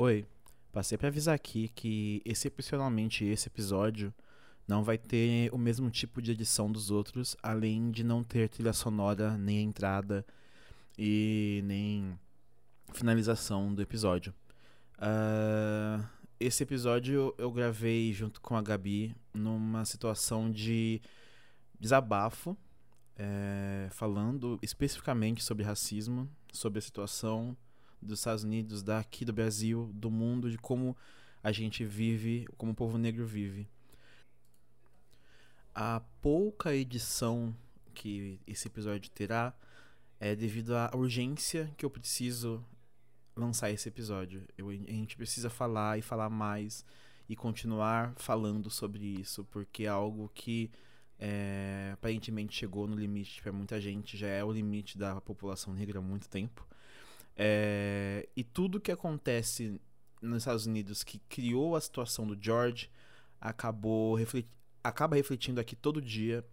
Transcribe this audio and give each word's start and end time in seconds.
Oi, 0.00 0.24
passei 0.72 0.96
para 0.96 1.08
avisar 1.08 1.34
aqui 1.34 1.72
que 1.74 2.22
excepcionalmente 2.24 3.24
esse 3.24 3.48
episódio 3.48 4.14
não 4.64 4.84
vai 4.84 4.96
ter 4.96 5.52
o 5.52 5.58
mesmo 5.58 5.90
tipo 5.90 6.22
de 6.22 6.30
edição 6.30 6.70
dos 6.70 6.88
outros, 6.88 7.36
além 7.42 7.90
de 7.90 8.04
não 8.04 8.22
ter 8.22 8.48
trilha 8.48 8.72
sonora, 8.72 9.36
nem 9.36 9.64
entrada 9.64 10.24
e 10.96 11.62
nem 11.64 12.16
finalização 12.92 13.74
do 13.74 13.82
episódio. 13.82 14.32
Uh, 14.98 16.06
esse 16.38 16.62
episódio 16.62 17.34
eu 17.36 17.50
gravei 17.50 18.12
junto 18.12 18.40
com 18.40 18.54
a 18.54 18.62
Gabi 18.62 19.16
numa 19.34 19.84
situação 19.84 20.48
de 20.48 21.02
desabafo, 21.76 22.56
é, 23.16 23.88
falando 23.90 24.60
especificamente 24.62 25.42
sobre 25.42 25.64
racismo, 25.64 26.30
sobre 26.52 26.78
a 26.78 26.82
situação 26.82 27.56
dos 28.00 28.20
Estados 28.20 28.44
Unidos, 28.44 28.82
daqui 28.82 29.24
do 29.24 29.32
Brasil, 29.32 29.90
do 29.94 30.10
mundo, 30.10 30.50
de 30.50 30.58
como 30.58 30.96
a 31.42 31.52
gente 31.52 31.84
vive, 31.84 32.46
como 32.56 32.72
o 32.72 32.74
povo 32.74 32.98
negro 32.98 33.26
vive. 33.26 33.68
A 35.74 36.00
pouca 36.20 36.74
edição 36.74 37.54
que 37.94 38.40
esse 38.46 38.68
episódio 38.68 39.10
terá 39.10 39.54
é 40.20 40.34
devido 40.34 40.76
à 40.76 40.90
urgência 40.94 41.72
que 41.76 41.84
eu 41.84 41.90
preciso 41.90 42.64
lançar 43.36 43.70
esse 43.70 43.88
episódio. 43.88 44.46
Eu, 44.56 44.68
a 44.68 44.72
gente 44.72 45.16
precisa 45.16 45.48
falar 45.48 45.98
e 45.98 46.02
falar 46.02 46.28
mais 46.28 46.84
e 47.28 47.36
continuar 47.36 48.14
falando 48.16 48.70
sobre 48.70 49.04
isso, 49.04 49.44
porque 49.44 49.84
é 49.84 49.88
algo 49.88 50.30
que 50.34 50.70
é, 51.18 51.90
aparentemente 51.94 52.56
chegou 52.56 52.86
no 52.86 52.96
limite 52.96 53.42
para 53.42 53.52
muita 53.52 53.80
gente, 53.80 54.16
já 54.16 54.28
é 54.28 54.42
o 54.42 54.52
limite 54.52 54.96
da 54.96 55.20
população 55.20 55.74
negra 55.74 55.98
há 55.98 56.02
muito 56.02 56.28
tempo. 56.28 56.67
É, 57.40 58.28
e 58.36 58.42
tudo 58.42 58.80
que 58.80 58.90
acontece 58.90 59.80
nos 60.20 60.38
Estados 60.38 60.66
Unidos 60.66 61.04
que 61.04 61.20
criou 61.20 61.76
a 61.76 61.80
situação 61.80 62.26
do 62.26 62.36
George 62.40 62.90
acabou 63.40 64.16
reflet 64.16 64.44
acaba 64.82 65.14
refletindo 65.14 65.60
aqui 65.60 65.76
todo 65.76 66.02
dia 66.02 66.44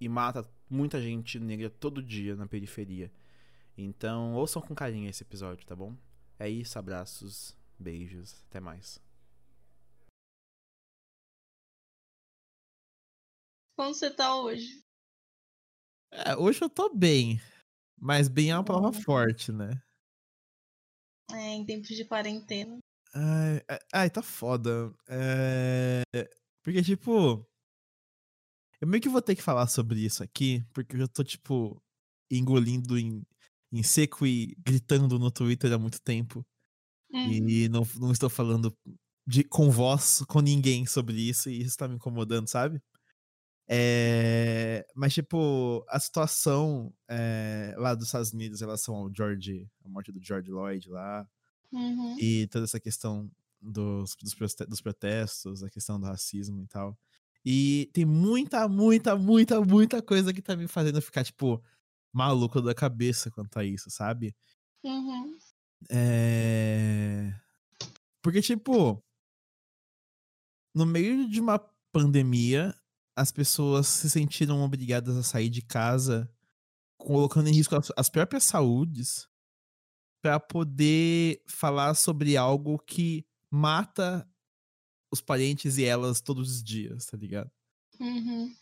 e 0.00 0.08
mata 0.08 0.48
muita 0.68 1.00
gente 1.00 1.40
negra 1.40 1.68
todo 1.68 2.00
dia 2.02 2.36
na 2.36 2.46
periferia. 2.46 3.10
Então, 3.76 4.34
ouçam 4.34 4.62
com 4.62 4.74
carinho 4.74 5.08
esse 5.08 5.22
episódio, 5.22 5.66
tá 5.66 5.74
bom? 5.74 5.96
É 6.38 6.48
isso, 6.48 6.78
abraços, 6.78 7.56
beijos, 7.78 8.44
até 8.48 8.60
mais. 8.60 9.00
Como 13.76 13.94
você 13.94 14.10
tá 14.10 14.36
hoje? 14.36 14.84
É, 16.12 16.36
hoje 16.36 16.62
eu 16.62 16.68
tô 16.68 16.94
bem. 16.94 17.40
Mas 17.98 18.28
bem 18.28 18.50
é 18.50 18.56
uma 18.56 18.64
palavra 18.64 18.92
forte, 19.02 19.50
né? 19.52 19.80
É, 21.36 21.54
em 21.54 21.64
tempos 21.64 21.88
de 21.88 22.04
quarentena. 22.04 22.78
Ai, 23.14 23.62
ai 23.92 24.10
tá 24.10 24.22
foda. 24.22 24.92
É... 25.08 26.02
Porque, 26.62 26.82
tipo. 26.82 27.46
Eu 28.80 28.88
meio 28.88 29.02
que 29.02 29.08
vou 29.08 29.20
ter 29.20 29.36
que 29.36 29.42
falar 29.42 29.66
sobre 29.66 30.00
isso 30.00 30.22
aqui, 30.22 30.64
porque 30.72 30.96
eu 30.96 31.00
já 31.00 31.06
tô, 31.08 31.22
tipo, 31.22 31.82
engolindo 32.30 32.98
em, 32.98 33.22
em 33.70 33.82
seco 33.82 34.26
e 34.26 34.56
gritando 34.64 35.18
no 35.18 35.30
Twitter 35.30 35.72
há 35.72 35.78
muito 35.78 36.00
tempo. 36.00 36.42
Uhum. 37.12 37.32
E 37.32 37.68
não, 37.68 37.82
não 37.98 38.10
estou 38.10 38.30
falando 38.30 38.74
de, 39.26 39.44
com 39.44 39.70
voz, 39.70 40.22
com 40.28 40.40
ninguém 40.40 40.86
sobre 40.86 41.16
isso, 41.20 41.50
e 41.50 41.60
isso 41.60 41.76
tá 41.76 41.86
me 41.86 41.96
incomodando, 41.96 42.48
sabe? 42.48 42.80
É, 43.72 44.84
mas, 44.96 45.14
tipo, 45.14 45.84
a 45.88 46.00
situação 46.00 46.92
é, 47.08 47.72
lá 47.78 47.94
dos 47.94 48.06
Estados 48.06 48.32
Unidos 48.32 48.60
em 48.60 48.64
relação 48.64 48.96
ao 48.96 49.14
George, 49.14 49.70
a 49.84 49.88
morte 49.88 50.10
do 50.10 50.20
George 50.20 50.50
Lloyd 50.50 50.88
lá, 50.90 51.24
uhum. 51.70 52.16
e 52.18 52.48
toda 52.48 52.64
essa 52.64 52.80
questão 52.80 53.30
dos, 53.62 54.16
dos, 54.68 54.80
protestos, 54.80 55.62
a 55.62 55.70
questão 55.70 56.00
do 56.00 56.06
racismo 56.06 56.60
e 56.64 56.66
tal. 56.66 56.98
E 57.44 57.88
tem 57.92 58.04
muita, 58.04 58.66
muita, 58.68 59.14
muita, 59.14 59.60
muita 59.60 60.02
coisa 60.02 60.32
que 60.32 60.42
tá 60.42 60.56
me 60.56 60.66
fazendo 60.66 61.00
ficar, 61.00 61.22
tipo, 61.22 61.62
maluco 62.12 62.60
da 62.60 62.74
cabeça 62.74 63.30
quanto 63.30 63.56
a 63.56 63.64
isso, 63.64 63.88
sabe? 63.88 64.34
Uhum. 64.82 65.38
É... 65.88 67.32
Porque, 68.20 68.42
tipo, 68.42 69.00
no 70.74 70.84
meio 70.84 71.28
de 71.28 71.40
uma 71.40 71.60
pandemia, 71.92 72.74
as 73.20 73.30
pessoas 73.30 73.86
se 73.86 74.08
sentiram 74.08 74.62
obrigadas 74.62 75.14
a 75.14 75.22
sair 75.22 75.50
de 75.50 75.60
casa, 75.60 76.32
colocando 76.96 77.48
em 77.48 77.52
risco 77.52 77.76
as, 77.76 77.92
as 77.94 78.08
próprias 78.08 78.44
saúdes, 78.44 79.28
para 80.22 80.40
poder 80.40 81.42
falar 81.46 81.94
sobre 81.94 82.38
algo 82.38 82.78
que 82.78 83.26
mata 83.50 84.26
os 85.12 85.20
parentes 85.20 85.76
e 85.76 85.84
elas 85.84 86.22
todos 86.22 86.50
os 86.50 86.62
dias, 86.62 87.04
tá 87.04 87.16
ligado? 87.18 87.50
Uhum. 87.98 88.54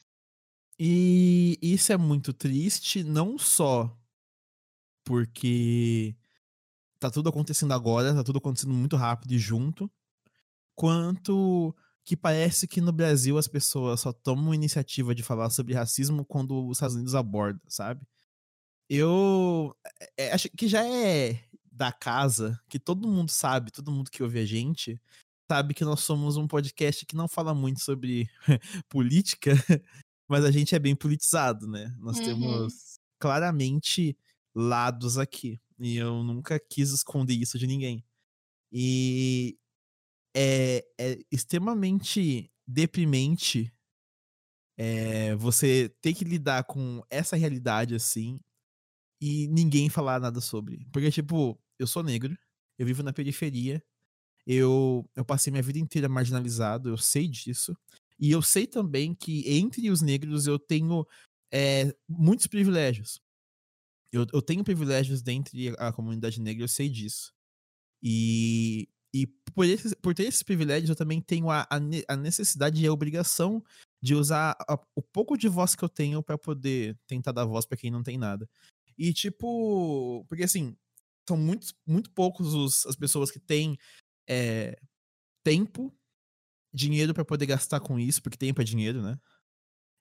E 0.76 1.56
isso 1.62 1.92
é 1.92 1.96
muito 1.96 2.32
triste, 2.32 3.04
não 3.04 3.38
só 3.38 3.96
porque 5.04 6.16
tá 6.98 7.12
tudo 7.12 7.28
acontecendo 7.28 7.74
agora, 7.74 8.12
tá 8.12 8.24
tudo 8.24 8.38
acontecendo 8.38 8.74
muito 8.74 8.96
rápido 8.96 9.32
e 9.34 9.38
junto, 9.38 9.88
quanto 10.74 11.72
que 12.08 12.16
parece 12.16 12.66
que 12.66 12.80
no 12.80 12.90
Brasil 12.90 13.36
as 13.36 13.46
pessoas 13.46 14.00
só 14.00 14.14
tomam 14.14 14.54
iniciativa 14.54 15.14
de 15.14 15.22
falar 15.22 15.50
sobre 15.50 15.74
racismo 15.74 16.24
quando 16.24 16.66
os 16.66 16.78
Estados 16.78 16.96
Unidos 16.96 17.14
aborda, 17.14 17.60
sabe? 17.68 18.00
Eu 18.88 19.76
é, 20.16 20.28
é, 20.28 20.32
acho 20.32 20.48
que 20.56 20.66
já 20.66 20.82
é 20.88 21.44
da 21.70 21.92
casa, 21.92 22.58
que 22.66 22.78
todo 22.78 23.06
mundo 23.06 23.30
sabe, 23.30 23.70
todo 23.70 23.92
mundo 23.92 24.10
que 24.10 24.22
ouve 24.22 24.38
a 24.38 24.46
gente, 24.46 24.98
sabe 25.52 25.74
que 25.74 25.84
nós 25.84 26.00
somos 26.00 26.38
um 26.38 26.48
podcast 26.48 27.04
que 27.04 27.14
não 27.14 27.28
fala 27.28 27.54
muito 27.54 27.80
sobre 27.80 28.26
política, 28.88 29.52
mas 30.26 30.46
a 30.46 30.50
gente 30.50 30.74
é 30.74 30.78
bem 30.78 30.96
politizado, 30.96 31.66
né? 31.66 31.94
Nós 31.98 32.16
uhum. 32.20 32.24
temos 32.24 32.98
claramente 33.20 34.16
lados 34.54 35.18
aqui. 35.18 35.60
E 35.78 35.98
eu 35.98 36.24
nunca 36.24 36.58
quis 36.58 36.90
esconder 36.90 37.34
isso 37.34 37.58
de 37.58 37.66
ninguém. 37.66 38.02
E 38.72 39.58
é, 40.36 40.84
é 40.98 41.18
extremamente 41.30 42.50
deprimente 42.66 43.72
é, 44.76 45.34
você 45.34 45.88
ter 46.00 46.14
que 46.14 46.24
lidar 46.24 46.64
com 46.64 47.02
essa 47.10 47.36
realidade 47.36 47.94
assim 47.94 48.38
e 49.20 49.48
ninguém 49.48 49.88
falar 49.88 50.20
nada 50.20 50.40
sobre. 50.40 50.86
Porque, 50.92 51.10
tipo, 51.10 51.58
eu 51.78 51.86
sou 51.86 52.02
negro, 52.02 52.36
eu 52.78 52.86
vivo 52.86 53.02
na 53.02 53.12
periferia, 53.12 53.82
eu, 54.46 55.08
eu 55.16 55.24
passei 55.24 55.50
minha 55.50 55.62
vida 55.62 55.78
inteira 55.78 56.08
marginalizado, 56.08 56.88
eu 56.88 56.96
sei 56.96 57.26
disso. 57.26 57.76
E 58.18 58.30
eu 58.30 58.42
sei 58.42 58.66
também 58.66 59.14
que 59.14 59.48
entre 59.48 59.90
os 59.90 60.00
negros 60.00 60.46
eu 60.46 60.58
tenho 60.58 61.06
é, 61.52 61.94
muitos 62.08 62.46
privilégios. 62.46 63.20
Eu, 64.12 64.26
eu 64.32 64.40
tenho 64.40 64.64
privilégios 64.64 65.22
dentre 65.22 65.74
a 65.78 65.92
comunidade 65.92 66.40
negra, 66.40 66.64
eu 66.64 66.68
sei 66.68 66.88
disso. 66.88 67.32
E 68.02 68.88
e 69.14 69.26
por, 69.54 69.64
esses, 69.64 69.94
por 69.94 70.14
ter 70.14 70.24
esses 70.24 70.42
privilégios, 70.42 70.90
eu 70.90 70.96
também 70.96 71.20
tenho 71.20 71.50
a, 71.50 71.66
a 72.08 72.16
necessidade 72.16 72.82
e 72.82 72.86
a 72.86 72.92
obrigação 72.92 73.62
de 74.02 74.14
usar 74.14 74.56
a, 74.68 74.78
o 74.94 75.02
pouco 75.02 75.36
de 75.36 75.48
voz 75.48 75.74
que 75.74 75.82
eu 75.82 75.88
tenho 75.88 76.22
para 76.22 76.38
poder 76.38 76.98
tentar 77.06 77.32
dar 77.32 77.44
voz 77.44 77.66
para 77.66 77.78
quem 77.78 77.90
não 77.90 78.02
tem 78.02 78.18
nada. 78.18 78.48
E, 78.96 79.12
tipo, 79.12 80.24
porque 80.28 80.44
assim, 80.44 80.76
são 81.28 81.36
muitos, 81.36 81.74
muito 81.86 82.10
poucos 82.10 82.54
os, 82.54 82.86
as 82.86 82.96
pessoas 82.96 83.30
que 83.30 83.38
têm 83.38 83.78
é, 84.28 84.78
tempo, 85.44 85.94
dinheiro 86.72 87.14
para 87.14 87.24
poder 87.24 87.46
gastar 87.46 87.80
com 87.80 87.98
isso, 87.98 88.22
porque 88.22 88.36
tempo 88.36 88.60
é 88.60 88.64
dinheiro, 88.64 89.02
né? 89.02 89.18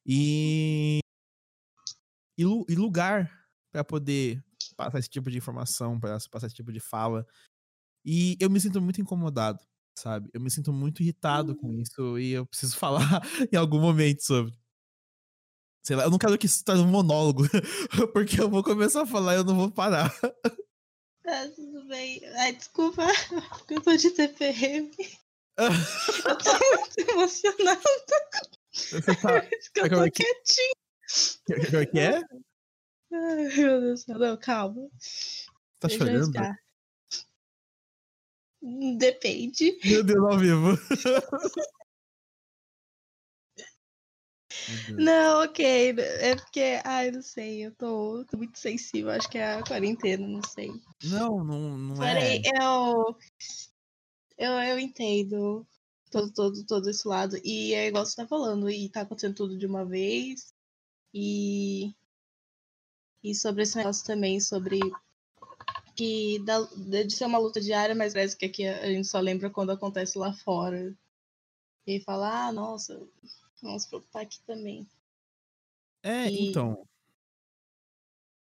E, 0.06 1.00
e, 2.38 2.44
e 2.44 2.76
lugar 2.76 3.32
para 3.72 3.84
poder 3.84 4.44
passar 4.76 5.00
esse 5.00 5.10
tipo 5.10 5.30
de 5.30 5.38
informação, 5.38 6.00
para 6.00 6.18
passar 6.32 6.48
esse 6.48 6.56
tipo 6.56 6.72
de 6.72 6.80
fala. 6.80 7.26
E 8.10 8.38
eu 8.40 8.50
me 8.50 8.58
sinto 8.62 8.80
muito 8.80 9.02
incomodado, 9.02 9.60
sabe? 10.00 10.30
Eu 10.34 10.40
me 10.40 10.50
sinto 10.50 10.72
muito 10.72 11.04
irritado 11.04 11.58
com 11.58 11.68
uhum. 11.68 11.82
isso 11.82 12.18
e 12.18 12.32
eu 12.32 12.46
preciso 12.46 12.78
falar 12.80 13.22
em 13.52 13.58
algum 13.58 13.82
momento 13.82 14.24
sobre. 14.24 14.54
Sei 15.86 15.94
lá, 15.94 16.04
eu 16.04 16.10
não 16.10 16.18
quero 16.18 16.38
que 16.38 16.46
isso 16.46 16.64
torne 16.64 16.84
um 16.84 16.88
monólogo, 16.88 17.44
porque 18.14 18.40
eu 18.40 18.50
vou 18.50 18.64
começar 18.64 19.02
a 19.02 19.06
falar 19.06 19.34
e 19.34 19.38
eu 19.38 19.44
não 19.44 19.58
vou 19.58 19.70
parar. 19.70 20.10
Tá, 21.22 21.50
tudo 21.54 21.86
bem. 21.88 22.22
Ai, 22.38 22.54
desculpa, 22.54 23.04
eu 23.70 23.82
tô 23.82 23.98
de 23.98 24.12
TPM. 24.12 24.90
eu 25.58 26.38
tô 26.38 26.52
muito 26.78 27.12
emocionada. 27.12 27.82
Você 28.72 29.02
tá. 29.02 29.50
eu 29.76 29.90
tô 29.90 30.12
quietinho. 30.12 30.76
Como 31.46 31.78
é 31.78 31.86
que 31.86 32.00
é? 32.00 32.22
Ai, 33.12 33.58
meu 33.58 33.82
Deus 33.82 34.02
do 34.02 34.06
céu. 34.06 34.20
Não, 34.20 34.38
calma. 34.38 34.90
Tá 35.80 35.88
Deixa 35.90 36.06
chorando? 36.06 36.58
Depende. 38.62 39.78
Meu 39.86 40.04
Deus, 40.04 40.24
ao 40.24 40.38
vivo. 40.38 40.78
Não, 44.98 45.44
ok. 45.44 45.96
É 46.00 46.36
porque, 46.36 46.82
ai, 46.84 47.12
não 47.12 47.22
sei, 47.22 47.66
eu 47.66 47.72
tô, 47.76 48.26
tô, 48.26 48.38
muito 48.38 48.58
sensível. 48.58 49.12
Acho 49.12 49.30
que 49.30 49.38
é 49.38 49.56
a 49.56 49.64
quarentena, 49.64 50.28
não 50.28 50.42
sei. 50.44 50.72
Não, 51.04 51.44
não, 51.44 51.78
não 51.78 51.96
Peraí, 51.96 52.42
é. 52.46 52.64
eu. 52.64 53.18
eu, 54.38 54.52
eu 54.54 54.80
entendo 54.80 55.66
todo, 56.12 56.32
todo, 56.32 56.66
todo 56.66 56.90
esse 56.90 57.08
lado. 57.08 57.38
E 57.44 57.74
é 57.74 57.88
igual 57.88 58.06
você 58.06 58.16
tá 58.16 58.28
falando, 58.28 58.70
e 58.70 58.90
tá 58.90 59.02
acontecendo 59.02 59.36
tudo 59.36 59.58
de 59.58 59.66
uma 59.66 59.86
vez. 59.86 60.54
E. 61.14 61.94
E 63.24 63.36
sobre 63.36 63.64
esse 63.64 63.76
negócio 63.76 64.06
também, 64.06 64.40
sobre 64.40 64.80
que 65.98 66.40
da, 66.46 66.62
de 66.62 67.12
ser 67.14 67.26
uma 67.26 67.40
luta 67.40 67.60
diária, 67.60 67.96
mas 67.96 68.14
parece 68.14 68.38
que 68.38 68.46
aqui 68.46 68.66
a 68.68 68.86
gente 68.88 69.08
só 69.08 69.20
lembra 69.20 69.50
quando 69.50 69.72
acontece 69.72 70.18
lá 70.18 70.32
fora. 70.32 70.96
E 71.86 72.00
fala, 72.02 72.48
ah, 72.48 72.52
nossa, 72.52 73.02
vamos 73.62 73.84
se 73.84 73.90
preocupar 73.90 74.22
aqui 74.24 74.40
também. 74.46 74.88
É, 76.04 76.30
E- 76.30 76.50
então. 76.50 76.86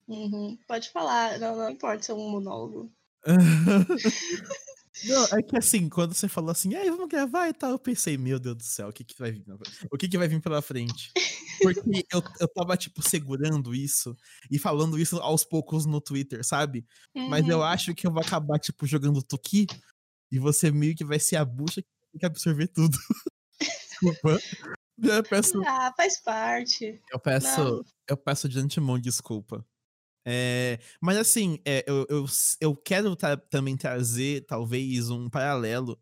Uhum. 0.09 0.59
Pode 0.67 0.91
falar, 0.91 1.39
não, 1.39 1.57
não 1.57 1.71
importa 1.71 2.03
se 2.03 2.11
é 2.11 2.15
um 2.15 2.29
monólogo. 2.29 2.91
Não, 5.05 5.25
é 5.37 5.43
que 5.43 5.57
assim, 5.57 5.89
quando 5.89 6.15
você 6.15 6.29
falou 6.29 6.51
assim, 6.51 6.75
aí 6.75 6.89
vamos 6.91 7.09
gravar 7.09 7.49
e 7.49 7.53
tal, 7.53 7.71
eu 7.71 7.79
pensei, 7.79 8.17
meu 8.17 8.39
Deus 8.39 8.57
do 8.57 8.63
céu, 8.63 8.89
o 8.89 8.93
que 8.93 9.03
que 9.03 9.19
vai 9.19 9.33
vir? 9.33 9.45
O 9.91 9.97
que 9.97 10.09
que 10.09 10.19
vai 10.19 10.29
vir 10.29 10.41
pela 10.41 10.63
frente? 10.63 11.11
Porque 11.63 12.07
eu, 12.13 12.23
eu 12.41 12.49
tava, 12.49 12.77
tipo, 12.77 13.03
segurando 13.09 13.75
isso 13.75 14.17
e 14.51 14.59
falando 14.59 14.99
isso 14.99 15.19
aos 15.19 15.45
poucos 15.45 15.87
no 15.87 16.01
Twitter, 16.01 16.45
sabe? 16.45 16.85
Mas 17.15 17.47
eu 17.49 17.59
Uhum. 17.59 17.65
acho 17.65 17.95
que 17.95 18.07
eu 18.07 18.13
vou 18.13 18.21
acabar, 18.23 18.59
tipo, 18.59 18.87
jogando 18.87 19.23
Tuki 19.23 19.67
e 20.31 20.39
você 20.39 20.71
meio 20.71 20.95
que 20.95 21.05
vai 21.05 21.19
ser 21.19 21.37
a 21.37 21.45
bucha 21.45 21.83
que 21.83 21.89
tem 22.13 22.19
que 22.21 22.27
absorver 22.27 22.69
tudo. 22.69 22.97
Desculpa. 23.61 24.39
Eu 24.99 25.23
peço, 25.25 25.61
Ah, 25.67 25.93
faz 25.97 26.21
parte. 26.23 27.01
eu 27.13 27.19
peço, 27.19 27.61
Não. 27.65 27.85
eu 28.09 28.17
peço 28.17 28.49
de 28.49 28.59
antemão 28.59 28.99
desculpa. 28.99 29.65
É, 30.25 30.79
mas 31.01 31.17
assim, 31.17 31.59
é, 31.65 31.85
eu, 31.89 32.07
eu, 32.09 32.25
eu 32.61 32.77
quero 32.77 33.17
ta- 33.17 33.37
também 33.37 33.77
trazer, 33.77 34.47
talvez, 34.47 35.11
um 35.11 35.29
paralelo 35.29 35.99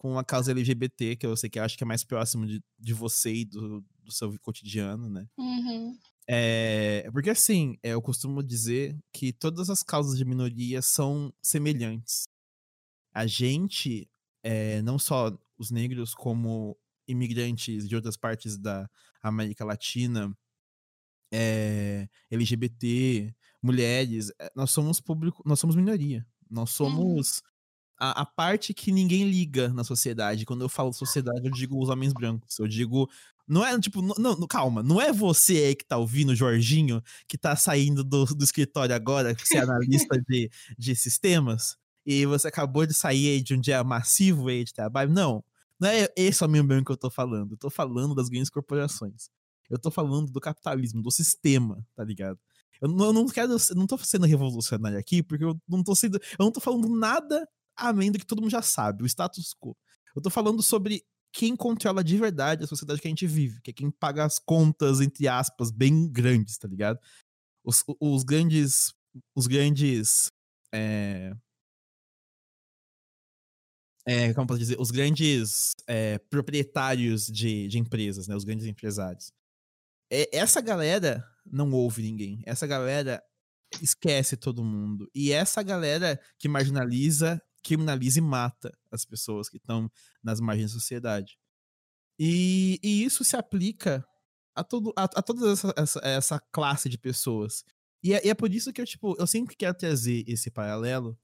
com 0.00 0.18
a 0.18 0.24
causa 0.24 0.50
LGBT, 0.50 1.14
que 1.14 1.26
eu 1.26 1.36
sei 1.36 1.50
que 1.50 1.58
eu 1.58 1.62
acho 1.62 1.76
que 1.76 1.84
é 1.84 1.86
mais 1.86 2.02
próximo 2.02 2.46
de, 2.46 2.64
de 2.78 2.94
você 2.94 3.34
e 3.34 3.44
do, 3.44 3.84
do 4.02 4.10
seu 4.10 4.34
cotidiano, 4.40 5.10
né? 5.10 5.28
Uhum. 5.36 5.94
É, 6.26 7.06
porque 7.12 7.28
assim, 7.28 7.76
é, 7.82 7.90
eu 7.90 8.00
costumo 8.00 8.42
dizer 8.42 8.98
que 9.12 9.30
todas 9.30 9.68
as 9.68 9.82
causas 9.82 10.16
de 10.16 10.24
minoria 10.24 10.80
são 10.80 11.30
semelhantes. 11.42 12.22
A 13.12 13.26
gente, 13.26 14.08
é, 14.42 14.80
não 14.80 14.98
só 14.98 15.38
os 15.58 15.70
negros, 15.70 16.14
como 16.14 16.78
imigrantes 17.06 17.86
de 17.86 17.94
outras 17.94 18.16
partes 18.16 18.56
da 18.56 18.88
América 19.22 19.66
Latina, 19.66 20.34
é, 21.30 22.08
LGBT, 22.30 23.36
mulheres, 23.62 24.32
é, 24.40 24.50
nós 24.56 24.70
somos 24.70 24.98
público, 24.98 25.42
nós 25.44 25.60
somos 25.60 25.76
minoria. 25.76 26.26
Nós 26.48 26.70
somos 26.70 27.42
a, 28.00 28.22
a 28.22 28.26
parte 28.26 28.72
que 28.72 28.90
ninguém 28.90 29.28
liga 29.28 29.68
na 29.68 29.84
sociedade. 29.84 30.46
Quando 30.46 30.62
eu 30.62 30.68
falo 30.68 30.92
sociedade, 30.92 31.44
eu 31.44 31.52
digo 31.52 31.80
os 31.80 31.90
homens 31.90 32.14
brancos. 32.14 32.58
Eu 32.58 32.66
digo. 32.66 33.08
Não 33.46 33.66
é, 33.66 33.78
tipo, 33.80 34.00
não, 34.00 34.36
não, 34.36 34.46
calma, 34.46 34.80
não 34.80 35.00
é 35.00 35.12
você 35.12 35.54
aí 35.54 35.74
que 35.74 35.84
tá 35.84 35.96
ouvindo, 35.96 36.36
Jorginho, 36.36 37.02
que 37.26 37.36
tá 37.36 37.56
saindo 37.56 38.04
do, 38.04 38.24
do 38.24 38.44
escritório 38.44 38.94
agora, 38.94 39.34
que 39.34 39.44
você 39.44 39.58
é 39.58 39.62
analista 39.62 40.22
de, 40.28 40.48
de 40.78 40.94
sistemas, 40.94 41.76
e 42.06 42.24
você 42.26 42.46
acabou 42.46 42.86
de 42.86 42.94
sair 42.94 43.28
aí 43.28 43.42
de 43.42 43.54
um 43.54 43.60
dia 43.60 43.82
massivo 43.82 44.48
aí 44.48 44.62
de 44.62 44.72
trabalho. 44.72 45.10
Não, 45.10 45.44
não 45.80 45.88
é 45.88 46.08
esse 46.16 46.44
homem 46.44 46.62
branco 46.62 46.86
que 46.86 46.92
eu 46.92 46.96
tô 46.96 47.10
falando. 47.10 47.54
Eu 47.54 47.56
tô 47.56 47.68
falando 47.68 48.14
das 48.14 48.28
grandes 48.28 48.50
corporações. 48.50 49.28
Eu 49.68 49.78
tô 49.80 49.90
falando 49.90 50.30
do 50.30 50.40
capitalismo, 50.40 51.02
do 51.02 51.10
sistema, 51.10 51.84
tá 51.96 52.04
ligado? 52.04 52.38
Eu 52.80 52.88
não, 52.88 53.06
eu 53.06 53.12
não 53.12 53.26
quero, 53.26 53.52
eu 53.52 53.76
não 53.76 53.86
tô 53.86 53.98
sendo 53.98 54.26
revolucionário 54.26 54.98
aqui, 54.98 55.24
porque 55.24 55.44
eu 55.44 55.60
não 55.68 55.82
tô 55.82 55.94
sendo, 55.96 56.18
eu 56.38 56.44
não 56.44 56.52
tô 56.52 56.60
falando 56.60 56.88
nada 56.88 57.48
além 57.80 58.12
do 58.12 58.18
que 58.18 58.26
todo 58.26 58.40
mundo 58.40 58.50
já 58.50 58.62
sabe, 58.62 59.02
o 59.02 59.06
status 59.06 59.54
quo. 59.58 59.76
Eu 60.14 60.22
tô 60.22 60.30
falando 60.30 60.62
sobre 60.62 61.04
quem 61.32 61.56
controla 61.56 62.02
de 62.02 62.16
verdade 62.18 62.64
a 62.64 62.66
sociedade 62.66 63.00
que 63.00 63.08
a 63.08 63.10
gente 63.10 63.26
vive, 63.26 63.60
que 63.62 63.70
é 63.70 63.74
quem 63.74 63.90
paga 63.90 64.24
as 64.24 64.38
contas, 64.38 65.00
entre 65.00 65.28
aspas, 65.28 65.70
bem 65.70 66.10
grandes, 66.10 66.58
tá 66.58 66.68
ligado? 66.68 66.98
Os, 67.64 67.84
os 68.00 68.24
grandes. 68.24 68.92
Os 69.34 69.46
grandes. 69.46 70.30
É, 70.72 71.32
é, 74.06 74.32
como 74.34 74.46
posso 74.46 74.58
dizer? 74.58 74.80
Os 74.80 74.90
grandes 74.90 75.72
é, 75.86 76.18
proprietários 76.18 77.26
de, 77.26 77.68
de 77.68 77.78
empresas, 77.78 78.26
né? 78.26 78.34
Os 78.34 78.44
grandes 78.44 78.66
empresários. 78.66 79.32
É, 80.10 80.36
essa 80.36 80.60
galera 80.60 81.24
não 81.46 81.70
ouve 81.72 82.02
ninguém. 82.02 82.42
Essa 82.44 82.66
galera 82.66 83.22
esquece 83.80 84.36
todo 84.36 84.64
mundo. 84.64 85.08
E 85.14 85.32
essa 85.32 85.62
galera 85.62 86.20
que 86.38 86.48
marginaliza, 86.48 87.40
criminaliza 87.62 88.18
e 88.18 88.22
mata 88.22 88.72
as 88.90 89.04
pessoas 89.04 89.48
que 89.48 89.56
estão 89.56 89.90
nas 90.22 90.40
margens 90.40 90.72
da 90.72 90.78
sociedade. 90.78 91.38
E, 92.18 92.78
e 92.82 93.04
isso 93.04 93.24
se 93.24 93.36
aplica 93.36 94.04
a, 94.54 94.62
todo, 94.62 94.92
a, 94.96 95.04
a 95.04 95.22
toda 95.22 95.52
essa, 95.52 95.74
essa, 95.76 96.00
essa 96.02 96.40
classe 96.52 96.88
de 96.88 96.98
pessoas. 96.98 97.64
E 98.02 98.14
é, 98.14 98.26
e 98.26 98.30
é 98.30 98.34
por 98.34 98.52
isso 98.52 98.72
que 98.72 98.80
eu, 98.80 98.86
tipo, 98.86 99.16
eu 99.18 99.26
sempre 99.26 99.56
quero 99.56 99.74
trazer 99.74 100.24
esse 100.26 100.50
paralelo, 100.50 101.18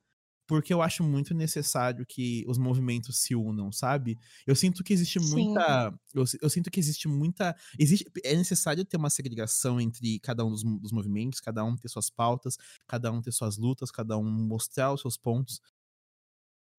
porque 0.47 0.73
eu 0.73 0.81
acho 0.81 1.03
muito 1.03 1.35
necessário 1.35 2.07
que 2.07 2.45
os 2.47 2.57
movimentos 2.57 3.19
se 3.19 3.35
unam, 3.35 3.73
sabe? 3.73 4.17
Eu 4.47 4.55
sinto 4.55 4.85
que 4.85 4.93
existe 4.93 5.21
Sim. 5.21 5.33
muita. 5.33 5.93
Eu, 6.15 6.25
eu 6.41 6.49
sinto 6.49 6.71
que 6.71 6.79
existe 6.79 7.09
muita. 7.09 7.55
Existe, 7.79 8.07
é 8.25 8.37
necessário 8.37 8.85
ter 8.85 8.97
uma 8.97 9.11
segregação 9.11 9.81
entre 9.81 10.21
cada 10.21 10.45
um 10.45 10.51
dos, 10.51 10.63
dos 10.63 10.93
movimentos, 10.93 11.41
cada 11.41 11.65
um 11.65 11.77
ter 11.77 11.89
suas 11.89 12.09
pautas, 12.09 12.57
cada 12.87 13.11
um 13.11 13.21
ter 13.21 13.33
suas 13.33 13.59
lutas, 13.59 13.91
cada 13.91 14.17
um 14.17 14.31
mostrar 14.31 14.93
os 14.93 15.01
seus 15.01 15.17
pontos. 15.17 15.61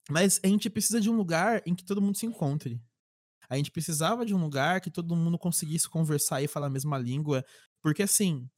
Mas 0.10 0.40
a 0.44 0.48
gente 0.48 0.70
precisa 0.70 1.02
de 1.02 1.10
um 1.10 1.16
lugar 1.16 1.62
em 1.66 1.76
que 1.76 1.84
todo 1.86 2.02
mundo 2.02 2.18
se 2.18 2.26
encontre. 2.26 2.82
A 3.50 3.58
gente 3.58 3.72
precisava 3.72 4.26
de 4.26 4.34
um 4.36 4.42
lugar 4.42 4.82
que 4.82 4.92
todo 4.92 5.16
mundo 5.16 5.38
conseguisse 5.40 5.90
conversar 5.90 6.42
e 6.42 6.48
falar 6.48 6.68
a 6.68 6.70
mesma 6.70 6.98
língua. 6.98 7.46
Porque, 7.82 8.04
assim, 8.04 8.50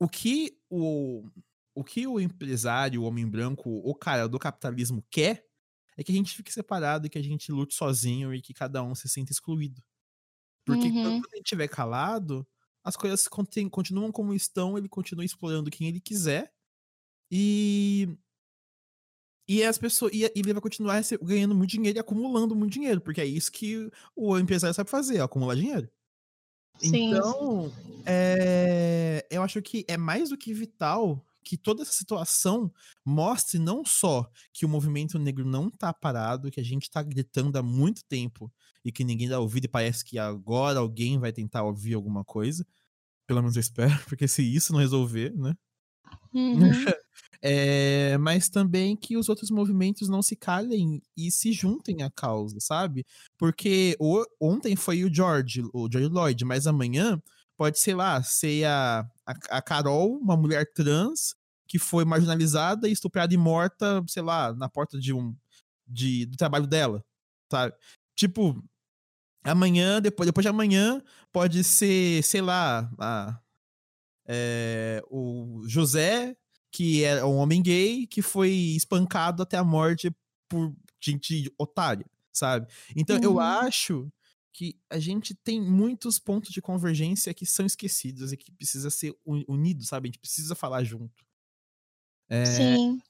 o 0.00 0.08
que 0.08 0.58
o, 0.70 1.28
o 1.74 1.84
que 1.84 2.06
o 2.06 2.20
empresário, 2.20 3.02
o 3.02 3.06
homem 3.06 3.28
branco, 3.28 3.70
o 3.70 3.94
cara 3.94 4.28
do 4.28 4.38
capitalismo 4.38 5.04
quer 5.10 5.44
é 5.98 6.04
que 6.04 6.12
a 6.12 6.14
gente 6.16 6.34
fique 6.36 6.52
separado 6.52 7.06
e 7.06 7.10
que 7.10 7.18
a 7.18 7.22
gente 7.22 7.52
lute 7.52 7.74
sozinho 7.74 8.34
e 8.34 8.42
que 8.42 8.54
cada 8.54 8.82
um 8.82 8.94
se 8.94 9.08
sinta 9.08 9.32
excluído. 9.32 9.82
Porque 10.66 10.92
Uhum. 10.92 11.20
quando 11.20 11.32
a 11.32 11.36
gente 11.36 11.46
estiver 11.46 11.68
calado, 11.68 12.46
as 12.84 12.96
coisas 12.96 13.28
continuam 13.28 14.12
como 14.12 14.34
estão, 14.34 14.78
ele 14.78 14.88
continua 14.88 15.24
explorando 15.24 15.70
quem 15.70 15.88
ele 15.88 16.00
quiser 16.00 16.52
e. 17.30 18.18
E 19.46 19.62
as 19.62 19.76
pessoas. 19.78 20.12
E, 20.14 20.24
ele 20.34 20.52
vai 20.52 20.62
continuar 20.62 21.02
ganhando 21.22 21.54
muito 21.54 21.70
dinheiro 21.70 21.98
e 21.98 22.00
acumulando 22.00 22.54
muito 22.54 22.72
dinheiro, 22.72 23.00
porque 23.00 23.20
é 23.20 23.26
isso 23.26 23.52
que 23.52 23.90
o 24.16 24.38
empresário 24.38 24.74
sabe 24.74 24.90
fazer, 24.90 25.20
acumular 25.20 25.54
dinheiro. 25.54 25.88
Sim. 26.78 27.10
Então, 27.10 27.72
é, 28.04 29.26
eu 29.30 29.42
acho 29.42 29.62
que 29.62 29.84
é 29.86 29.96
mais 29.96 30.30
do 30.30 30.36
que 30.36 30.52
vital 30.52 31.24
que 31.44 31.58
toda 31.58 31.82
essa 31.82 31.92
situação 31.92 32.72
mostre 33.04 33.58
não 33.58 33.84
só 33.84 34.28
que 34.52 34.64
o 34.64 34.68
movimento 34.68 35.18
negro 35.18 35.44
não 35.44 35.70
tá 35.70 35.92
parado, 35.92 36.50
que 36.50 36.58
a 36.58 36.64
gente 36.64 36.90
tá 36.90 37.02
gritando 37.02 37.56
há 37.58 37.62
muito 37.62 38.02
tempo 38.06 38.50
e 38.82 38.90
que 38.90 39.04
ninguém 39.04 39.28
dá 39.28 39.38
ouvido 39.38 39.66
e 39.66 39.68
parece 39.68 40.04
que 40.04 40.18
agora 40.18 40.78
alguém 40.78 41.18
vai 41.18 41.32
tentar 41.32 41.62
ouvir 41.62 41.94
alguma 41.94 42.24
coisa. 42.24 42.66
Pelo 43.26 43.40
menos 43.40 43.56
eu 43.56 43.60
espero, 43.60 43.92
porque 44.08 44.26
se 44.26 44.42
isso 44.42 44.72
não 44.72 44.80
resolver, 44.80 45.36
né? 45.36 45.54
Uhum. 46.32 46.58
É, 47.42 48.16
mas 48.18 48.48
também 48.48 48.96
que 48.96 49.16
os 49.16 49.28
outros 49.28 49.50
movimentos 49.50 50.08
não 50.08 50.22
se 50.22 50.34
calem 50.36 51.02
e 51.16 51.30
se 51.30 51.52
juntem 51.52 52.02
à 52.02 52.10
causa, 52.10 52.58
sabe? 52.60 53.04
Porque 53.38 53.96
o- 54.00 54.24
ontem 54.40 54.74
foi 54.76 55.04
o 55.04 55.12
George, 55.14 55.62
o 55.72 55.88
George 55.90 56.08
Lloyd, 56.08 56.44
mas 56.44 56.66
amanhã 56.66 57.20
pode, 57.56 57.78
sei 57.78 57.94
lá, 57.94 58.22
ser 58.22 58.64
a, 58.66 59.00
a, 59.26 59.32
a 59.58 59.62
Carol, 59.62 60.18
uma 60.18 60.36
mulher 60.36 60.70
trans, 60.72 61.34
que 61.68 61.78
foi 61.78 62.04
marginalizada, 62.04 62.88
estuprada 62.88 63.32
e 63.34 63.36
morta, 63.36 64.02
sei 64.08 64.22
lá, 64.22 64.52
na 64.54 64.68
porta 64.68 64.98
de 64.98 65.12
um 65.12 65.34
de, 65.86 66.26
do 66.26 66.36
trabalho 66.36 66.66
dela, 66.66 67.04
sabe? 67.50 67.74
Tipo, 68.16 68.62
amanhã, 69.44 70.00
depois, 70.00 70.26
depois 70.26 70.44
de 70.44 70.48
amanhã, 70.48 71.02
pode 71.32 71.64
ser, 71.64 72.22
sei 72.24 72.40
lá, 72.42 72.90
a, 72.98 73.40
é, 74.26 75.02
o 75.10 75.62
José, 75.66 76.36
que 76.74 77.04
é 77.04 77.24
um 77.24 77.36
homem 77.36 77.62
gay, 77.62 78.04
que 78.04 78.20
foi 78.20 78.50
espancado 78.50 79.44
até 79.44 79.56
a 79.56 79.62
morte 79.62 80.10
por 80.48 80.74
gente 81.00 81.48
otária, 81.56 82.04
sabe? 82.32 82.66
Então 82.96 83.16
eu 83.22 83.34
Uhum. 83.34 83.38
acho 83.40 84.12
que 84.52 84.76
a 84.90 84.98
gente 84.98 85.34
tem 85.36 85.60
muitos 85.60 86.18
pontos 86.18 86.50
de 86.52 86.60
convergência 86.60 87.32
que 87.32 87.46
são 87.46 87.64
esquecidos 87.64 88.32
e 88.32 88.36
que 88.36 88.50
precisa 88.50 88.90
ser 88.90 89.14
uni- 89.24 89.44
unido, 89.48 89.84
sabe? 89.84 90.08
A 90.08 90.10
gente 90.10 90.18
precisa 90.18 90.54
falar 90.56 90.82
junto. 90.82 91.24
É, 92.28 92.44
Sim. 92.44 93.00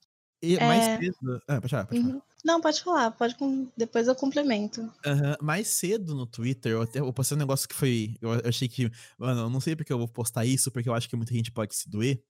e 0.42 0.58
mais 0.58 0.84
é. 0.84 0.98
cedo. 0.98 1.42
Ah, 1.48 1.60
pode 1.60 1.70
falar, 1.70 1.86
pode 1.86 2.00
falar. 2.02 2.14
Uhum. 2.14 2.22
Não, 2.44 2.60
pode 2.60 2.82
falar, 2.82 3.10
pode 3.12 3.34
com- 3.36 3.66
depois 3.74 4.06
eu 4.06 4.14
complemento. 4.14 4.92
Aham, 5.06 5.36
Mais 5.40 5.68
cedo 5.68 6.14
no 6.14 6.26
Twitter, 6.26 6.72
eu 6.72 6.82
até 6.82 7.00
eu 7.00 7.10
postei 7.14 7.36
um 7.36 7.38
negócio 7.38 7.66
que 7.66 7.74
foi. 7.74 8.16
Eu 8.20 8.34
eu 8.34 8.48
achei 8.50 8.68
que. 8.68 8.90
Mano, 9.18 9.42
eu 9.42 9.50
não 9.50 9.60
sei 9.60 9.74
porque 9.74 9.90
eu 9.92 9.96
vou 9.98 10.08
postar 10.08 10.44
isso, 10.44 10.70
porque 10.70 10.86
eu 10.88 10.92
acho 10.94 11.08
que 11.08 11.16
muita 11.16 11.32
gente 11.32 11.50
pode 11.50 11.74
se 11.74 11.88
doer. 11.88 12.22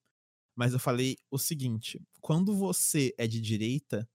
Mas 0.56 0.72
eu 0.72 0.78
falei 0.78 1.16
o 1.30 1.38
seguinte: 1.38 2.00
quando 2.20 2.54
você 2.54 3.14
é 3.18 3.26
de 3.26 3.40
direita, 3.40 4.08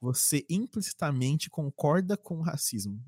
você 0.00 0.44
implicitamente 0.48 1.50
concorda 1.50 2.16
com 2.16 2.38
o 2.38 2.42
racismo 2.42 3.02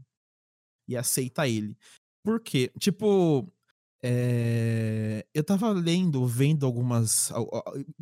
e 0.86 0.96
aceita 0.96 1.46
ele. 1.46 1.76
Por 2.22 2.40
quê? 2.40 2.70
Tipo, 2.78 3.50
é, 4.02 5.26
eu 5.34 5.44
tava 5.44 5.70
lendo, 5.70 6.26
vendo 6.26 6.64
algumas. 6.66 7.30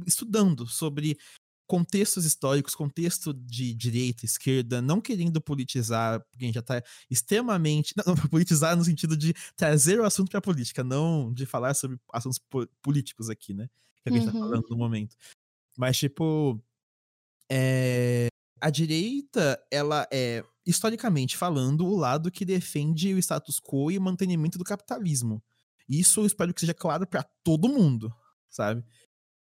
estudando 0.06 0.66
sobre 0.66 1.18
contextos 1.66 2.24
históricos, 2.24 2.74
contexto 2.74 3.34
de 3.34 3.74
direita, 3.74 4.24
esquerda, 4.24 4.80
não 4.80 5.00
querendo 5.00 5.40
politizar, 5.40 6.24
gente 6.38 6.54
já 6.54 6.62
tá 6.62 6.82
extremamente. 7.10 7.94
Não, 7.96 8.14
politizar 8.30 8.76
no 8.76 8.84
sentido 8.84 9.16
de 9.16 9.34
trazer 9.56 10.00
o 10.00 10.04
assunto 10.04 10.30
pra 10.30 10.40
política, 10.40 10.84
não 10.84 11.32
de 11.32 11.44
falar 11.44 11.74
sobre 11.74 11.98
assuntos 12.12 12.40
políticos 12.82 13.28
aqui, 13.28 13.52
né? 13.52 13.68
Que 14.06 14.10
a 14.10 14.20
gente 14.20 14.26
tá 14.26 14.32
uhum. 14.32 14.40
tá 14.40 14.46
falando 14.48 14.68
no 14.70 14.76
momento. 14.76 15.16
Mas, 15.76 15.98
tipo. 15.98 16.62
É, 17.50 18.28
a 18.60 18.70
direita, 18.70 19.60
ela 19.70 20.06
é, 20.12 20.44
historicamente 20.66 21.36
falando, 21.36 21.86
o 21.86 21.96
lado 21.96 22.30
que 22.30 22.44
defende 22.44 23.12
o 23.14 23.18
status 23.18 23.60
quo 23.60 23.90
e 23.90 23.98
o 23.98 24.02
mantenimento 24.02 24.58
do 24.58 24.64
capitalismo. 24.64 25.42
Isso 25.88 26.20
eu 26.20 26.26
espero 26.26 26.52
que 26.52 26.60
seja 26.60 26.74
claro 26.74 27.06
para 27.06 27.22
todo 27.44 27.68
mundo, 27.68 28.12
sabe? 28.50 28.84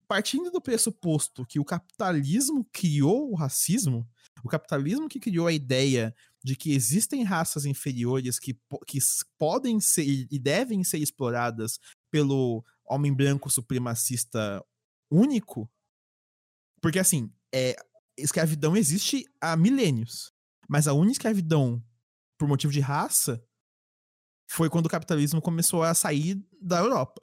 Partindo 0.06 0.50
do 0.50 0.60
pressuposto 0.60 1.46
que 1.46 1.58
o 1.58 1.64
capitalismo 1.64 2.66
criou 2.70 3.30
o 3.30 3.34
racismo, 3.34 4.06
o 4.42 4.48
capitalismo 4.48 5.08
que 5.08 5.18
criou 5.18 5.46
a 5.46 5.52
ideia 5.52 6.14
de 6.42 6.54
que 6.54 6.74
existem 6.74 7.22
raças 7.22 7.64
inferiores 7.64 8.38
que, 8.38 8.58
que 8.86 8.98
podem 9.38 9.80
ser 9.80 10.04
e 10.30 10.38
devem 10.38 10.84
ser 10.84 10.98
exploradas 10.98 11.78
pelo 12.14 12.64
homem 12.84 13.12
branco 13.12 13.50
supremacista 13.50 14.64
único, 15.10 15.68
porque 16.80 17.00
assim, 17.00 17.28
é, 17.52 17.74
escravidão 18.16 18.76
existe 18.76 19.24
há 19.40 19.56
milênios, 19.56 20.32
mas 20.68 20.86
a 20.86 20.92
única 20.92 21.14
escravidão 21.14 21.84
por 22.38 22.46
motivo 22.46 22.72
de 22.72 22.78
raça 22.78 23.44
foi 24.48 24.70
quando 24.70 24.86
o 24.86 24.88
capitalismo 24.88 25.42
começou 25.42 25.82
a 25.82 25.92
sair 25.92 26.40
da 26.62 26.78
Europa, 26.78 27.20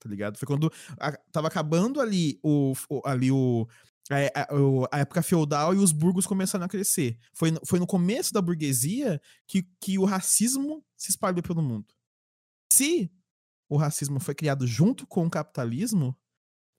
tá 0.00 0.08
ligado? 0.08 0.36
Foi 0.36 0.46
quando 0.48 0.72
a, 0.98 1.12
tava 1.30 1.46
acabando 1.46 2.00
ali 2.00 2.40
o, 2.42 2.72
o 2.90 3.00
ali 3.06 3.30
o 3.30 3.68
a, 4.10 4.40
a, 4.40 4.96
a, 4.96 4.98
época 4.98 5.22
feudal 5.22 5.72
e 5.72 5.78
os 5.78 5.92
burgos 5.92 6.26
começaram 6.26 6.64
a 6.64 6.68
crescer. 6.68 7.16
Foi, 7.32 7.52
foi 7.64 7.78
no 7.78 7.86
começo 7.86 8.32
da 8.32 8.42
burguesia 8.42 9.20
que, 9.46 9.62
que 9.80 10.00
o 10.00 10.04
racismo 10.04 10.84
se 10.96 11.10
espalhou 11.12 11.44
pelo 11.44 11.62
mundo. 11.62 11.86
Se 12.72 13.08
o 13.72 13.78
racismo 13.78 14.20
foi 14.20 14.34
criado 14.34 14.66
junto 14.66 15.06
com 15.06 15.26
o 15.26 15.30
capitalismo, 15.30 16.14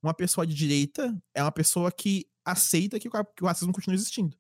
uma 0.04 0.14
pessoa 0.14 0.46
de 0.46 0.54
direita 0.54 1.20
é 1.34 1.42
uma 1.42 1.52
pessoa 1.52 1.92
que 1.92 2.28
aceita 2.46 3.00
que 3.00 3.08
o, 3.08 3.46
racismo 3.46 3.74
continue 3.74 3.96
existindo. 3.96 4.38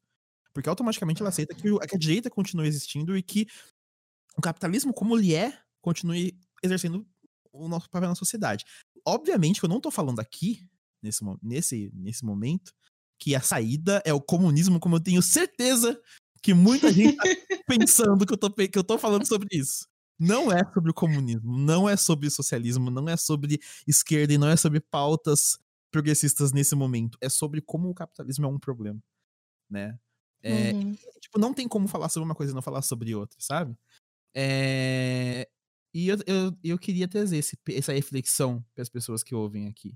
Porque 0.54 0.70
automaticamente 0.70 1.20
ela 1.20 1.30
aceita 1.30 1.56
que, 1.56 1.68
a 1.68 1.98
direita 1.98 2.30
continue 2.30 2.68
existindo 2.68 3.18
e 3.18 3.24
que 3.24 3.48
o 4.38 4.42
capitalismo, 4.42 4.94
como 4.94 5.18
ele 5.18 5.34
é, 5.34 5.58
continue 5.82 6.40
exercendo 6.62 7.04
o 7.52 7.68
nosso 7.68 7.90
papel 7.90 8.10
na 8.10 8.16
sociedade. 8.16 8.66
Obviamente 9.04 9.60
que 9.60 9.66
eu 9.66 9.70
não 9.70 9.82
tô 9.82 9.90
falando 9.90 10.20
aqui, 10.20 10.64
nesse, 11.02 11.26
nesse, 11.42 11.92
nesse 11.92 12.24
momento, 12.24 12.72
que 13.20 13.34
a 13.34 13.42
saída 13.42 14.00
é 14.06 14.14
o 14.14 14.22
comunismo, 14.22 14.80
como 14.80 14.98
eu 14.98 15.02
tenho 15.02 15.24
certeza 15.24 16.00
que 16.44 16.54
muita 16.54 16.94
gente 16.94 17.18
tá 17.18 17.24
pensando 17.66 18.28
que 18.28 18.34
eu, 18.34 18.38
tô, 18.38 18.54
que 18.54 18.78
eu 18.78 18.84
tô 18.84 19.00
falando 19.00 19.26
sobre 19.26 19.48
isso. 19.58 19.88
Não 20.20 20.52
é 20.52 20.64
sobre 20.74 20.92
o 20.92 20.94
comunismo, 20.94 21.58
não 21.58 21.90
é 21.90 21.98
sobre 21.98 22.30
socialismo, 22.30 22.90
não 22.90 23.10
é 23.10 23.18
sobre 23.18 23.60
esquerda 23.88 24.34
e 24.34 24.38
não 24.38 24.48
é 24.48 24.56
sobre 24.56 24.80
pautas 24.80 25.58
progressistas 25.92 26.52
nesse 26.52 26.76
momento. 26.76 27.18
É 27.22 27.30
sobre 27.30 27.62
como 27.62 27.90
o 27.90 27.94
capitalismo 27.94 28.46
é 28.46 28.50
um 28.50 28.60
problema, 28.60 29.02
né? 29.70 30.00
É, 30.42 30.74
uhum. 30.74 30.94
Tipo, 31.22 31.40
não 31.40 31.54
tem 31.54 31.68
como 31.68 31.88
falar 31.88 32.10
sobre 32.10 32.26
uma 32.26 32.36
coisa 32.36 32.52
e 32.52 32.56
não 32.56 32.62
falar 32.62 32.82
sobre 32.82 33.16
outra, 33.16 33.38
sabe? 33.40 33.78
É... 34.36 35.48
E 35.94 36.08
eu, 36.08 36.18
eu, 36.26 36.58
eu 36.64 36.80
queria 36.80 37.08
trazer 37.08 37.38
esse, 37.38 37.58
essa 37.70 37.94
reflexão 37.94 38.66
para 38.74 38.82
as 38.82 38.90
pessoas 38.90 39.24
que 39.24 39.34
ouvem 39.34 39.68
aqui. 39.68 39.96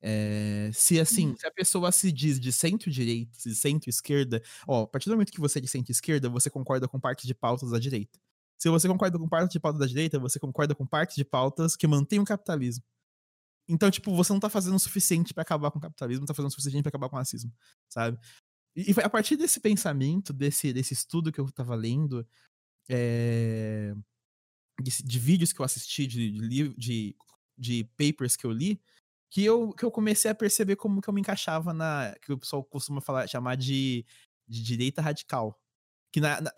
É... 0.00 0.70
se 0.72 1.00
assim, 1.00 1.28
uhum. 1.28 1.36
se 1.36 1.46
a 1.46 1.50
pessoa 1.50 1.90
se 1.92 2.12
diz 2.12 2.38
de 2.40 2.52
centro-direita, 2.52 3.36
de 3.44 3.54
centro-esquerda, 3.54 4.42
ó, 4.66 4.84
a 4.84 4.86
partir 4.86 5.10
do 5.10 5.12
momento 5.12 5.32
que 5.32 5.40
você 5.40 5.58
é 5.58 5.62
de 5.62 5.68
centro-esquerda, 5.68 6.28
você 6.30 6.48
concorda 6.48 6.88
com 6.88 6.98
parte 7.00 7.26
de 7.26 7.34
pautas 7.34 7.70
da 7.70 7.78
direita. 7.78 8.18
Se 8.58 8.68
você 8.70 8.88
concorda 8.88 9.18
com 9.18 9.28
parte 9.28 9.52
de 9.52 9.60
pautas 9.60 9.80
da 9.80 9.86
direita, 9.86 10.18
você 10.18 10.38
concorda 10.38 10.74
com 10.74 10.86
parte 10.86 11.16
de 11.16 11.24
pautas 11.24 11.76
que 11.76 11.86
mantêm 11.86 12.20
o 12.20 12.24
capitalismo. 12.24 12.84
Então, 13.68 13.90
tipo, 13.90 14.14
você 14.14 14.32
não 14.32 14.40
tá 14.40 14.48
fazendo 14.48 14.76
o 14.76 14.78
suficiente 14.78 15.34
para 15.34 15.42
acabar 15.42 15.70
com 15.70 15.78
o 15.78 15.82
capitalismo, 15.82 16.20
não 16.20 16.26
tá 16.26 16.34
fazendo 16.34 16.50
o 16.50 16.54
suficiente 16.54 16.82
para 16.82 16.90
acabar 16.90 17.08
com 17.08 17.16
o 17.16 17.18
racismo, 17.18 17.52
sabe? 17.88 18.18
E, 18.76 18.92
e 18.92 18.94
a 19.02 19.10
partir 19.10 19.36
desse 19.36 19.60
pensamento, 19.60 20.32
desse, 20.32 20.72
desse 20.72 20.94
estudo 20.94 21.32
que 21.32 21.40
eu 21.40 21.50
tava 21.50 21.74
lendo, 21.74 22.26
é, 22.88 23.94
de, 24.80 25.02
de, 25.02 25.18
vídeos 25.18 25.52
que 25.52 25.60
eu 25.60 25.64
assisti, 25.64 26.06
de, 26.06 26.74
de, 26.76 27.16
de 27.58 27.84
papers 27.96 28.36
que 28.36 28.46
eu 28.46 28.52
li, 28.52 28.80
que 29.30 29.44
eu, 29.44 29.72
que 29.72 29.84
eu 29.84 29.90
comecei 29.90 30.30
a 30.30 30.34
perceber 30.34 30.76
como 30.76 31.00
que 31.00 31.08
eu 31.08 31.14
me 31.14 31.20
encaixava 31.20 31.72
na. 31.72 32.14
que 32.22 32.32
o 32.32 32.38
pessoal 32.38 32.62
costuma 32.64 33.00
falar, 33.00 33.26
chamar 33.26 33.56
de, 33.56 34.04
de 34.46 34.62
direita 34.62 35.02
radical. 35.02 35.58
Que 36.16 36.20
na, 36.20 36.40
na 36.40 36.50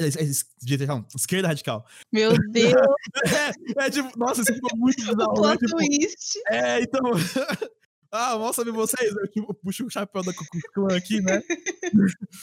esquerda 1.17 1.49
radical. 1.49 1.85
Meu 2.13 2.31
Deus! 2.53 2.73
é, 3.77 3.87
é, 3.87 3.91
tipo, 3.91 4.17
nossa, 4.17 4.43
isso 4.43 4.55
ficou 4.55 4.79
muito 4.79 5.05
bizarro. 5.05 5.49
Né? 5.49 5.57
Tipo, 5.57 5.77
twist. 5.77 6.39
É, 6.49 6.81
então. 6.81 7.01
ah, 8.13 8.39
mal 8.39 8.53
saber 8.53 8.71
vocês, 8.71 9.13
eu 9.35 9.53
puxo 9.55 9.85
o 9.85 9.91
chapéu 9.91 10.23
da 10.23 10.33
Clã 10.73 10.97
aqui, 10.97 11.21
né? 11.21 11.43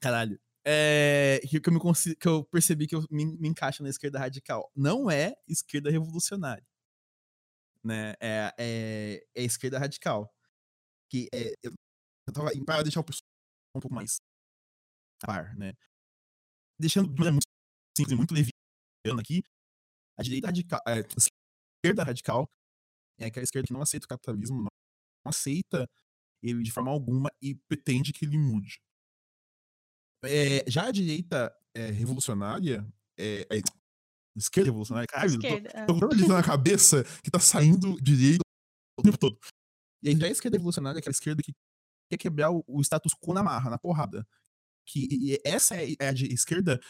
Caralho 0.00 0.40
é, 0.64 1.38
que, 1.46 1.60
eu 1.68 1.70
me, 1.70 1.80
que 2.18 2.26
eu 2.26 2.44
percebi 2.44 2.86
que 2.86 2.94
eu 2.94 3.04
me, 3.10 3.26
me 3.26 3.48
encaixo 3.50 3.82
na 3.82 3.90
esquerda 3.90 4.18
radical. 4.18 4.72
Não 4.74 5.10
é 5.10 5.34
esquerda 5.46 5.90
revolucionária. 5.90 6.64
Né? 7.84 8.14
É, 8.18 8.54
é, 8.56 9.26
é 9.34 9.42
esquerda 9.42 9.78
radical. 9.78 10.32
Que 11.10 11.28
é, 11.30 11.52
eu, 11.62 11.74
eu 12.26 12.32
tava 12.32 12.50
para 12.64 12.84
deixar 12.84 13.00
o 13.00 13.04
pessoal 13.04 13.28
um 13.76 13.80
pouco 13.80 13.94
mais 13.94 14.16
par, 15.20 15.54
né? 15.58 15.74
Deixando 16.82 17.06
de 17.06 17.14
maneira 17.14 17.32
muito 17.32 17.46
simples, 17.96 18.16
muito 18.16 18.34
leviana 18.34 19.20
aqui, 19.20 19.40
a 20.18 20.22
direita 20.22 20.48
radical, 20.48 20.80
é, 20.84 20.94
a 20.94 21.04
esquerda 21.80 22.02
radical 22.02 22.50
é 23.20 23.26
aquela 23.26 23.44
esquerda 23.44 23.68
que 23.68 23.72
não 23.72 23.82
aceita 23.82 24.04
o 24.04 24.08
capitalismo, 24.08 24.62
não, 24.62 24.68
aceita 25.24 25.88
ele 26.42 26.60
de 26.64 26.72
forma 26.72 26.90
alguma 26.90 27.30
e 27.40 27.54
pretende 27.68 28.12
que 28.12 28.24
ele 28.24 28.36
mude. 28.36 28.80
É, 30.24 30.68
já 30.68 30.88
a 30.88 30.90
direita 30.90 31.56
é, 31.72 31.86
revolucionária, 31.86 32.84
é, 33.16 33.42
é, 33.42 33.62
esquerda 34.36 34.70
revolucionária, 34.70 35.06
caralho, 35.06 35.34
esquerda, 35.34 35.70
tô, 35.70 35.78
é. 35.78 35.86
tô 35.86 36.08
com 36.08 36.28
na 36.28 36.42
cabeça 36.42 37.04
que 37.22 37.30
tá 37.30 37.38
saindo 37.38 38.00
direito 38.02 38.42
o 38.98 39.02
tempo 39.02 39.18
todo. 39.18 39.38
E 40.02 40.08
aí 40.08 40.18
já 40.18 40.26
a 40.26 40.30
esquerda 40.30 40.56
revolucionária, 40.56 40.98
aquela 40.98 41.12
esquerda 41.12 41.42
que 41.44 41.52
quer 42.10 42.16
quebrar 42.16 42.50
o, 42.50 42.64
o 42.66 42.80
status 42.80 43.12
quo 43.14 43.32
na 43.32 43.42
marra, 43.42 43.70
na 43.70 43.78
porrada. 43.78 44.26
Que 44.86 45.40
essa 45.44 45.76
é, 45.76 45.92
é 45.98 46.08
a 46.08 46.12
esquerda 46.12 46.80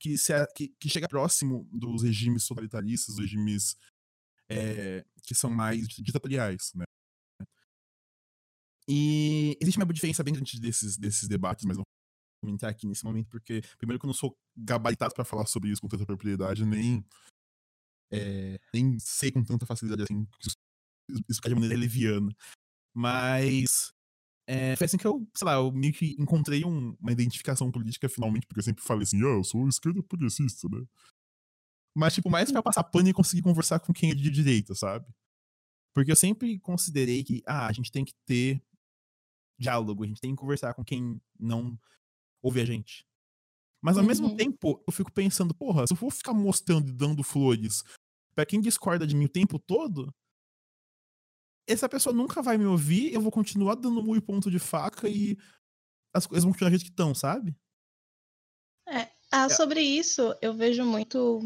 que, 0.00 0.18
se, 0.18 0.32
que, 0.54 0.68
que, 0.80 0.88
chega 0.88 1.08
próximo 1.08 1.68
dos 1.72 2.02
regimes 2.02 2.46
totalitaristas, 2.46 3.16
dos 3.16 3.24
regimes 3.24 3.76
é, 4.50 5.04
que 5.22 5.34
são 5.34 5.50
mais 5.50 5.86
ditatoriais, 5.88 6.72
né? 6.74 6.84
E 8.88 9.56
existe 9.60 9.78
uma 9.78 9.92
diferença 9.92 10.24
bem 10.24 10.34
grande 10.34 10.60
desses, 10.60 10.96
desses 10.96 11.28
debates, 11.28 11.64
mas 11.64 11.76
não 11.76 11.84
comentar 12.42 12.68
aqui 12.70 12.86
nesse 12.86 13.04
momento, 13.04 13.28
porque, 13.30 13.62
primeiro, 13.78 14.00
que 14.00 14.04
eu 14.04 14.08
não 14.08 14.14
sou 14.14 14.36
gabaritado 14.56 15.14
para 15.14 15.24
falar 15.24 15.46
sobre 15.46 15.70
isso 15.70 15.80
com 15.80 15.88
tanta 15.88 16.04
propriedade, 16.04 16.66
nem, 16.66 17.04
é, 18.10 18.58
nem 18.74 18.98
sei 18.98 19.30
com 19.30 19.44
tanta 19.44 19.64
facilidade 19.64 20.02
assim, 20.02 20.26
isso 21.28 21.40
de 21.40 21.54
maneira 21.54 21.76
leviana. 21.76 22.34
Mas 22.94 23.92
é, 24.46 24.74
foi 24.76 24.86
assim 24.86 24.98
que 24.98 25.06
eu, 25.06 25.26
sei 25.34 25.46
lá, 25.46 25.54
eu 25.54 25.70
meio 25.70 25.92
que 25.92 26.16
encontrei 26.18 26.64
um, 26.64 26.96
uma 27.00 27.12
identificação 27.12 27.70
política 27.70 28.08
finalmente, 28.08 28.46
porque 28.46 28.60
eu 28.60 28.64
sempre 28.64 28.82
falei 28.82 29.04
assim, 29.04 29.18
ah, 29.18 29.36
eu 29.36 29.44
sou 29.44 29.68
esquerda 29.68 30.02
progressista, 30.02 30.68
né? 30.68 30.84
Mas, 31.94 32.14
tipo, 32.14 32.30
mais 32.30 32.50
pra 32.50 32.62
passar 32.62 32.84
pano 32.84 33.08
e 33.08 33.12
conseguir 33.12 33.42
conversar 33.42 33.78
com 33.80 33.92
quem 33.92 34.10
é 34.10 34.14
de 34.14 34.30
direita, 34.30 34.74
sabe? 34.74 35.06
Porque 35.94 36.10
eu 36.10 36.16
sempre 36.16 36.58
considerei 36.58 37.22
que, 37.22 37.42
ah, 37.46 37.66
a 37.66 37.72
gente 37.72 37.92
tem 37.92 38.04
que 38.04 38.14
ter 38.26 38.62
diálogo, 39.58 40.02
a 40.02 40.06
gente 40.06 40.20
tem 40.20 40.34
que 40.34 40.40
conversar 40.40 40.74
com 40.74 40.84
quem 40.84 41.20
não 41.38 41.78
ouve 42.42 42.60
a 42.60 42.64
gente. 42.64 43.06
Mas 43.82 43.96
ao 43.96 44.02
uhum. 44.02 44.08
mesmo 44.08 44.36
tempo, 44.36 44.82
eu 44.86 44.92
fico 44.92 45.12
pensando, 45.12 45.54
porra, 45.54 45.86
se 45.86 45.92
eu 45.92 45.96
for 45.96 46.10
ficar 46.10 46.32
mostrando 46.32 46.88
e 46.88 46.92
dando 46.92 47.22
flores 47.22 47.82
para 48.34 48.46
quem 48.46 48.60
discorda 48.60 49.06
de 49.06 49.14
mim 49.14 49.26
o 49.26 49.28
tempo 49.28 49.58
todo, 49.58 50.12
essa 51.66 51.88
pessoa 51.88 52.14
nunca 52.14 52.42
vai 52.42 52.58
me 52.58 52.66
ouvir, 52.66 53.12
eu 53.12 53.20
vou 53.20 53.30
continuar 53.30 53.74
dando 53.74 54.02
muito 54.02 54.24
ponto 54.24 54.50
de 54.50 54.58
faca 54.58 55.08
e 55.08 55.36
as 56.14 56.26
coisas 56.26 56.44
vão 56.44 56.52
continuar 56.52 56.70
do 56.70 56.76
jeito 56.76 56.84
que 56.84 56.90
estão, 56.90 57.14
sabe? 57.14 57.56
É, 58.88 59.08
ah, 59.30 59.46
é. 59.46 59.48
sobre 59.48 59.80
isso, 59.80 60.36
eu 60.42 60.52
vejo 60.54 60.84
muito 60.84 61.40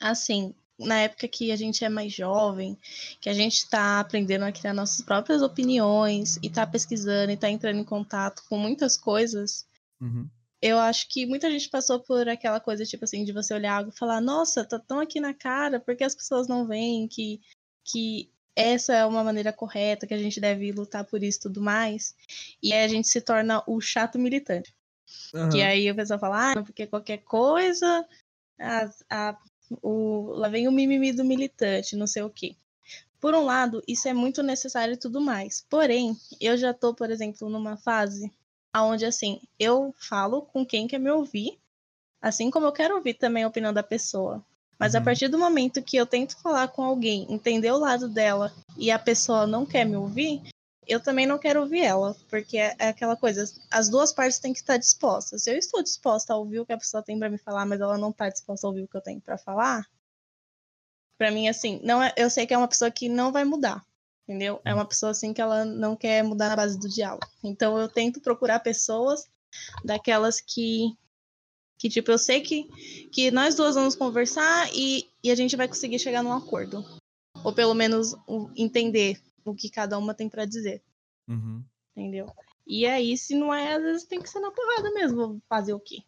assim, 0.00 0.54
na 0.78 1.00
época 1.00 1.26
que 1.28 1.50
a 1.50 1.56
gente 1.56 1.84
é 1.84 1.88
mais 1.88 2.12
jovem, 2.12 2.78
que 3.20 3.30
a 3.30 3.32
gente 3.32 3.58
está 3.58 4.00
aprendendo 4.00 4.44
a 4.44 4.52
criar 4.52 4.74
nossas 4.74 5.04
próprias 5.04 5.40
opiniões 5.40 6.36
e 6.42 6.48
está 6.48 6.66
pesquisando 6.66 7.30
e 7.30 7.34
está 7.34 7.48
entrando 7.48 7.78
em 7.78 7.84
contato 7.84 8.42
com 8.48 8.58
muitas 8.58 8.96
coisas, 8.96 9.66
Uhum. 10.00 10.28
Eu 10.60 10.78
acho 10.78 11.08
que 11.08 11.26
muita 11.26 11.50
gente 11.50 11.68
passou 11.68 12.00
por 12.00 12.28
aquela 12.28 12.60
coisa, 12.60 12.84
tipo 12.84 13.04
assim, 13.04 13.24
de 13.24 13.32
você 13.32 13.52
olhar 13.54 13.76
algo 13.76 13.90
e 13.90 13.98
falar, 13.98 14.20
nossa, 14.20 14.64
tá 14.64 14.78
tão 14.78 15.00
aqui 15.00 15.20
na 15.20 15.34
cara, 15.34 15.78
por 15.78 15.94
que 15.94 16.04
as 16.04 16.14
pessoas 16.14 16.48
não 16.48 16.66
veem 16.66 17.06
que, 17.06 17.40
que 17.84 18.30
essa 18.56 18.94
é 18.94 19.04
uma 19.04 19.22
maneira 19.22 19.52
correta, 19.52 20.06
que 20.06 20.14
a 20.14 20.18
gente 20.18 20.40
deve 20.40 20.72
lutar 20.72 21.04
por 21.04 21.22
isso 21.22 21.38
e 21.38 21.42
tudo 21.42 21.60
mais. 21.60 22.14
E 22.62 22.72
aí 22.72 22.84
a 22.84 22.88
gente 22.88 23.06
se 23.06 23.20
torna 23.20 23.62
o 23.66 23.80
chato 23.80 24.18
militante. 24.18 24.74
Uhum. 25.34 25.50
Que 25.50 25.62
aí 25.62 25.90
o 25.90 25.94
pessoal 25.94 26.18
fala, 26.18 26.52
ah, 26.52 26.62
porque 26.62 26.86
qualquer 26.86 27.18
coisa, 27.18 28.04
a, 28.58 28.90
a, 29.10 29.38
o, 29.82 30.32
lá 30.34 30.48
vem 30.48 30.66
o 30.66 30.72
mimimi 30.72 31.12
do 31.12 31.24
militante, 31.24 31.94
não 31.94 32.06
sei 32.06 32.22
o 32.22 32.30
quê. 32.30 32.56
Por 33.20 33.34
um 33.34 33.44
lado, 33.44 33.82
isso 33.86 34.08
é 34.08 34.14
muito 34.14 34.42
necessário 34.42 34.94
e 34.94 34.98
tudo 34.98 35.20
mais. 35.20 35.64
Porém, 35.68 36.16
eu 36.40 36.56
já 36.56 36.72
tô, 36.72 36.94
por 36.94 37.10
exemplo, 37.10 37.48
numa 37.50 37.76
fase 37.76 38.32
onde, 38.74 39.04
assim, 39.04 39.40
eu 39.58 39.94
falo 39.98 40.42
com 40.42 40.64
quem 40.64 40.86
quer 40.86 40.98
me 40.98 41.10
ouvir, 41.10 41.58
assim 42.20 42.50
como 42.50 42.66
eu 42.66 42.72
quero 42.72 42.96
ouvir 42.96 43.14
também 43.14 43.42
a 43.42 43.48
opinião 43.48 43.72
da 43.72 43.82
pessoa. 43.82 44.44
Mas 44.78 44.94
a 44.94 44.98
Uhum. 44.98 45.04
partir 45.04 45.28
do 45.28 45.38
momento 45.38 45.82
que 45.82 45.96
eu 45.96 46.06
tento 46.06 46.36
falar 46.36 46.68
com 46.68 46.82
alguém, 46.82 47.26
entender 47.30 47.70
o 47.70 47.78
lado 47.78 48.08
dela 48.08 48.52
e 48.76 48.90
a 48.90 48.98
pessoa 48.98 49.46
não 49.46 49.64
quer 49.64 49.84
me 49.84 49.96
ouvir, 49.96 50.42
eu 50.86 51.00
também 51.00 51.26
não 51.26 51.38
quero 51.38 51.60
ouvir 51.60 51.80
ela, 51.80 52.14
porque 52.28 52.58
é 52.58 52.74
é 52.78 52.88
aquela 52.88 53.16
coisa, 53.16 53.44
as 53.70 53.88
duas 53.88 54.12
partes 54.12 54.38
têm 54.38 54.52
que 54.52 54.60
estar 54.60 54.76
dispostas. 54.76 55.42
Se 55.42 55.50
eu 55.50 55.56
estou 55.56 55.82
disposta 55.82 56.32
a 56.32 56.36
ouvir 56.36 56.60
o 56.60 56.66
que 56.66 56.72
a 56.72 56.78
pessoa 56.78 57.02
tem 57.02 57.18
para 57.18 57.30
me 57.30 57.38
falar, 57.38 57.66
mas 57.66 57.80
ela 57.80 57.98
não 57.98 58.10
está 58.10 58.28
disposta 58.28 58.66
a 58.66 58.70
ouvir 58.70 58.82
o 58.82 58.88
que 58.88 58.96
eu 58.96 59.00
tenho 59.00 59.20
para 59.20 59.38
falar, 59.38 59.84
para 61.18 61.30
mim 61.30 61.48
assim, 61.48 61.80
não 61.82 62.02
é, 62.02 62.12
eu 62.16 62.28
sei 62.28 62.46
que 62.46 62.54
é 62.54 62.58
uma 62.58 62.68
pessoa 62.68 62.90
que 62.90 63.08
não 63.08 63.32
vai 63.32 63.44
mudar, 63.44 63.82
entendeu? 64.28 64.60
É 64.64 64.74
uma 64.74 64.84
pessoa 64.84 65.10
assim 65.10 65.32
que 65.32 65.40
ela 65.40 65.64
não 65.64 65.96
quer 65.96 66.22
mudar 66.22 66.50
na 66.50 66.56
base 66.56 66.78
do 66.78 66.88
diálogo. 66.88 67.26
Então 67.42 67.78
eu 67.78 67.88
tento 67.88 68.20
procurar 68.20 68.60
pessoas 68.60 69.24
daquelas 69.84 70.40
que 70.40 70.94
que 71.78 71.88
tipo 71.88 72.10
eu 72.10 72.18
sei 72.18 72.40
que 72.40 72.64
que 73.10 73.30
nós 73.30 73.54
duas 73.54 73.74
vamos 73.74 73.94
conversar 73.94 74.68
e, 74.74 75.08
e 75.22 75.30
a 75.30 75.34
gente 75.34 75.56
vai 75.56 75.68
conseguir 75.68 75.98
chegar 75.98 76.22
num 76.22 76.32
acordo, 76.32 76.84
ou 77.44 77.52
pelo 77.52 77.74
menos 77.74 78.14
o- 78.26 78.50
entender 78.56 79.20
o 79.44 79.54
que 79.54 79.68
cada 79.70 79.98
uma 79.98 80.14
tem 80.14 80.28
para 80.28 80.44
dizer 80.44 80.82
Uhum. 81.28 81.64
entendeu? 81.96 82.26
E 82.66 82.84
aí, 82.86 83.16
se 83.16 83.34
não 83.34 83.52
é, 83.54 83.74
às 83.74 83.82
vezes 83.82 84.04
tem 84.04 84.20
que 84.20 84.28
ser 84.28 84.40
na 84.40 84.50
porrada 84.50 84.90
mesmo, 84.92 85.40
fazer 85.48 85.72
o 85.72 85.80
quê? 85.80 85.98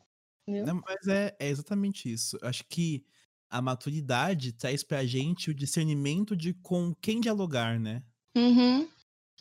Entendeu? 0.46 0.66
Não, 0.66 0.82
mas 0.84 1.06
é, 1.06 1.37
é 1.38 1.48
exatamente 1.48 2.10
isso. 2.12 2.37
Eu 2.42 2.48
Acho 2.48 2.64
que 2.64 3.04
a 3.50 3.62
maturidade 3.62 4.52
traz 4.52 4.82
pra 4.82 5.04
gente 5.06 5.50
o 5.50 5.54
discernimento 5.54 6.37
de 6.37 6.52
com 6.54 6.94
quem 7.00 7.20
dialogar, 7.20 7.78
né? 7.78 8.02
Uhum. 8.37 8.88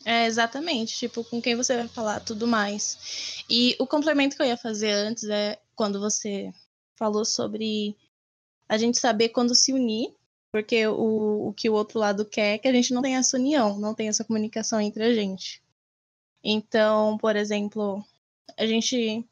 É, 0.04 0.26
exatamente, 0.26 0.96
tipo, 0.96 1.24
com 1.24 1.42
quem 1.42 1.56
você 1.56 1.76
vai 1.76 1.88
falar, 1.88 2.20
tudo 2.20 2.46
mais. 2.46 3.44
E 3.50 3.76
o 3.78 3.86
complemento 3.86 4.36
que 4.36 4.42
eu 4.42 4.46
ia 4.46 4.56
fazer 4.56 4.90
antes 4.90 5.24
é 5.24 5.60
quando 5.74 6.00
você 6.00 6.52
falou 6.96 7.24
sobre 7.24 7.96
a 8.68 8.78
gente 8.78 8.98
saber 8.98 9.30
quando 9.30 9.54
se 9.54 9.72
unir, 9.72 10.14
porque 10.52 10.86
o, 10.86 11.48
o 11.48 11.52
que 11.52 11.68
o 11.68 11.74
outro 11.74 11.98
lado 11.98 12.24
quer 12.24 12.54
é 12.54 12.58
que 12.58 12.68
a 12.68 12.72
gente 12.72 12.92
não 12.92 13.02
tenha 13.02 13.18
essa 13.18 13.36
união, 13.36 13.78
não 13.78 13.94
tenha 13.94 14.10
essa 14.10 14.24
comunicação 14.24 14.80
entre 14.80 15.02
a 15.02 15.14
gente. 15.14 15.62
Então, 16.42 17.18
por 17.18 17.36
exemplo, 17.36 18.04
a 18.56 18.66
gente 18.66 19.24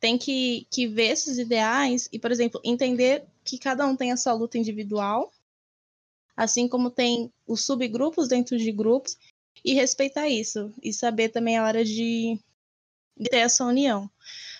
tem 0.00 0.18
que, 0.18 0.66
que 0.70 0.86
ver 0.86 1.08
esses 1.08 1.38
ideais 1.38 2.08
e, 2.12 2.18
por 2.18 2.30
exemplo, 2.30 2.60
entender 2.62 3.24
que 3.42 3.58
cada 3.58 3.86
um 3.86 3.96
tem 3.96 4.12
a 4.12 4.16
sua 4.16 4.32
luta 4.32 4.58
individual, 4.58 5.32
assim 6.36 6.68
como 6.68 6.90
tem 6.90 7.32
os 7.46 7.64
subgrupos 7.64 8.28
dentro 8.28 8.56
de 8.58 8.70
grupos, 8.70 9.16
e 9.64 9.74
respeitar 9.74 10.28
isso. 10.28 10.72
E 10.82 10.92
saber 10.92 11.30
também 11.30 11.56
a 11.56 11.64
hora 11.64 11.84
de, 11.84 12.38
de 13.16 13.28
ter 13.30 13.38
essa 13.38 13.64
união. 13.64 14.10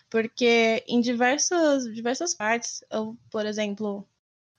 Porque 0.08 0.84
em 0.86 1.00
diversas, 1.00 1.84
diversas 1.92 2.34
partes, 2.34 2.82
eu, 2.90 3.16
por 3.30 3.44
exemplo, 3.46 4.06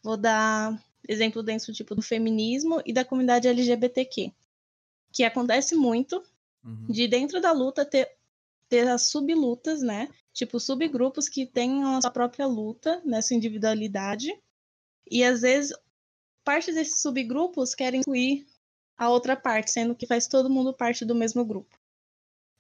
vou 0.04 0.18
dar 0.18 0.80
exemplo 1.08 1.42
dentro 1.42 1.72
tipo, 1.74 1.96
do 1.96 2.02
feminismo 2.02 2.82
e 2.86 2.92
da 2.92 3.06
comunidade 3.06 3.48
LGBTQ, 3.48 4.32
que 5.12 5.24
acontece 5.24 5.76
muito 5.76 6.24
Uhum. 6.66 6.88
de 6.90 7.08
dentro 7.08 7.40
da 7.40 7.52
luta 7.52 7.86
ter, 7.86 8.10
ter 8.68 8.88
as 8.88 9.04
sublutas, 9.10 9.84
né? 9.84 10.10
Tipo, 10.34 10.60
subgrupos 10.60 11.30
que 11.30 11.46
tenham 11.46 11.96
a 11.96 12.02
sua 12.02 12.10
própria 12.12 12.48
luta 12.48 13.02
nessa 13.06 13.36
individualidade. 13.36 14.36
E 15.10 15.24
às 15.24 15.42
vezes, 15.42 15.72
parte 16.44 16.74
desses 16.74 17.02
subgrupos 17.02 17.76
querem 17.76 18.00
incluir 18.00 18.48
a 18.98 19.10
outra 19.10 19.36
parte, 19.36 19.72
sendo 19.72 19.96
que 19.96 20.08
faz 20.08 20.28
todo 20.28 20.50
mundo 20.50 20.74
parte 20.74 21.04
do 21.06 21.16
mesmo 21.16 21.44
grupo. 21.44 21.78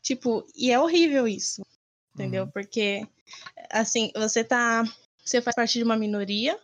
Tipo, 0.01 0.45
e 0.55 0.71
é 0.71 0.79
horrível 0.79 1.27
isso, 1.27 1.65
entendeu? 2.13 2.43
Uhum. 2.43 2.51
Porque, 2.51 3.07
assim, 3.71 4.11
você 4.15 4.43
tá. 4.43 4.83
Você 5.23 5.41
faz 5.41 5.55
parte 5.55 5.79
de 5.79 5.83
uma 5.83 5.97
minoria, 5.97 6.59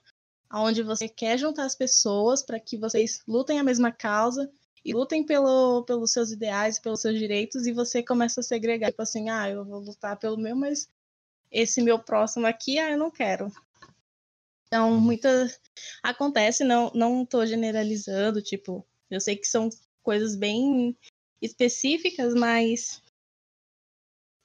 onde 0.53 0.83
você 0.83 1.09
quer 1.09 1.37
juntar 1.37 1.65
as 1.65 1.73
pessoas 1.73 2.43
para 2.43 2.59
que 2.59 2.77
vocês 2.77 3.23
lutem 3.27 3.59
a 3.59 3.63
mesma 3.63 3.91
causa 3.91 4.51
e 4.85 4.93
lutem 4.93 5.25
pelo, 5.25 5.83
pelos 5.83 6.11
seus 6.11 6.31
ideais, 6.31 6.77
pelos 6.77 7.01
seus 7.01 7.17
direitos, 7.17 7.65
e 7.65 7.71
você 7.71 8.03
começa 8.03 8.41
a 8.41 8.43
segregar, 8.43 8.91
tipo 8.91 9.01
assim, 9.01 9.29
ah, 9.29 9.49
eu 9.49 9.65
vou 9.65 9.79
lutar 9.79 10.17
pelo 10.17 10.37
meu, 10.37 10.55
mas 10.55 10.87
esse 11.51 11.81
meu 11.81 11.97
próximo 11.97 12.45
aqui, 12.45 12.77
ah, 12.77 12.91
eu 12.91 12.97
não 12.97 13.09
quero. 13.09 13.51
Então, 14.67 14.99
muita. 14.99 15.29
Acontece, 16.01 16.63
não, 16.63 16.91
não 16.93 17.25
tô 17.25 17.45
generalizando, 17.45 18.41
tipo, 18.41 18.85
eu 19.11 19.19
sei 19.19 19.35
que 19.35 19.45
são 19.45 19.69
coisas 20.01 20.35
bem 20.35 20.97
específicas, 21.41 22.33
mas 22.33 23.01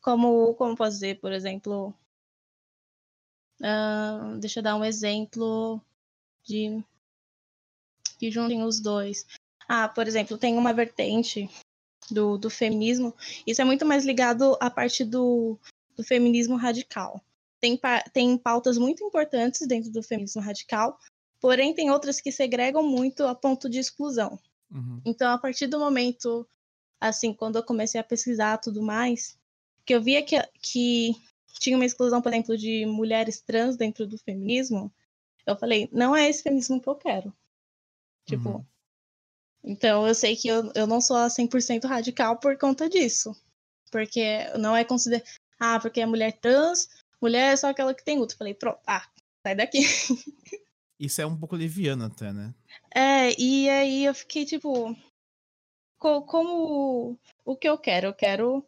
como, 0.02 0.54
como 0.54 0.76
posso 0.76 0.94
dizer, 0.94 1.20
por 1.20 1.32
exemplo, 1.32 1.94
ah, 3.62 4.36
deixa 4.40 4.60
eu 4.60 4.62
dar 4.62 4.76
um 4.76 4.84
exemplo 4.84 5.80
de 6.44 6.82
que 8.18 8.30
juntem 8.30 8.62
os 8.62 8.80
dois. 8.80 9.26
Ah, 9.68 9.88
por 9.88 10.06
exemplo, 10.06 10.38
tem 10.38 10.56
uma 10.56 10.72
vertente 10.72 11.48
do, 12.10 12.38
do 12.38 12.48
feminismo, 12.48 13.14
isso 13.46 13.60
é 13.60 13.64
muito 13.64 13.84
mais 13.84 14.04
ligado 14.04 14.56
à 14.60 14.70
parte 14.70 15.04
do, 15.04 15.58
do 15.96 16.04
feminismo 16.04 16.56
radical. 16.56 17.20
Tem, 17.60 17.78
tem 18.12 18.38
pautas 18.38 18.78
muito 18.78 19.02
importantes 19.04 19.66
dentro 19.66 19.90
do 19.90 20.02
feminismo 20.02 20.40
radical, 20.40 20.98
porém 21.40 21.74
tem 21.74 21.90
outras 21.90 22.20
que 22.20 22.30
segregam 22.30 22.82
muito 22.82 23.24
a 23.24 23.34
ponto 23.34 23.68
de 23.68 23.78
exclusão. 23.78 24.38
Uhum. 24.70 25.00
Então, 25.04 25.30
a 25.32 25.38
partir 25.38 25.66
do 25.66 25.78
momento, 25.78 26.46
assim, 27.00 27.32
quando 27.32 27.56
eu 27.56 27.62
comecei 27.62 28.00
a 28.00 28.04
pesquisar 28.04 28.58
tudo 28.58 28.82
mais, 28.82 29.38
que 29.84 29.94
eu 29.94 30.02
via 30.02 30.22
que, 30.22 30.36
que 30.60 31.14
tinha 31.60 31.76
uma 31.76 31.84
exclusão, 31.84 32.20
por 32.20 32.32
exemplo, 32.32 32.56
de 32.56 32.84
mulheres 32.86 33.40
trans 33.40 33.76
dentro 33.76 34.06
do 34.06 34.18
feminismo, 34.18 34.92
eu 35.46 35.56
falei, 35.56 35.88
não 35.92 36.14
é 36.14 36.28
esse 36.28 36.42
feminismo 36.42 36.80
que 36.80 36.88
eu 36.88 36.96
quero. 36.96 37.32
Tipo, 38.26 38.48
Uhum. 38.48 38.64
então 39.62 40.06
eu 40.06 40.14
sei 40.14 40.34
que 40.36 40.48
eu, 40.48 40.72
eu 40.74 40.86
não 40.86 41.00
sou 41.00 41.16
a 41.16 41.28
100% 41.28 41.84
radical 41.86 42.38
por 42.38 42.58
conta 42.58 42.88
disso. 42.88 43.34
Porque 43.90 44.44
não 44.58 44.76
é 44.76 44.84
considerado, 44.84 45.24
ah, 45.60 45.78
porque 45.78 46.00
é 46.00 46.06
mulher 46.06 46.32
trans, 46.40 46.88
mulher 47.22 47.52
é 47.52 47.56
só 47.56 47.68
aquela 47.70 47.94
que 47.94 48.04
tem 48.04 48.18
útero. 48.18 48.38
Falei, 48.38 48.54
pronto, 48.54 48.80
ah, 48.86 49.06
sai 49.44 49.54
daqui. 49.54 49.78
Isso 50.98 51.20
é 51.20 51.26
um 51.26 51.36
pouco 51.36 51.56
leviano 51.56 52.04
até, 52.04 52.32
né? 52.32 52.54
É, 52.94 53.38
e 53.40 53.68
aí 53.68 54.04
eu 54.04 54.14
fiquei 54.14 54.44
tipo. 54.44 54.96
co- 55.98 56.22
como 56.22 57.18
o 57.44 57.56
que 57.56 57.68
eu 57.68 57.78
quero? 57.78 58.08
Eu 58.08 58.14
quero 58.14 58.64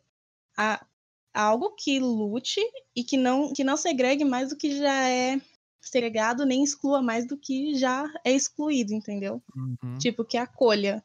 a- 0.57 0.85
algo 1.33 1.75
que 1.75 1.99
lute 1.99 2.61
e 2.95 3.05
que 3.05 3.17
não, 3.17 3.53
que 3.53 3.63
não 3.65 3.77
segregue 3.77 4.25
mais 4.25 4.51
do 4.51 4.57
que 4.57 4.77
já 4.77 5.09
é 5.09 5.41
segregado, 5.81 6.45
nem 6.45 6.63
exclua 6.63 7.01
mais 7.01 7.27
do 7.27 7.37
que 7.37 7.75
já 7.77 8.05
é 8.25 8.33
excluído, 8.33 8.93
entendeu? 8.93 9.43
Uhum. 9.55 9.97
Tipo, 9.99 10.25
que 10.25 10.37
acolha. 10.37 11.03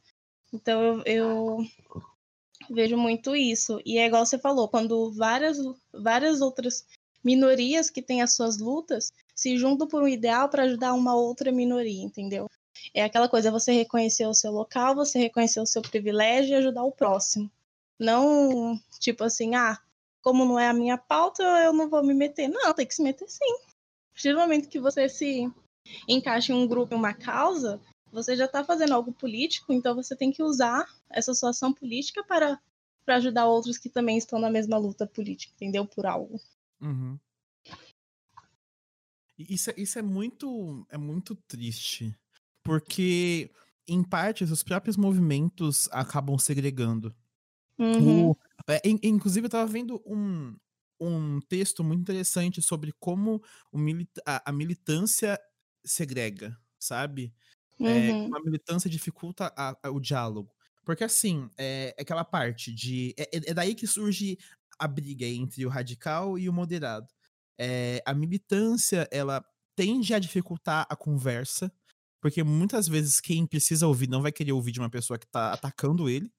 Então 0.52 0.82
eu, 0.84 1.04
eu 1.06 1.58
vejo 2.70 2.98
muito 2.98 3.36
isso. 3.36 3.80
E 3.86 3.98
é 3.98 4.08
igual 4.08 4.26
você 4.26 4.38
falou, 4.38 4.68
quando 4.68 5.12
várias, 5.14 5.58
várias 5.94 6.42
outras 6.42 6.86
minorias 7.24 7.90
que 7.90 8.02
têm 8.02 8.22
as 8.22 8.36
suas 8.36 8.58
lutas 8.58 9.12
se 9.36 9.58
juntam 9.58 9.88
por 9.88 10.04
um 10.04 10.08
ideal 10.08 10.50
para 10.50 10.64
ajudar 10.64 10.94
uma 10.94 11.16
outra 11.16 11.52
minoria, 11.52 12.04
entendeu? 12.04 12.50
É 12.94 13.04
aquela 13.04 13.30
coisa, 13.30 13.52
você 13.52 13.72
reconhecer 13.72 14.26
o 14.26 14.34
seu 14.34 14.52
local, 14.52 14.96
você 14.96 15.20
reconhecer 15.20 15.60
o 15.60 15.66
seu 15.66 15.82
privilégio 15.82 16.54
e 16.54 16.56
ajudar 16.56 16.84
o 16.84 16.92
próximo. 16.92 17.50
Não, 18.00 18.80
tipo 19.00 19.24
assim, 19.24 19.56
ah, 19.56 19.80
como 20.22 20.46
não 20.46 20.60
é 20.60 20.68
a 20.68 20.74
minha 20.74 20.98
pauta, 20.98 21.44
eu 21.44 21.74
não 21.74 21.90
vou 21.90 22.04
me 22.04 22.14
meter. 22.14 22.48
Não, 22.48 22.74
tem 22.74 22.86
que 22.86 22.96
se 22.96 23.04
meter 23.04 23.30
sim. 23.30 23.56
A 23.56 24.14
partir 24.14 24.34
do 24.34 24.40
momento 24.40 24.70
que 24.70 24.80
você 24.80 25.08
se 25.08 25.52
encaixa 26.08 26.52
em 26.52 26.56
um 26.56 26.68
grupo, 26.68 26.94
em 26.94 26.98
uma 26.98 27.14
causa, 27.14 27.80
você 28.12 28.36
já 28.36 28.46
está 28.46 28.64
fazendo 28.64 28.94
algo 28.94 29.12
político, 29.12 29.74
então 29.74 29.96
você 29.96 30.16
tem 30.16 30.32
que 30.32 30.44
usar 30.44 30.88
essa 31.10 31.34
sua 31.34 31.50
ação 31.50 31.74
política 31.74 32.24
para, 32.24 32.60
para 33.06 33.16
ajudar 33.16 33.48
outros 33.48 33.78
que 33.78 33.90
também 33.90 34.18
estão 34.18 34.40
na 34.40 34.50
mesma 34.50 34.78
luta 34.78 35.08
política, 35.08 35.54
entendeu? 35.56 35.86
Por 35.86 36.06
algo. 36.06 36.40
Uhum. 36.84 37.20
Isso, 39.38 39.72
é- 39.72 39.76
isso 39.78 39.98
é 40.00 40.02
muito 40.02 40.86
é 40.92 40.98
muito 40.98 41.36
triste, 41.36 42.16
porque 42.64 43.52
em 43.88 44.04
parte 44.04 44.44
os 44.44 44.64
próprios 44.64 44.96
movimentos 44.98 45.90
acabam 45.92 46.38
segregando. 46.38 47.16
Uhum. 47.80 48.32
O- 48.32 48.38
é, 48.70 48.82
in- 48.88 49.00
inclusive 49.04 49.48
eu 49.48 49.52
tava 49.52 49.68
vendo 49.72 50.02
um, 50.06 50.56
um 51.00 51.40
texto 51.42 51.84
muito 51.84 52.02
interessante 52.02 52.62
sobre 52.62 52.94
como 53.00 53.44
milita 53.74 54.22
a, 54.26 54.50
a, 54.50 54.54
militância 54.54 55.40
segrega, 55.86 56.58
sabe? 56.80 57.34
Uhum. 57.80 57.88
É, 57.90 58.14
como 58.14 58.38
a 58.38 58.44
militância 58.44 58.90
dificulta 58.90 59.54
a, 59.58 59.78
a, 59.84 59.92
o 59.92 60.00
diálogo. 60.00 60.52
Porque, 60.86 61.04
assim, 61.04 61.50
é, 61.58 61.96
é 61.98 62.02
aquela 62.02 62.26
parte 62.26 62.74
de. 62.74 63.14
É, 63.18 63.24
é, 63.38 63.42
é, 63.52 63.54
daí 63.54 63.74
que 63.76 63.88
surge 63.88 64.38
a 64.80 64.88
briga 64.88 65.26
entre 65.26 65.66
o 65.66 65.70
radical 65.70 66.38
e 66.38 66.50
o 66.50 66.54
moderado. 66.54 67.08
É, 67.60 68.02
a 68.06 68.14
militância, 68.14 69.08
ela 69.12 69.44
tende 69.76 70.14
a 70.14 70.20
dificultar 70.20 70.86
a 70.90 70.96
conversa, 70.96 71.72
porque 72.22 72.44
muitas 72.44 72.88
vezes 72.88 73.20
quem 73.20 73.46
precisa 73.46 73.88
ouvir 73.88 74.08
não 74.08 74.22
vai 74.22 74.32
querer 74.32 74.54
ouvir 74.54 74.72
de 74.72 74.80
uma 74.80 74.90
pessoa 74.90 75.20
que 75.20 75.28
tá 75.28 75.54
atacando 75.54 76.10
ele. 76.10 76.32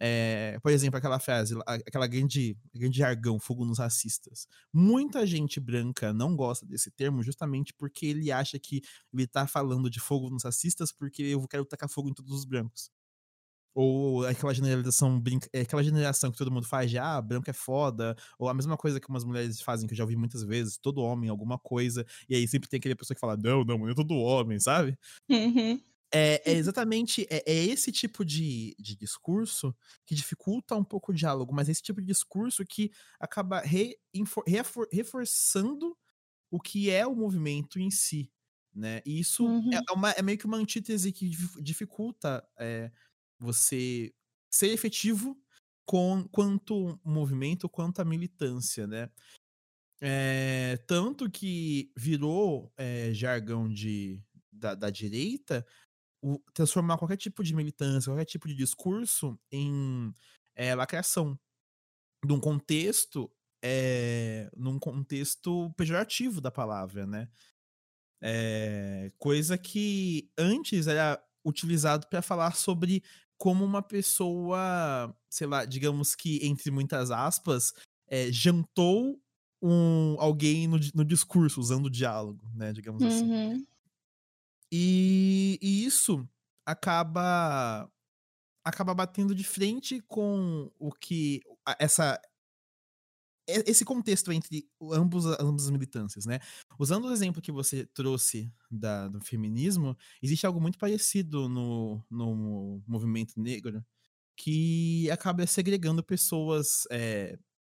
É, 0.00 0.58
por 0.62 0.70
exemplo, 0.70 0.96
aquela 0.96 1.18
frase, 1.18 1.56
aquela 1.66 2.06
grande, 2.06 2.56
grande 2.72 2.98
jargão, 2.98 3.40
fogo 3.40 3.64
nos 3.64 3.78
racistas. 3.78 4.46
Muita 4.72 5.26
gente 5.26 5.58
branca 5.58 6.12
não 6.12 6.36
gosta 6.36 6.64
desse 6.64 6.90
termo 6.90 7.22
justamente 7.22 7.74
porque 7.74 8.06
ele 8.06 8.30
acha 8.30 8.58
que 8.60 8.80
ele 9.12 9.26
tá 9.26 9.46
falando 9.46 9.90
de 9.90 9.98
fogo 9.98 10.30
nos 10.30 10.44
racistas 10.44 10.92
porque 10.92 11.22
eu 11.22 11.46
quero 11.48 11.64
tacar 11.64 11.88
fogo 11.88 12.10
em 12.10 12.14
todos 12.14 12.32
os 12.32 12.44
brancos. 12.44 12.90
Ou 13.74 14.26
aquela 14.26 14.52
generalização, 14.52 15.22
é, 15.52 15.60
aquela 15.60 15.82
generação 15.82 16.30
que 16.32 16.38
todo 16.38 16.50
mundo 16.50 16.66
faz 16.66 16.90
de, 16.90 16.98
ah, 16.98 17.20
branco 17.20 17.48
é 17.48 17.52
foda, 17.52 18.16
ou 18.38 18.48
a 18.48 18.54
mesma 18.54 18.76
coisa 18.76 19.00
que 19.00 19.08
umas 19.08 19.24
mulheres 19.24 19.60
fazem, 19.60 19.86
que 19.86 19.94
eu 19.94 19.96
já 19.96 20.04
ouvi 20.04 20.16
muitas 20.16 20.42
vezes, 20.42 20.78
todo 20.78 21.00
homem, 21.00 21.30
alguma 21.30 21.58
coisa, 21.58 22.04
e 22.28 22.34
aí 22.34 22.48
sempre 22.48 22.68
tem 22.68 22.78
aquele 22.78 22.94
pessoa 22.94 23.14
que 23.14 23.20
fala, 23.20 23.36
não, 23.36 23.64
não, 23.64 23.78
não 23.78 23.88
é 23.88 23.94
todo 23.94 24.14
homem, 24.14 24.58
sabe? 24.58 24.98
Uhum. 25.30 25.80
É, 26.12 26.42
é, 26.50 26.54
exatamente 26.54 27.26
é, 27.30 27.42
é, 27.46 27.64
esse 27.66 27.92
tipo 27.92 28.24
de, 28.24 28.74
de 28.78 28.96
discurso 28.96 29.76
que 30.06 30.14
dificulta 30.14 30.74
um 30.74 30.84
pouco 30.84 31.12
o 31.12 31.14
diálogo, 31.14 31.54
mas 31.54 31.68
é 31.68 31.72
esse 31.72 31.82
tipo 31.82 32.00
de 32.00 32.06
discurso 32.06 32.64
que 32.64 32.90
acaba 33.20 33.60
re, 33.60 33.94
refor, 34.46 34.88
reforçando 34.90 35.96
o 36.50 36.60
que 36.60 36.90
é 36.90 37.06
o 37.06 37.14
movimento 37.14 37.78
em 37.78 37.90
si. 37.90 38.30
Né? 38.74 39.02
E 39.04 39.20
isso 39.20 39.44
é 39.44 39.46
uhum. 39.46 39.70
é, 39.74 39.92
uma, 39.92 40.10
é 40.12 40.22
meio 40.22 40.38
que 40.38 40.46
uma 40.46 40.56
antítese 40.56 41.12
que 41.12 41.28
dificulta 41.60 42.46
é, 42.58 42.90
você 43.38 44.12
ser 44.50 44.68
efetivo 44.68 45.40
com, 45.86 46.26
quanto 46.28 47.00
movimento, 47.04 47.68
quanto 47.68 48.00
a 48.00 48.04
militância, 48.04 48.86
né? 48.86 49.10
É, 50.00 50.76
tanto 50.86 51.28
que 51.30 51.90
virou 51.96 52.72
é, 52.76 53.12
jargão 53.12 53.68
de, 53.68 54.22
da, 54.52 54.74
da 54.74 54.90
direita 54.90 55.66
o, 56.22 56.38
transformar 56.52 56.98
qualquer 56.98 57.16
tipo 57.16 57.42
de 57.42 57.54
militância, 57.54 58.10
qualquer 58.10 58.24
tipo 58.24 58.48
de 58.48 58.54
discurso 58.54 59.38
em 59.50 60.14
é, 60.54 60.74
lacração. 60.74 61.38
Num 62.24 62.40
contexto, 62.40 63.30
é, 63.62 64.50
num 64.56 64.78
contexto 64.78 65.72
pejorativo 65.76 66.40
da 66.40 66.50
palavra, 66.50 67.06
né? 67.06 67.28
É, 68.20 69.12
coisa 69.16 69.56
que 69.56 70.28
antes 70.36 70.88
era 70.88 71.22
utilizado 71.44 72.08
para 72.08 72.20
falar 72.20 72.56
sobre 72.56 73.02
como 73.38 73.64
uma 73.64 73.80
pessoa, 73.80 75.16
sei 75.30 75.46
lá, 75.46 75.64
digamos 75.64 76.14
que 76.14 76.44
entre 76.44 76.70
muitas 76.70 77.10
aspas, 77.10 77.72
é, 78.08 78.30
jantou 78.32 79.18
um, 79.62 80.16
alguém 80.18 80.66
no, 80.66 80.78
no 80.94 81.04
discurso, 81.04 81.60
usando 81.60 81.86
o 81.86 81.90
diálogo, 81.90 82.44
né? 82.54 82.72
Digamos 82.72 83.02
assim. 83.02 83.30
uhum. 83.30 83.52
assim. 83.52 83.66
E, 84.70 85.58
e 85.62 85.84
isso 85.86 86.28
acaba 86.66 87.90
acaba 88.64 88.92
batendo 88.92 89.34
de 89.34 89.44
frente 89.44 90.00
com 90.02 90.70
o 90.78 90.92
que 90.92 91.40
essa 91.78 92.20
esse 93.48 93.84
contexto 93.84 94.30
entre 94.30 94.68
ambos, 94.92 95.24
ambas 95.40 95.64
as 95.64 95.70
militâncias, 95.70 96.26
né? 96.26 96.38
Usando 96.78 97.06
o 97.06 97.12
exemplo 97.12 97.40
que 97.40 97.50
você 97.50 97.86
trouxe 97.86 98.52
da, 98.70 99.08
do 99.08 99.20
feminismo, 99.20 99.96
existe 100.22 100.46
algo 100.46 100.60
muito 100.60 100.78
parecido 100.78 101.48
no, 101.48 102.04
no 102.10 102.82
movimento 102.86 103.40
negro 103.40 103.82
que 104.36 105.10
acaba 105.10 105.46
segregando 105.46 106.02
pessoas 106.02 106.86
é, 106.90 107.38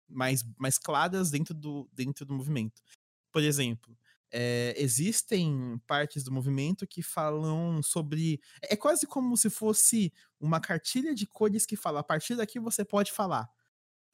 mais, 0.09 0.45
mais 0.57 0.79
claras 0.79 1.31
dentro 1.31 1.55
do, 1.55 1.89
dentro 1.93 2.25
do 2.25 2.35
movimento. 2.35 2.83
Por 3.31 3.43
exemplo, 3.43 3.97
é, 4.31 4.75
existem 4.77 5.81
partes 5.87 6.25
do 6.25 6.33
movimento 6.33 6.87
que 6.87 7.03
falam 7.03 7.83
sobre. 7.83 8.41
É 8.63 8.77
quase 8.77 9.07
como 9.07 9.37
se 9.37 9.49
fosse 9.49 10.13
uma 10.41 10.61
cartilha 10.61 11.15
de 11.15 11.27
cores 11.27 11.65
que 11.65 11.77
fala: 11.77 12.01
a 12.01 12.05
partir 12.05 12.37
daqui 12.37 12.59
você 12.59 12.85
pode 12.85 13.13
falar. 13.13 13.49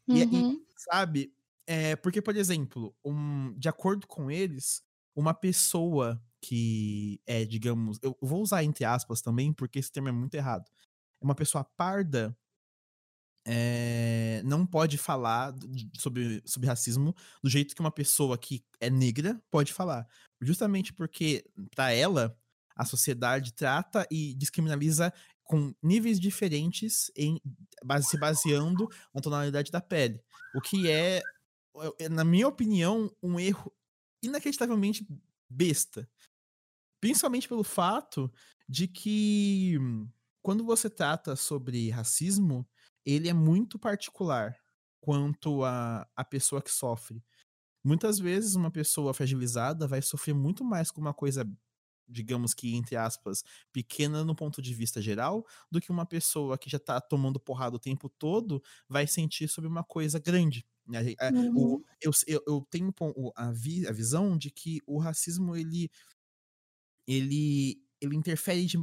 Uhum. 0.06 0.16
E, 0.16 0.52
e, 0.52 0.62
sabe? 0.76 1.32
É, 1.66 1.96
porque, 1.96 2.20
por 2.20 2.37
exemplo, 2.37 2.94
um, 3.05 3.55
de 3.59 3.68
acordo 3.68 4.07
com 4.07 4.31
eles, 4.31 4.83
uma 5.16 5.33
pessoa 5.33 6.22
que 6.42 7.20
é, 7.27 7.44
digamos. 7.44 7.98
Eu 8.03 8.16
vou 8.20 8.42
usar 8.42 8.62
entre 8.64 8.85
aspas 8.85 9.22
também, 9.22 9.53
porque 9.53 9.79
esse 9.79 9.90
termo 9.90 10.09
é 10.09 10.12
muito 10.12 10.35
errado. 10.35 10.64
É 11.20 11.24
uma 11.24 11.35
pessoa 11.35 11.64
parda 11.64 12.37
é, 13.46 14.42
não 14.44 14.64
pode 14.64 14.96
falar 14.96 15.55
sobre, 15.98 16.42
sobre 16.46 16.68
racismo 16.68 17.14
do 17.42 17.50
jeito 17.50 17.74
que 17.74 17.81
uma 17.81 17.90
pessoa 17.90 18.38
que 18.38 18.64
é 18.81 18.88
negra 18.88 19.40
pode 19.50 19.72
falar. 19.72 20.07
Justamente 20.40 20.92
porque, 20.92 21.44
para 21.74 21.92
ela, 21.92 22.37
a 22.74 22.85
sociedade 22.85 23.53
trata 23.53 24.07
e 24.11 24.35
descriminaliza 24.35 25.12
com 25.42 25.74
níveis 25.83 26.18
diferentes 26.18 27.11
em 27.14 27.38
se 28.03 28.18
baseando 28.18 28.88
na 29.12 29.20
tonalidade 29.20 29.70
da 29.70 29.81
pele. 29.81 30.20
O 30.55 30.61
que 30.61 30.90
é, 30.90 31.20
na 32.10 32.24
minha 32.24 32.48
opinião, 32.48 33.10
um 33.22 33.38
erro 33.38 33.72
inacreditavelmente 34.22 35.06
besta. 35.48 36.08
Principalmente 37.00 37.48
pelo 37.48 37.64
fato 37.64 38.32
de 38.68 38.88
que 38.88 39.76
quando 40.42 40.64
você 40.64 40.88
trata 40.90 41.37
sobre 41.37 41.90
racismo, 41.90 42.66
ele 43.04 43.28
é 43.28 43.32
muito 43.34 43.78
particular 43.78 44.56
quanto 45.00 45.64
a, 45.64 46.08
a 46.16 46.24
pessoa 46.24 46.62
que 46.62 46.70
sofre. 46.70 47.22
Muitas 47.84 48.18
vezes 48.18 48.54
uma 48.54 48.70
pessoa 48.70 49.14
fragilizada 49.14 49.87
vai 49.88 50.02
sofrer 50.02 50.34
muito 50.34 50.64
mais 50.64 50.90
com 50.90 51.00
uma 51.00 51.14
coisa, 51.14 51.46
digamos 52.08 52.54
que, 52.54 52.74
entre 52.76 52.96
aspas, 52.96 53.44
pequena 53.72 54.24
no 54.24 54.34
ponto 54.37 54.62
de 54.62 54.74
vista 54.74 55.02
geral, 55.02 55.46
do 55.70 55.80
que 55.80 55.90
uma 55.90 56.06
pessoa 56.06 56.58
que 56.58 56.70
já 56.70 56.78
tá 56.78 57.00
tomando 57.00 57.40
porrada 57.40 57.76
o 57.76 57.80
tempo 57.80 58.08
todo 58.08 58.62
vai 58.88 59.06
sentir 59.06 59.48
sobre 59.48 59.68
uma 59.68 59.84
coisa 59.84 60.18
grande. 60.18 60.66
Uhum. 60.86 61.82
Eu, 62.00 62.10
eu, 62.26 62.42
eu 62.46 62.66
tenho 62.70 62.92
a, 63.34 63.52
vi, 63.52 63.86
a 63.86 63.92
visão 63.92 64.36
de 64.36 64.50
que 64.50 64.80
o 64.86 64.98
racismo 64.98 65.56
ele, 65.56 65.90
ele, 67.06 67.82
ele 68.00 68.16
interfere 68.16 68.66
de 68.66 68.78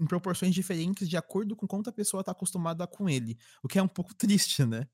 em 0.00 0.06
proporções 0.06 0.54
diferentes 0.54 1.08
de 1.08 1.16
acordo 1.16 1.54
com 1.54 1.66
quanto 1.66 1.90
a 1.90 1.92
pessoa 1.92 2.20
está 2.20 2.32
acostumada 2.32 2.86
com 2.86 3.08
ele. 3.08 3.38
O 3.62 3.68
que 3.68 3.78
é 3.78 3.82
um 3.82 3.88
pouco 3.88 4.14
triste, 4.16 4.64
né? 4.64 4.88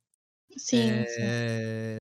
Sim. 0.57 0.91
É... 1.19 1.97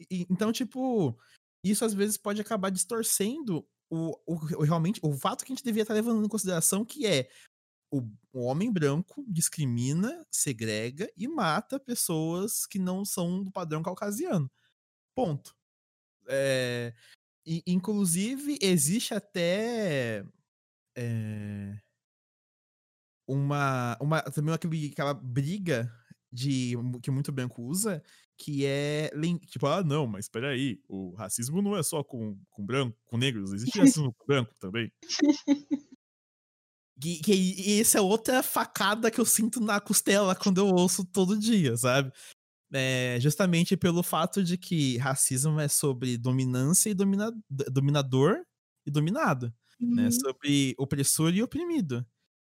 sim. 0.00 0.26
então, 0.30 0.52
tipo, 0.52 1.18
isso 1.64 1.84
às 1.84 1.94
vezes 1.94 2.16
pode 2.16 2.40
acabar 2.40 2.70
distorcendo 2.70 3.66
o, 3.90 4.18
o, 4.26 4.34
o, 4.34 4.64
realmente 4.64 5.00
o 5.02 5.12
fato 5.12 5.44
que 5.44 5.52
a 5.52 5.54
gente 5.54 5.64
devia 5.64 5.82
estar 5.82 5.94
tá 5.94 6.00
levando 6.00 6.24
em 6.24 6.28
consideração, 6.28 6.84
que 6.84 7.06
é 7.06 7.28
o, 7.90 8.02
homem 8.32 8.72
branco 8.72 9.24
discrimina, 9.28 10.26
segrega 10.30 11.10
e 11.16 11.26
mata 11.26 11.80
pessoas 11.80 12.66
que 12.66 12.78
não 12.78 13.04
são 13.04 13.42
do 13.42 13.50
padrão 13.50 13.82
caucasiano. 13.82 14.50
Ponto. 15.14 15.56
É, 16.28 16.92
e, 17.44 17.62
inclusive, 17.66 18.58
existe 18.60 19.14
até. 19.14 20.24
É, 20.96 21.78
uma, 23.26 23.96
uma 24.00 24.22
também 24.22 24.54
aquela 24.54 25.14
briga 25.14 25.92
de 26.32 26.74
que 27.02 27.10
muito 27.10 27.32
branco 27.32 27.62
usa, 27.62 28.02
que 28.36 28.66
é 28.66 29.10
tipo, 29.46 29.66
ah, 29.66 29.82
não, 29.82 30.06
mas 30.06 30.26
espera 30.26 30.50
aí, 30.50 30.80
o 30.88 31.14
racismo 31.14 31.62
não 31.62 31.76
é 31.76 31.82
só 31.82 32.04
com, 32.04 32.38
com 32.50 32.64
branco, 32.64 32.96
com 33.06 33.16
negros, 33.16 33.52
existe 33.52 33.78
racismo 33.78 34.12
com 34.12 34.26
branco 34.26 34.54
também. 34.60 34.92
Que, 37.00 37.20
que 37.20 37.80
essa 37.80 37.98
é 37.98 38.00
outra 38.00 38.42
facada 38.42 39.10
que 39.10 39.20
eu 39.20 39.26
sinto 39.26 39.60
na 39.60 39.80
costela 39.80 40.34
quando 40.34 40.58
eu 40.58 40.68
ouço 40.68 41.04
todo 41.04 41.38
dia, 41.38 41.76
sabe? 41.76 42.10
É, 42.72 43.18
justamente 43.20 43.76
pelo 43.76 44.02
fato 44.02 44.42
de 44.42 44.58
que 44.58 44.96
racismo 44.96 45.60
é 45.60 45.68
sobre 45.68 46.16
dominância 46.16 46.90
e 46.90 46.94
domina, 46.94 47.30
dominador 47.70 48.44
e 48.86 48.90
dominado, 48.90 49.46
né? 49.78 49.86
uhum. 49.86 49.94
né? 49.94 50.10
Sobre 50.10 50.74
opressor 50.78 51.34
e 51.34 51.42
oprimido. 51.42 52.04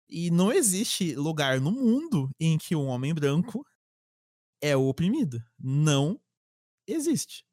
E 0.10 0.30
não 0.30 0.52
existe 0.52 1.16
lugar 1.16 1.62
no 1.62 1.72
mundo 1.72 2.30
em 2.40 2.58
que 2.58 2.76
um 2.76 2.88
homem 2.88 3.14
branco 3.14 3.66
é 4.62 4.76
o 4.76 4.88
oprimido. 4.88 5.42
Não 5.58 6.20
existe. 6.86 7.46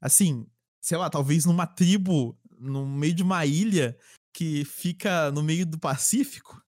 Assim, 0.00 0.46
sei 0.80 0.96
lá, 0.96 1.10
talvez 1.10 1.44
numa 1.44 1.66
tribo, 1.66 2.38
no 2.58 2.86
meio 2.86 3.14
de 3.14 3.22
uma 3.22 3.44
ilha 3.44 3.96
que 4.32 4.64
fica 4.64 5.30
no 5.30 5.42
meio 5.42 5.66
do 5.66 5.78
Pacífico, 5.78 6.62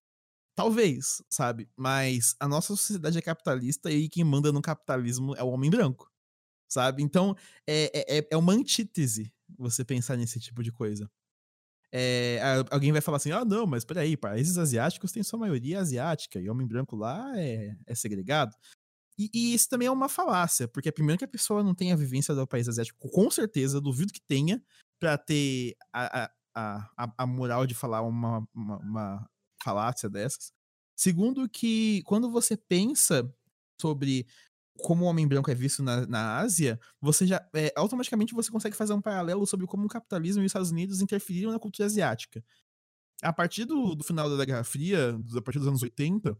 talvez, 0.55 1.23
sabe? 1.29 1.69
Mas 1.75 2.35
a 2.39 2.47
nossa 2.47 2.75
sociedade 2.75 3.17
é 3.17 3.21
capitalista 3.21 3.91
e 3.91 4.09
quem 4.09 4.23
manda 4.23 4.51
no 4.51 4.61
capitalismo 4.61 5.35
é 5.35 5.43
o 5.43 5.49
homem 5.49 5.69
branco. 5.69 6.11
sabe? 6.69 7.03
Então, 7.03 7.35
é, 7.67 8.17
é, 8.19 8.27
é 8.31 8.37
uma 8.37 8.53
antítese 8.53 9.31
você 9.57 9.85
pensar 9.85 10.17
nesse 10.17 10.39
tipo 10.39 10.63
de 10.63 10.71
coisa. 10.71 11.09
É, 11.95 12.39
alguém 12.71 12.91
vai 12.91 13.01
falar 13.01 13.17
assim: 13.17 13.31
ah, 13.31 13.45
não, 13.45 13.67
mas 13.67 13.85
peraí, 13.85 14.17
países 14.17 14.57
asiáticos 14.57 15.11
têm 15.11 15.21
sua 15.21 15.37
maioria 15.39 15.79
asiática 15.79 16.39
e 16.39 16.49
homem 16.49 16.67
branco 16.67 16.95
lá 16.95 17.31
é, 17.39 17.75
é 17.85 17.95
segregado. 17.95 18.55
E, 19.17 19.29
e, 19.33 19.53
isso 19.53 19.69
também 19.69 19.87
é 19.87 19.91
uma 19.91 20.09
falácia, 20.09 20.67
porque 20.67 20.91
primeiro 20.91 21.19
que 21.19 21.25
a 21.25 21.27
pessoa 21.27 21.63
não 21.63 21.75
tem 21.75 21.91
a 21.91 21.95
vivência 21.95 22.33
do 22.33 22.47
país 22.47 22.67
asiático, 22.67 22.97
com 23.11 23.29
certeza, 23.29 23.79
duvido 23.79 24.11
que 24.11 24.21
tenha, 24.21 24.59
para 24.99 25.17
ter 25.19 25.75
a, 25.93 26.23
a, 26.23 26.31
a, 26.55 27.13
a, 27.17 27.27
moral 27.27 27.65
de 27.65 27.73
falar 27.73 28.01
uma, 28.01 28.47
uma, 28.53 28.77
uma 28.77 29.29
falácia 29.63 30.09
dessas. 30.09 30.51
Segundo, 30.95 31.49
que 31.49 32.03
quando 32.03 32.29
você 32.29 32.55
pensa 32.55 33.29
sobre 33.81 34.27
como 34.77 35.05
o 35.05 35.07
homem 35.07 35.27
branco 35.27 35.51
é 35.51 35.55
visto 35.55 35.83
na, 35.83 36.05
na 36.07 36.37
Ásia, 36.37 36.79
você 36.99 37.25
já 37.27 37.47
é, 37.53 37.71
automaticamente 37.75 38.33
você 38.33 38.51
consegue 38.51 38.75
fazer 38.75 38.93
um 38.93 39.01
paralelo 39.01 39.45
sobre 39.45 39.67
como 39.67 39.85
o 39.85 39.89
capitalismo 39.89 40.41
e 40.41 40.45
os 40.45 40.49
Estados 40.49 40.71
Unidos 40.71 41.01
interferiram 41.01 41.51
na 41.51 41.59
cultura 41.59 41.85
asiática. 41.85 42.43
A 43.21 43.31
partir 43.31 43.65
do, 43.65 43.95
do 43.95 44.03
final 44.03 44.35
da 44.35 44.45
Guerra 44.45 44.63
Fria, 44.63 45.17
a 45.35 45.41
partir 45.41 45.59
dos 45.59 45.67
anos 45.67 45.81
80, 45.81 46.37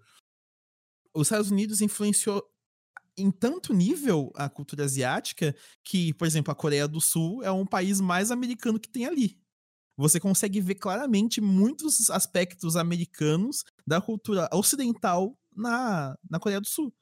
os 1.15 1.27
Estados 1.27 1.51
Unidos 1.51 1.81
influenciou 1.81 2.43
em 3.15 3.29
tanto 3.29 3.73
nível 3.73 4.31
a 4.35 4.49
cultura 4.49 4.83
asiática 4.83 5.55
que, 5.83 6.13
por 6.15 6.25
exemplo, 6.25 6.51
a 6.51 6.55
Coreia 6.55 6.87
do 6.87 6.99
Sul 6.99 7.43
é 7.43 7.51
um 7.51 7.65
país 7.65 8.01
mais 8.01 8.31
americano 8.31 8.79
que 8.79 8.89
tem 8.89 9.05
ali. 9.05 9.39
Você 9.95 10.19
consegue 10.19 10.59
ver 10.59 10.75
claramente 10.75 11.39
muitos 11.39 12.09
aspectos 12.09 12.75
americanos 12.75 13.63
da 13.85 14.01
cultura 14.01 14.49
ocidental 14.51 15.37
na, 15.55 16.17
na 16.29 16.39
Coreia 16.39 16.59
do 16.59 16.67
Sul 16.67 16.93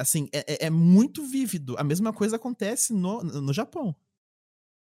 assim, 0.00 0.28
é, 0.32 0.64
é, 0.64 0.66
é 0.66 0.70
muito 0.70 1.24
vívido. 1.26 1.76
A 1.78 1.84
mesma 1.84 2.12
coisa 2.12 2.36
acontece 2.36 2.92
no, 2.92 3.22
no 3.22 3.52
Japão, 3.52 3.94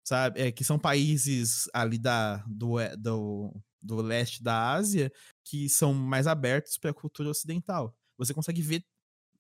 sabe? 0.06 0.41
É, 0.41 0.51
que 0.51 0.63
são 0.63 0.78
países 0.78 1.69
ali 1.73 1.97
da, 1.97 2.38
do, 2.47 2.75
do, 2.97 3.54
do 3.82 4.01
leste 4.01 4.43
da 4.43 4.73
Ásia 4.73 5.12
que 5.43 5.69
são 5.69 5.93
mais 5.93 6.28
abertos 6.28 6.78
para 6.78 6.91
a 6.91 6.93
cultura 6.93 7.30
ocidental. 7.30 7.95
Você 8.17 8.34
consegue 8.34 8.62
ver 8.62 8.84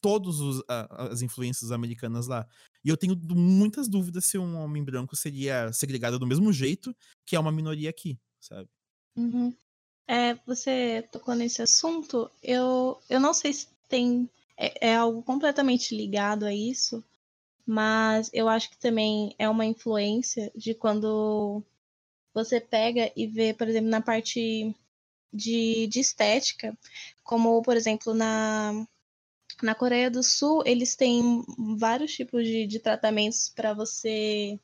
todas 0.05 0.35
as 0.67 1.23
influências 1.23 1.71
americanas 1.71 2.27
lá. 2.27 2.47
E 2.83 2.89
eu 2.89 2.95
tenho 2.95 3.19
muitas 3.35 3.87
dúvidas 3.87 4.25
se 4.25 4.37
um 4.37 4.55
homem 4.57 4.83
branco 4.83 5.15
seria 5.15 5.73
segregado 5.73 6.19
do 6.19 6.27
mesmo 6.27 6.53
jeito 6.53 6.95
que 7.25 7.35
é 7.35 7.39
uma 7.39 7.51
minoria 7.51 7.89
aqui, 7.89 8.15
sabe? 8.39 8.69
Uhum. 9.17 9.51
É, 10.07 10.35
você 10.45 11.03
tocou 11.11 11.33
nesse 11.33 11.63
assunto. 11.63 12.29
Eu, 12.43 13.01
eu 13.09 13.19
não 13.19 13.33
sei 13.33 13.51
se 13.51 13.67
tem 13.89 14.29
é, 14.55 14.89
é 14.89 14.95
algo 14.95 15.23
completamente 15.23 15.97
ligado 15.97 16.45
a 16.45 16.53
isso, 16.53 17.03
mas 17.65 18.29
eu 18.31 18.47
acho 18.47 18.69
que 18.69 18.77
também 18.77 19.33
é 19.39 19.49
uma 19.49 19.65
influência 19.65 20.51
de 20.55 20.75
quando 20.75 21.63
você 22.31 22.61
pega 22.61 23.11
e 23.15 23.25
vê, 23.25 23.55
por 23.55 23.67
exemplo, 23.67 23.89
na 23.89 24.01
parte 24.01 24.71
de, 25.33 25.87
de 25.87 25.99
estética, 25.99 26.77
como, 27.23 27.63
por 27.63 27.75
exemplo, 27.75 28.13
na, 28.13 28.85
na 29.61 29.73
Coreia 29.73 30.09
do 30.09 30.21
Sul, 30.21 30.63
eles 30.65 30.95
têm 30.95 31.43
vários 31.77 32.13
tipos 32.13 32.45
de, 32.45 32.67
de 32.67 32.79
tratamentos 32.79 33.49
para 33.49 33.73
você, 33.73 34.59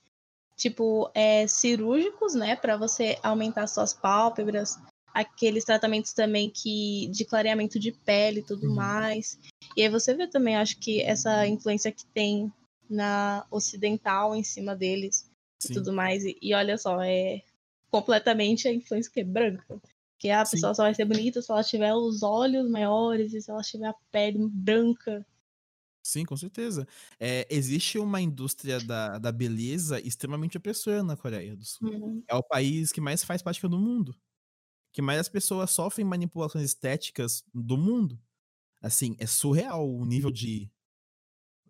tipo, 0.55 1.09
é, 1.13 1.47
cirúrgicos, 1.47 2.35
né, 2.35 2.55
para 2.55 2.77
você 2.77 3.17
aumentar 3.23 3.67
suas 3.67 3.93
pálpebras, 3.93 4.77
aqueles 5.13 5.63
tratamentos 5.63 6.13
também 6.13 6.49
que 6.49 7.07
de 7.11 7.25
clareamento 7.25 7.79
de 7.79 7.91
pele 7.91 8.39
e 8.39 8.45
tudo 8.45 8.67
uhum. 8.67 8.75
mais. 8.75 9.39
E 9.75 9.81
aí 9.81 9.89
você 9.89 10.13
vê 10.13 10.27
também, 10.27 10.55
acho 10.55 10.79
que 10.79 11.01
essa 11.01 11.47
influência 11.47 11.91
que 11.91 12.05
tem 12.05 12.51
na 12.89 13.45
ocidental 13.49 14.35
em 14.35 14.43
cima 14.43 14.75
deles 14.75 15.29
Sim. 15.59 15.71
e 15.71 15.73
tudo 15.75 15.93
mais. 15.93 16.25
E, 16.25 16.37
e, 16.41 16.53
olha 16.53 16.77
só, 16.77 17.01
é 17.01 17.41
completamente 17.89 18.67
a 18.67 18.73
influência 18.73 19.11
que 19.11 19.21
é 19.21 19.23
branca. 19.23 19.81
Que 20.21 20.29
a 20.29 20.45
Sim. 20.45 20.51
pessoa 20.51 20.73
só 20.75 20.83
vai 20.83 20.93
ser 20.93 21.05
bonita 21.05 21.41
se 21.41 21.51
ela 21.51 21.63
tiver 21.63 21.93
os 21.93 22.21
olhos 22.21 22.69
maiores 22.69 23.33
e 23.33 23.41
se 23.41 23.49
ela 23.49 23.63
tiver 23.63 23.87
a 23.87 23.95
pele 24.11 24.37
branca. 24.47 25.25
Sim, 26.03 26.25
com 26.25 26.37
certeza. 26.37 26.87
É, 27.19 27.47
existe 27.49 27.97
uma 27.97 28.21
indústria 28.21 28.79
da, 28.79 29.17
da 29.17 29.31
beleza 29.31 29.99
extremamente 29.99 30.57
opressora 30.57 31.03
na 31.03 31.17
Coreia 31.17 31.55
do 31.55 31.65
Sul. 31.65 31.89
Uhum. 31.89 32.23
É 32.27 32.35
o 32.35 32.43
país 32.43 32.91
que 32.91 33.01
mais 33.01 33.23
faz 33.23 33.41
prática 33.41 33.67
do 33.67 33.79
mundo 33.79 34.15
que 34.91 35.01
mais 35.01 35.19
as 35.19 35.29
pessoas 35.29 35.71
sofrem 35.71 36.05
manipulações 36.05 36.65
estéticas 36.65 37.43
do 37.53 37.77
mundo. 37.77 38.19
Assim, 38.81 39.15
é 39.19 39.25
surreal 39.25 39.89
o 39.89 40.05
nível 40.05 40.31
de. 40.31 40.69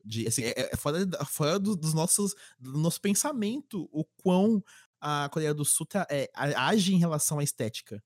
de 0.03 0.27
assim, 0.27 0.43
é, 0.43 0.73
é 0.73 0.75
fora, 0.75 1.05
fora 1.25 1.59
do, 1.59 1.75
dos 1.75 1.93
nossos, 1.93 2.33
do 2.59 2.77
nosso 2.77 2.99
pensamento 2.99 3.87
o 3.91 4.03
quão 4.23 4.63
a 4.99 5.29
Coreia 5.29 5.53
do 5.53 5.65
Sul 5.65 5.85
tá, 5.85 6.07
é, 6.09 6.29
age 6.33 6.93
em 6.93 6.99
relação 6.99 7.39
à 7.39 7.43
estética. 7.43 8.03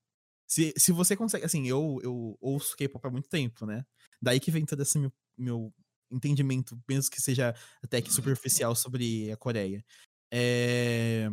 Se, 0.47 0.73
se 0.77 0.91
você 0.91 1.15
consegue. 1.15 1.45
Assim, 1.45 1.67
eu, 1.67 1.99
eu 2.03 2.37
ouço 2.39 2.75
K-pop 2.77 3.05
há 3.07 3.11
muito 3.11 3.29
tempo, 3.29 3.65
né? 3.65 3.85
Daí 4.21 4.39
que 4.39 4.51
vem 4.51 4.65
todo 4.65 4.81
esse 4.81 4.99
meu, 4.99 5.11
meu 5.37 5.73
entendimento, 6.11 6.79
penso 6.85 7.09
que 7.09 7.21
seja 7.21 7.55
até 7.83 8.01
que 8.01 8.13
superficial 8.13 8.75
sobre 8.75 9.31
a 9.31 9.37
Coreia. 9.37 9.83
É... 10.31 11.29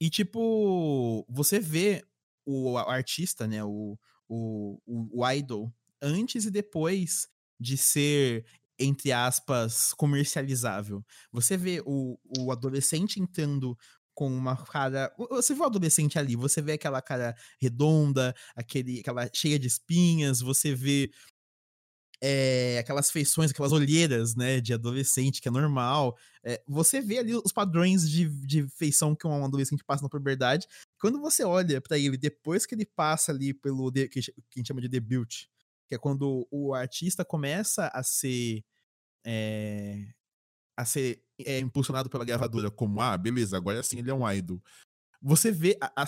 E, 0.00 0.10
tipo, 0.10 1.24
você 1.28 1.58
vê 1.58 2.04
o 2.44 2.76
artista, 2.76 3.46
né, 3.46 3.64
o, 3.64 3.98
o, 4.28 4.78
o, 4.86 5.30
idol, 5.30 5.72
antes 6.02 6.44
e 6.44 6.50
depois 6.50 7.26
de 7.58 7.76
ser, 7.76 8.44
entre 8.78 9.12
aspas, 9.12 9.94
comercializável. 9.94 11.02
Você 11.32 11.56
vê 11.56 11.82
o, 11.86 12.18
o 12.38 12.52
adolescente 12.52 13.20
entrando 13.20 13.78
com 14.14 14.28
uma 14.28 14.56
cara. 14.66 15.12
Você 15.30 15.54
vê 15.54 15.60
o 15.60 15.64
adolescente 15.64 16.18
ali, 16.18 16.36
você 16.36 16.62
vê 16.62 16.72
aquela 16.72 17.02
cara 17.02 17.34
redonda, 17.60 18.34
aquele, 18.54 19.00
aquela 19.00 19.28
cheia 19.32 19.58
de 19.58 19.66
espinhas, 19.66 20.40
você 20.40 20.74
vê 20.74 21.10
é, 22.26 22.78
aquelas 22.78 23.10
feições, 23.10 23.50
aquelas 23.50 23.72
olheiras, 23.72 24.34
né, 24.34 24.58
de 24.58 24.72
adolescente, 24.72 25.42
que 25.42 25.48
é 25.48 25.50
normal. 25.50 26.16
É, 26.42 26.62
você 26.66 27.00
vê 27.00 27.18
ali 27.18 27.34
os 27.34 27.52
padrões 27.52 28.08
de, 28.08 28.28
de 28.46 28.66
feição 28.68 29.14
que 29.14 29.26
um 29.26 29.44
adolescente 29.44 29.84
passa 29.84 30.02
na 30.02 30.08
puberdade. 30.08 30.66
Quando 30.98 31.20
você 31.20 31.44
olha 31.44 31.82
para 31.82 31.98
ele 31.98 32.16
depois 32.16 32.64
que 32.64 32.74
ele 32.74 32.86
passa 32.86 33.30
ali 33.30 33.52
pelo 33.52 33.92
que, 33.92 34.08
a 34.18 34.58
gente 34.58 34.66
chama 34.66 34.80
de 34.80 34.88
debut, 34.88 35.44
que 35.86 35.94
é 35.94 35.98
quando 35.98 36.46
o 36.50 36.72
artista 36.72 37.26
começa 37.26 37.88
a 37.88 38.02
ser 38.02 38.64
é, 39.26 40.06
a 40.76 40.84
ser 40.84 41.22
é, 41.38 41.58
impulsionado 41.58 42.10
pela 42.10 42.24
gravadora 42.24 42.70
como, 42.70 43.00
ah, 43.00 43.16
beleza, 43.16 43.56
agora 43.56 43.82
sim 43.82 43.98
ele 43.98 44.10
é 44.10 44.14
um 44.14 44.30
idol. 44.30 44.62
Você 45.22 45.50
vê, 45.50 45.78
a, 45.80 46.02
a, 46.02 46.06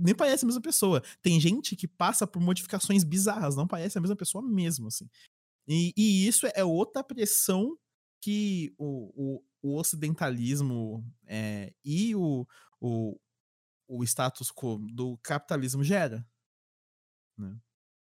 nem 0.00 0.14
parece 0.14 0.44
a 0.44 0.46
mesma 0.46 0.62
pessoa. 0.62 1.02
Tem 1.20 1.38
gente 1.38 1.76
que 1.76 1.86
passa 1.86 2.26
por 2.26 2.40
modificações 2.40 3.04
bizarras, 3.04 3.56
não 3.56 3.66
parece 3.66 3.98
a 3.98 4.00
mesma 4.00 4.16
pessoa 4.16 4.42
mesmo, 4.42 4.86
assim. 4.86 5.08
E, 5.68 5.92
e 5.96 6.26
isso 6.26 6.46
é 6.54 6.64
outra 6.64 7.04
pressão 7.04 7.76
que 8.22 8.74
o, 8.78 9.12
o, 9.14 9.44
o 9.62 9.78
ocidentalismo 9.78 11.04
é, 11.26 11.74
e 11.84 12.14
o, 12.14 12.46
o, 12.80 13.18
o 13.86 14.02
status 14.04 14.50
quo 14.50 14.78
do 14.78 15.18
capitalismo 15.18 15.84
gera. 15.84 16.26
Né? 17.36 17.58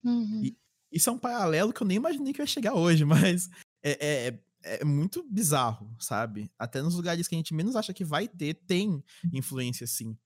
Uhum. 0.05 0.45
E, 0.45 0.59
isso 0.91 1.09
é 1.09 1.13
um 1.13 1.19
paralelo 1.19 1.73
que 1.73 1.81
eu 1.83 1.87
nem 1.87 1.99
imaginei 1.99 2.33
que 2.33 2.43
ia 2.43 2.47
chegar 2.47 2.75
hoje, 2.75 3.05
mas 3.07 3.49
é, 3.83 4.27
é, 4.27 4.41
é, 4.63 4.85
muito 4.85 5.23
bizarro, 5.29 5.95
sabe? 5.99 6.51
Até 6.59 6.83
nos 6.83 6.95
lugares 6.95 7.27
que 7.29 7.35
a 7.35 7.39
gente 7.39 7.55
menos 7.55 7.77
acha 7.77 7.95
que 7.95 8.05
vai 8.05 8.29
ter, 8.29 8.55
tem 8.55 9.03
influência 9.33 9.87
sim. 9.87 10.17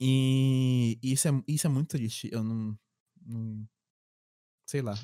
E 0.00 0.98
isso 1.02 1.28
é, 1.28 1.30
isso 1.46 1.66
é 1.66 1.70
muito 1.70 1.88
triste. 1.88 2.28
Eu 2.32 2.42
não, 2.42 2.78
não. 3.26 3.68
Sei 4.66 4.80
lá. 4.80 4.94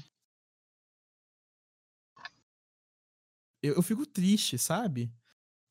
eu, 3.67 3.75
eu 3.75 3.83
fico 3.83 4.07
triste, 4.07 4.59
sabe? 4.59 5.13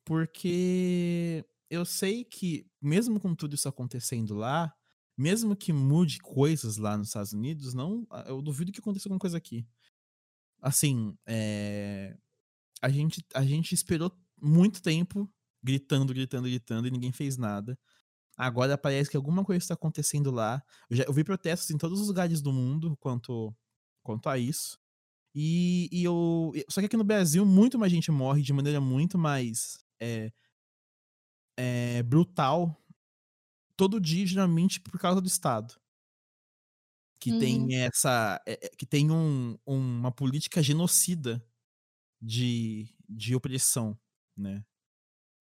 Porque 0.04 1.44
eu 1.70 1.84
sei 1.84 2.24
que, 2.24 2.66
mesmo 2.80 3.18
com 3.18 3.34
tudo 3.34 3.54
isso 3.54 3.68
acontecendo 3.68 4.34
lá, 4.34 4.72
mesmo 5.16 5.56
que 5.56 5.72
mude 5.72 6.18
coisas 6.20 6.76
lá 6.76 6.96
nos 6.96 7.08
Estados 7.08 7.32
Unidos, 7.32 7.74
não, 7.74 8.06
eu 8.26 8.42
duvido 8.42 8.70
que 8.70 8.80
aconteça 8.80 9.08
alguma 9.08 9.18
coisa 9.18 9.38
aqui. 9.38 9.66
Assim, 10.66 11.16
é, 11.24 12.16
a, 12.82 12.88
gente, 12.88 13.24
a 13.32 13.44
gente 13.44 13.72
esperou 13.72 14.10
muito 14.42 14.82
tempo 14.82 15.32
gritando, 15.62 16.12
gritando, 16.12 16.48
gritando 16.48 16.88
e 16.88 16.90
ninguém 16.90 17.12
fez 17.12 17.36
nada. 17.36 17.78
Agora 18.36 18.76
parece 18.76 19.08
que 19.08 19.16
alguma 19.16 19.44
coisa 19.44 19.62
está 19.62 19.74
acontecendo 19.74 20.28
lá. 20.32 20.60
Eu, 20.90 20.96
já, 20.96 21.04
eu 21.04 21.12
vi 21.12 21.22
protestos 21.22 21.70
em 21.70 21.78
todos 21.78 22.00
os 22.00 22.08
lugares 22.08 22.42
do 22.42 22.52
mundo 22.52 22.96
quanto, 22.96 23.54
quanto 24.02 24.28
a 24.28 24.38
isso. 24.38 24.76
E, 25.32 25.88
e 25.92 26.02
eu. 26.02 26.52
Só 26.68 26.80
que 26.80 26.86
aqui 26.86 26.96
no 26.96 27.04
Brasil, 27.04 27.46
muito 27.46 27.78
mais 27.78 27.92
gente 27.92 28.10
morre 28.10 28.42
de 28.42 28.52
maneira 28.52 28.80
muito 28.80 29.16
mais 29.16 29.78
é, 30.00 30.32
é, 31.56 32.02
brutal 32.02 32.76
todo 33.76 34.00
dia, 34.00 34.26
geralmente, 34.26 34.80
por 34.80 34.98
causa 34.98 35.20
do 35.20 35.28
Estado. 35.28 35.76
Que 37.18 37.32
uhum. 37.32 37.38
tem 37.38 37.76
essa. 37.76 38.40
É, 38.46 38.56
que 38.76 38.86
tem 38.86 39.10
um, 39.10 39.56
uma 39.64 40.12
política 40.12 40.62
genocida 40.62 41.44
de, 42.20 42.88
de 43.08 43.34
opressão. 43.34 43.98
né? 44.36 44.64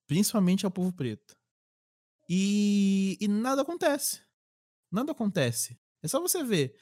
Principalmente 0.08 0.66
ao 0.66 0.72
povo 0.72 0.94
preto. 0.94 1.36
E, 2.30 3.18
e 3.20 3.28
nada 3.28 3.62
acontece. 3.62 4.22
Nada 4.92 5.12
acontece. 5.12 5.78
É 6.02 6.08
só 6.08 6.20
você 6.20 6.44
ver 6.44 6.76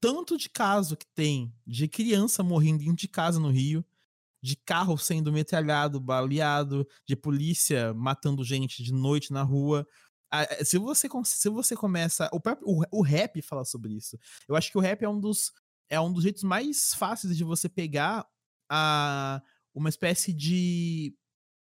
tanto 0.00 0.36
de 0.36 0.48
caso 0.48 0.96
que 0.96 1.06
tem 1.14 1.54
de 1.66 1.88
criança 1.88 2.42
morrendo 2.42 2.80
dentro 2.80 2.96
de 2.96 3.08
casa 3.08 3.40
no 3.40 3.50
Rio, 3.50 3.84
de 4.42 4.56
carro 4.56 4.96
sendo 4.96 5.32
metralhado, 5.32 5.98
baleado, 6.00 6.86
de 7.06 7.16
polícia 7.16 7.92
matando 7.94 8.44
gente 8.44 8.82
de 8.82 8.92
noite 8.92 9.32
na 9.32 9.42
rua. 9.42 9.86
Se 10.64 10.78
você, 10.78 11.08
se 11.24 11.48
você 11.48 11.76
começa. 11.76 12.28
O, 12.32 12.40
próprio, 12.40 12.68
o, 12.68 12.82
o 12.90 13.02
rap 13.02 13.40
fala 13.42 13.64
sobre 13.64 13.94
isso. 13.94 14.18
Eu 14.48 14.56
acho 14.56 14.70
que 14.70 14.78
o 14.78 14.80
rap 14.80 15.02
é 15.02 15.08
um 15.08 15.20
dos, 15.20 15.52
é 15.88 16.00
um 16.00 16.12
dos 16.12 16.22
jeitos 16.22 16.42
mais 16.42 16.94
fáceis 16.94 17.36
de 17.36 17.44
você 17.44 17.68
pegar 17.68 18.26
a, 18.68 19.40
uma 19.74 19.88
espécie 19.88 20.32
de, 20.32 21.14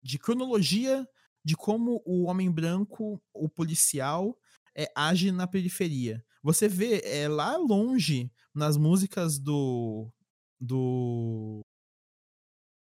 de 0.03 0.19
cronologia 0.19 1.07
de 1.45 1.55
como 1.57 2.03
o 2.07 2.25
homem 2.25 2.51
branco, 2.51 3.23
o 3.35 3.49
policial, 3.49 4.37
é, 4.75 4.91
age 4.97 5.31
na 5.31 5.47
periferia. 5.47 6.25
Você 6.43 6.69
vê 6.69 7.01
é, 7.05 7.29
lá 7.29 7.57
longe, 7.57 8.33
nas 8.55 8.77
músicas 8.77 9.39
do. 9.39 10.11
do. 10.59 11.61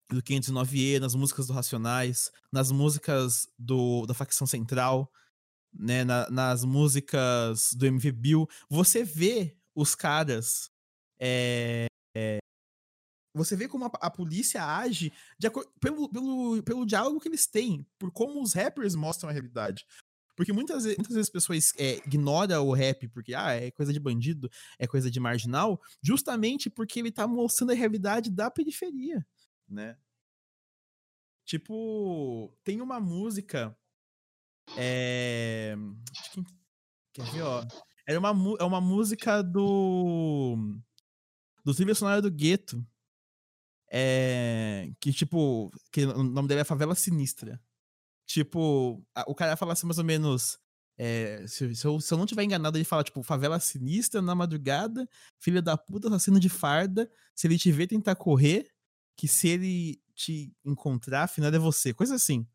do 0.10 0.22
509E, 0.22 1.00
nas 1.00 1.16
músicas 1.16 1.48
do 1.48 1.54
Racionais, 1.54 2.32
nas 2.52 2.72
músicas 2.72 3.48
do, 3.58 4.06
da 4.06 4.14
facção 4.14 4.48
central, 4.48 5.12
né, 5.78 6.04
na, 6.04 6.30
nas 6.30 6.64
músicas 6.64 7.74
do 7.74 7.86
MV 7.86 8.12
Bill, 8.12 8.48
você 8.70 9.04
vê 9.04 9.58
os 9.74 9.96
caras. 9.96 10.72
É, 11.20 11.88
é, 12.16 12.38
você 13.34 13.56
vê 13.56 13.68
como 13.68 13.86
a, 13.86 13.92
a 14.02 14.10
polícia 14.10 14.64
age 14.64 15.12
pelo, 15.80 16.10
pelo, 16.10 16.64
pelo 16.64 16.86
diálogo 16.86 17.20
que 17.20 17.28
eles 17.28 17.46
têm, 17.46 17.86
por 18.00 18.12
como 18.12 18.42
os 18.42 18.54
rappers 18.54 18.96
mostram 18.96 19.30
a 19.30 19.34
realidade. 19.34 19.86
Porque 20.36 20.52
muitas, 20.52 20.86
muitas 20.86 21.08
vezes 21.08 21.28
as 21.28 21.30
pessoas 21.30 21.72
é, 21.78 21.98
ignoram 22.06 22.68
o 22.68 22.74
rap 22.74 23.08
porque 23.08 23.34
ah, 23.34 23.54
é 23.54 23.72
coisa 23.72 23.94
de 23.94 24.00
bandido, 24.00 24.50
é 24.78 24.86
coisa 24.86 25.10
de 25.10 25.20
marginal, 25.20 25.82
justamente 26.02 26.70
porque 26.70 27.00
ele 27.00 27.12
tá 27.12 27.26
mostrando 27.26 27.72
a 27.72 27.76
realidade 27.76 28.30
da 28.30 28.52
periferia, 28.52 29.26
né? 29.68 29.98
Tipo, 31.46 32.52
tem 32.64 32.82
uma 32.82 33.00
música. 33.00 33.78
É. 34.78 35.76
Quer 37.14 37.26
ver, 37.32 37.42
ó? 37.42 37.64
Era 38.08 38.20
uma, 38.20 38.30
é 38.60 38.64
uma 38.64 38.82
música 38.82 39.42
do. 39.42 40.58
Do 41.64 41.74
trilha 41.74 41.96
sonora 41.96 42.22
do 42.22 42.32
Gueto. 42.32 42.86
É, 43.92 44.92
que, 45.00 45.14
tipo, 45.14 45.72
que 45.92 46.06
o 46.06 46.24
nome 46.24 46.48
dele 46.48 46.62
é 46.62 46.64
Favela 46.64 46.96
Sinistra. 46.96 47.60
Tipo, 48.26 49.04
o 49.28 49.36
cara 49.36 49.56
fala 49.56 49.74
assim 49.74 49.86
mais 49.86 49.98
ou 49.98 50.04
menos. 50.04 50.58
É, 50.98 51.46
se, 51.48 51.76
se, 51.76 51.86
eu, 51.86 52.00
se, 52.00 52.14
eu, 52.14 52.18
não 52.18 52.26
tiver 52.26 52.44
enganado, 52.44 52.78
ele 52.78 52.86
fala, 52.86 53.04
tipo, 53.04 53.22
favela 53.22 53.60
sinistra 53.60 54.22
na 54.22 54.34
madrugada, 54.34 55.08
filha 55.38 55.62
da 55.62 55.78
puta, 55.78 56.08
assassino 56.08 56.40
de 56.40 56.50
farda. 56.50 57.10
Se 57.36 57.48
ele 57.48 57.58
te 57.58 57.72
ver 57.72 57.88
tentar 57.88 58.16
correr, 58.16 58.70
que 59.16 59.28
se 59.28 59.50
ele 59.50 60.02
te 60.14 60.54
encontrar, 60.64 61.24
afinal 61.24 61.54
é 61.54 61.60
você. 61.60 61.94
Coisa 61.94 62.16
assim. 62.16 62.48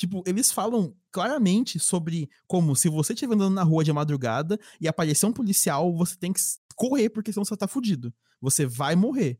Tipo, 0.00 0.22
eles 0.26 0.50
falam 0.50 0.96
claramente 1.12 1.78
sobre 1.78 2.30
como 2.46 2.74
se 2.74 2.88
você 2.88 3.12
estiver 3.12 3.34
andando 3.34 3.54
na 3.54 3.62
rua 3.62 3.84
de 3.84 3.92
madrugada 3.92 4.58
e 4.80 4.88
aparecer 4.88 5.26
um 5.26 5.32
policial, 5.32 5.94
você 5.94 6.16
tem 6.16 6.32
que 6.32 6.40
correr, 6.74 7.10
porque 7.10 7.30
senão 7.30 7.44
você 7.44 7.54
tá 7.54 7.68
fudido. 7.68 8.10
Você 8.40 8.64
vai 8.64 8.96
morrer. 8.96 9.38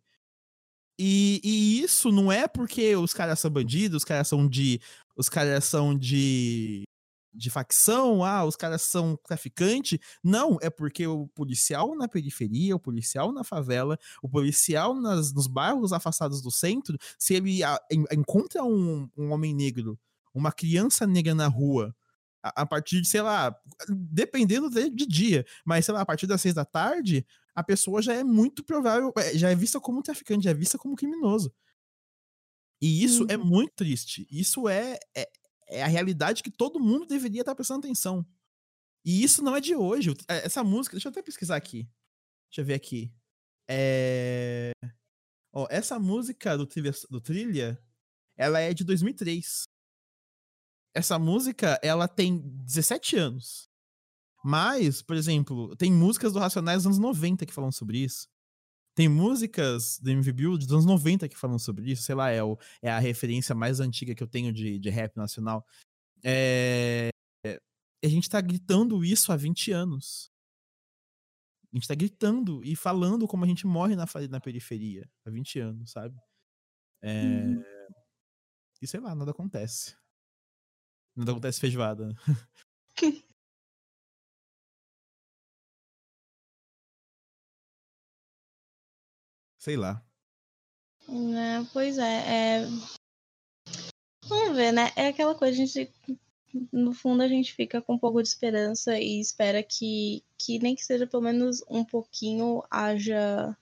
E, 0.98 1.40
e, 1.42 1.80
isso 1.80 2.12
não 2.12 2.30
é 2.30 2.46
porque 2.46 2.94
os 2.94 3.14
caras 3.14 3.40
são 3.40 3.50
bandidos, 3.50 4.02
os 4.02 4.04
caras 4.04 4.28
são 4.28 4.46
de. 4.46 4.78
Os 5.16 5.30
caras 5.30 5.64
são 5.64 5.96
de. 5.96 6.82
De 7.32 7.48
facção, 7.48 8.22
ah, 8.22 8.44
os 8.44 8.54
caras 8.54 8.82
são 8.82 9.16
traficante. 9.24 9.98
Não, 10.22 10.58
é 10.60 10.68
porque 10.68 11.06
o 11.06 11.26
policial 11.28 11.96
na 11.96 12.06
periferia, 12.06 12.76
o 12.76 12.80
policial 12.80 13.32
na 13.32 13.44
favela, 13.44 13.98
o 14.22 14.28
policial 14.28 14.94
nas, 14.94 15.32
nos 15.32 15.46
bairros 15.46 15.94
afastados 15.94 16.42
do 16.42 16.50
centro, 16.50 16.98
se 17.18 17.34
ele 17.34 17.62
a, 17.64 17.80
encontra 18.12 18.62
um, 18.62 19.08
um 19.16 19.30
homem 19.32 19.54
negro, 19.54 19.98
uma 20.34 20.52
criança 20.52 21.06
negra 21.06 21.34
na 21.34 21.46
rua, 21.46 21.94
a, 22.42 22.62
a 22.62 22.66
partir 22.66 23.00
de, 23.00 23.08
sei 23.08 23.22
lá, 23.22 23.54
dependendo 23.88 24.70
de, 24.70 24.90
de, 24.90 25.06
dia, 25.06 25.46
mas 25.64 25.84
sei 25.84 25.94
lá, 25.94 26.00
a 26.00 26.06
partir 26.06 26.26
das 26.26 26.40
seis 26.40 26.54
da 26.54 26.64
tarde, 26.64 27.26
a 27.54 27.62
pessoa 27.62 28.00
já 28.00 28.14
é 28.14 28.24
muito 28.24 28.64
provável, 28.64 29.12
é, 29.16 29.36
já 29.36 29.50
é 29.50 29.54
vista 29.54 29.80
como 29.80 30.02
traficante, 30.02 30.44
já 30.44 30.50
é 30.50 30.54
vista 30.54 30.78
como 30.78 30.96
criminoso. 30.96 31.52
E 32.80 33.04
isso 33.04 33.24
é 33.28 33.36
uhum. 33.36 33.42
é 33.42 33.44
muito 33.44 33.72
triste. 33.74 34.26
Isso 34.30 34.68
é, 34.68 34.98
é, 35.14 35.30
é, 35.68 35.82
a 35.82 35.86
realidade 35.86 36.42
que 36.42 36.50
todo 36.50 36.80
mundo 36.80 37.06
deveria 37.06 37.42
estar 37.42 37.54
prestando 37.54 37.80
atenção. 37.80 38.26
E 39.04 39.22
isso 39.22 39.42
não 39.42 39.54
é 39.54 39.60
de 39.60 39.74
hoje. 39.74 40.14
É, 40.28 40.46
essa 40.46 40.64
música, 40.64 40.96
deixa 40.96 41.08
eu 41.08 41.10
até 41.10 41.22
pesquisar 41.22 41.56
aqui. 41.56 41.88
Deixa 42.48 42.62
eu 42.62 42.64
ver 42.64 42.74
aqui. 42.74 43.12
É... 43.68 44.72
Ó, 45.52 45.66
essa 45.70 45.98
música 45.98 46.56
do 46.56 46.66
trilha, 46.66 46.92
do 47.08 47.20
trilha, 47.20 47.78
ela 48.36 48.60
é 48.60 48.72
de 48.72 48.84
2003. 48.84 49.64
Essa 50.94 51.18
música, 51.18 51.78
ela 51.82 52.08
tem 52.08 52.38
17 52.64 53.16
anos. 53.16 53.68
Mas, 54.44 55.02
por 55.02 55.16
exemplo, 55.16 55.76
tem 55.76 55.92
músicas 55.92 56.32
do 56.32 56.38
Racionais 56.38 56.78
dos 56.78 56.86
anos 56.86 56.98
90 56.98 57.46
que 57.46 57.52
falam 57.52 57.70
sobre 57.70 57.98
isso. 57.98 58.26
Tem 58.94 59.08
músicas 59.08 59.98
do 60.00 60.10
MV 60.10 60.32
Build 60.32 60.66
dos 60.66 60.74
anos 60.74 60.86
90 60.86 61.28
que 61.28 61.36
falam 61.36 61.58
sobre 61.58 61.92
isso. 61.92 62.02
Sei 62.02 62.14
lá, 62.14 62.30
é, 62.30 62.42
o, 62.42 62.58
é 62.82 62.90
a 62.90 62.98
referência 62.98 63.54
mais 63.54 63.80
antiga 63.80 64.14
que 64.14 64.22
eu 64.22 64.26
tenho 64.26 64.52
de, 64.52 64.78
de 64.78 64.90
rap 64.90 65.16
nacional. 65.16 65.64
É, 66.24 67.10
a 68.02 68.08
gente 68.08 68.28
tá 68.28 68.40
gritando 68.40 69.04
isso 69.04 69.32
há 69.32 69.36
20 69.36 69.72
anos. 69.72 70.30
A 71.72 71.76
gente 71.76 71.86
tá 71.86 71.94
gritando 71.94 72.64
e 72.64 72.74
falando 72.74 73.28
como 73.28 73.44
a 73.44 73.46
gente 73.46 73.66
morre 73.66 73.94
na, 73.94 74.04
na 74.28 74.40
periferia 74.40 75.08
há 75.24 75.30
20 75.30 75.60
anos, 75.60 75.90
sabe? 75.92 76.18
É... 77.02 77.44
Uhum. 77.44 77.62
E 78.82 78.86
sei 78.86 78.98
lá, 78.98 79.14
nada 79.14 79.30
acontece. 79.30 79.94
Nada 81.16 81.32
acontece 81.32 81.60
feijoada. 81.60 82.14
Sei 89.58 89.76
lá. 89.76 90.02
É, 91.08 91.64
pois 91.72 91.98
é, 91.98 92.62
é, 92.62 92.66
Vamos 94.30 94.56
ver, 94.56 94.72
né? 94.72 94.92
É 94.94 95.08
aquela 95.08 95.34
coisa, 95.34 95.60
a 95.60 95.66
gente. 95.66 95.92
No 96.72 96.92
fundo, 96.92 97.22
a 97.22 97.28
gente 97.28 97.52
fica 97.52 97.82
com 97.82 97.94
um 97.94 97.98
pouco 97.98 98.22
de 98.22 98.28
esperança 98.28 98.98
e 98.98 99.20
espera 99.20 99.62
que, 99.62 100.24
que 100.38 100.58
nem 100.58 100.74
que 100.74 100.84
seja 100.84 101.06
pelo 101.06 101.22
menos 101.22 101.64
um 101.68 101.84
pouquinho 101.84 102.62
haja, 102.70 103.56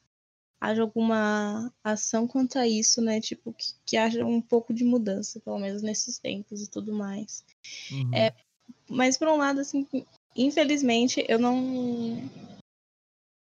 haja 0.60 0.82
alguma 0.82 1.72
ação 1.82 2.26
quanto 2.26 2.58
a 2.58 2.66
isso, 2.66 3.00
né? 3.00 3.20
Tipo, 3.20 3.52
que, 3.52 3.74
que 3.84 3.96
haja 3.96 4.24
um 4.24 4.40
pouco 4.40 4.74
de 4.74 4.84
mudança, 4.84 5.40
pelo 5.40 5.58
menos 5.58 5.82
nesses 5.82 6.18
tempos 6.18 6.62
e 6.62 6.70
tudo 6.70 6.92
mais. 6.92 7.44
Uhum. 7.90 8.14
É, 8.14 8.34
mas, 8.88 9.16
por 9.16 9.28
um 9.28 9.36
lado, 9.36 9.60
assim, 9.60 9.86
infelizmente, 10.34 11.24
eu 11.28 11.38
não 11.38 11.56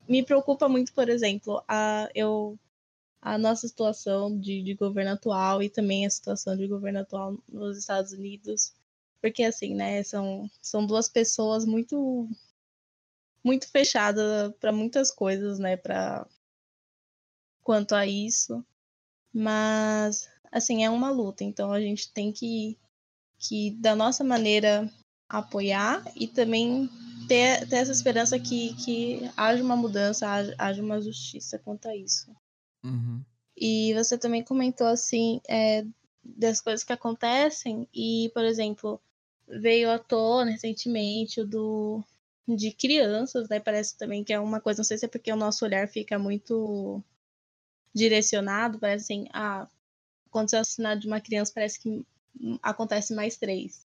me 0.09 0.23
preocupa 0.23 0.69
muito, 0.69 0.93
por 0.93 1.09
exemplo, 1.09 1.63
a, 1.69 2.09
eu, 2.15 2.59
a 3.23 3.39
nossa 3.39 3.69
situação 3.69 4.39
de, 4.39 4.63
de 4.63 4.75
governo 4.75 5.13
atual 5.13 5.63
e 5.63 5.71
também 5.71 6.05
a 6.05 6.11
situação 6.11 6.57
de 6.57 6.67
governo 6.67 7.01
atual 7.01 7.39
nos 7.49 7.79
Estados 7.79 8.13
Unidos. 8.13 8.73
Porque, 9.21 9.45
assim, 9.45 9.75
né, 9.75 10.03
são, 10.03 10.51
são 10.61 10.85
duas 10.85 11.09
pessoas 11.09 11.65
muito 11.65 12.29
muito 13.43 13.69
fechadas 13.71 14.55
para 14.59 14.73
muitas 14.73 15.11
coisas, 15.11 15.59
né, 15.59 15.77
para 15.77 16.27
quanto 17.65 17.95
a 17.95 18.07
isso. 18.07 18.65
Mas, 19.33 20.29
assim, 20.53 20.85
é 20.85 20.91
uma 20.91 21.11
luta, 21.11 21.43
então 21.43 21.73
a 21.73 21.81
gente 21.81 22.13
tem 22.13 22.31
que, 22.31 22.79
que 23.39 23.73
da 23.73 23.97
nossa 23.97 24.23
maneira, 24.23 24.89
apoiar 25.29 26.05
e 26.15 26.29
também 26.29 26.89
ter, 27.27 27.67
ter 27.69 27.77
essa 27.77 27.91
esperança 27.91 28.39
que, 28.39 28.75
que 28.75 29.31
haja 29.37 29.63
uma 29.63 29.77
mudança, 29.77 30.29
haja, 30.29 30.55
haja 30.59 30.83
uma 30.83 31.01
justiça 31.01 31.59
quanto 31.59 31.89
a 31.89 31.97
isso. 31.97 32.31
Uhum. 32.85 33.25
E 33.57 33.93
você 33.95 34.19
também 34.19 34.43
comentou, 34.43 34.87
assim, 34.87 35.41
é, 35.49 35.85
das 36.23 36.61
coisas 36.61 36.85
que 36.85 36.93
acontecem, 36.93 37.89
e, 37.93 38.31
por 38.35 38.45
exemplo, 38.45 39.01
veio 39.49 39.91
à 39.91 39.99
tona 39.99 40.53
recentemente 40.53 41.41
o 41.41 41.47
do 41.47 42.05
de 42.47 42.73
crianças, 42.73 43.49
né? 43.49 43.59
Parece 43.59 43.97
também 43.97 44.23
que 44.23 44.33
é 44.33 44.39
uma 44.39 44.61
coisa, 44.61 44.81
não 44.81 44.85
sei 44.85 44.99
se 44.99 45.07
é 45.07 45.09
porque 45.09 45.33
o 45.33 45.37
nosso 45.37 45.65
olhar 45.65 45.89
fica 45.89 46.19
muito 46.19 47.03
direcionado, 47.95 48.79
parece 48.79 49.05
assim, 49.05 49.27
ah, 49.33 49.69
quando 50.31 50.51
você 50.51 50.57
é 50.57 50.59
assassinato 50.61 51.01
de 51.01 51.07
uma 51.07 51.21
criança, 51.21 51.53
parece 51.55 51.79
que 51.81 52.05
acontece 52.63 53.15
mais 53.15 53.37
três. 53.37 53.87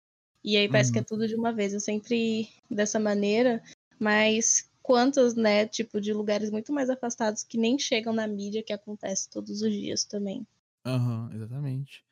E 0.43 0.57
aí 0.57 0.67
parece 0.67 0.89
uhum. 0.89 0.93
que 0.93 0.99
é 0.99 1.01
uhum. 1.01 1.07
tudo 1.07 1.27
de 1.27 1.35
uma 1.35 1.53
vez. 1.53 1.73
Eu 1.73 1.79
sempre 1.79 2.49
dessa 2.69 2.99
maneira, 2.99 3.61
mas 3.99 4.69
quantos, 4.81 5.35
né, 5.35 5.67
tipo, 5.67 6.01
de 6.01 6.11
lugares 6.11 6.49
muito 6.49 6.73
mais 6.73 6.89
afastados 6.89 7.43
que 7.43 7.57
nem 7.57 7.77
chegam 7.77 8.11
na 8.11 8.25
mídia 8.27 8.63
que 8.63 8.73
acontece 8.73 9.29
todos 9.29 9.61
os 9.61 9.71
dias 9.71 10.03
também. 10.03 10.45
Aham, 10.85 11.27
uhum, 11.27 11.35
exatamente. 11.35 12.03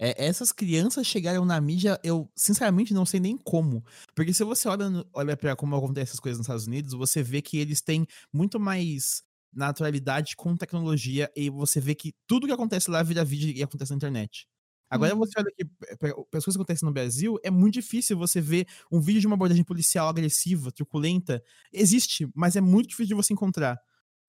É, 0.00 0.26
essas 0.26 0.52
crianças 0.52 1.06
chegaram 1.06 1.44
na 1.44 1.60
mídia, 1.60 1.98
eu 2.04 2.30
sinceramente 2.34 2.94
não 2.94 3.04
sei 3.04 3.18
nem 3.18 3.36
como. 3.36 3.84
Porque 4.14 4.32
se 4.32 4.44
você 4.44 4.68
olha, 4.68 4.86
olha 5.12 5.36
para 5.36 5.56
como 5.56 5.74
acontecem 5.74 6.04
essas 6.04 6.20
coisas 6.20 6.38
nos 6.38 6.46
Estados 6.46 6.66
Unidos, 6.66 6.92
você 6.94 7.22
vê 7.22 7.42
que 7.42 7.58
eles 7.58 7.80
têm 7.80 8.06
muito 8.32 8.60
mais 8.60 9.24
naturalidade 9.58 10.36
com 10.36 10.56
tecnologia 10.56 11.30
e 11.36 11.50
você 11.50 11.80
vê 11.80 11.94
que 11.94 12.14
tudo 12.26 12.46
que 12.46 12.52
acontece 12.52 12.90
lá 12.90 13.02
vira 13.02 13.24
vídeo 13.24 13.50
e 13.56 13.62
acontece 13.62 13.92
na 13.92 13.96
internet. 13.96 14.46
Agora 14.90 15.14
Uhum. 15.14 15.18
você 15.18 15.32
olha 15.38 15.50
que 15.56 15.64
para 15.98 16.10
as 16.10 16.44
coisas 16.44 16.54
que 16.56 16.62
acontecem 16.62 16.86
no 16.86 16.92
Brasil, 16.94 17.38
é 17.44 17.50
muito 17.50 17.74
difícil 17.74 18.16
você 18.16 18.40
ver 18.40 18.66
um 18.90 19.00
vídeo 19.00 19.20
de 19.20 19.26
uma 19.26 19.34
abordagem 19.36 19.64
policial 19.64 20.08
agressiva, 20.08 20.72
truculenta. 20.72 21.42
Existe, 21.72 22.26
mas 22.34 22.56
é 22.56 22.60
muito 22.60 22.88
difícil 22.88 23.08
de 23.08 23.14
você 23.14 23.34
encontrar. 23.34 23.78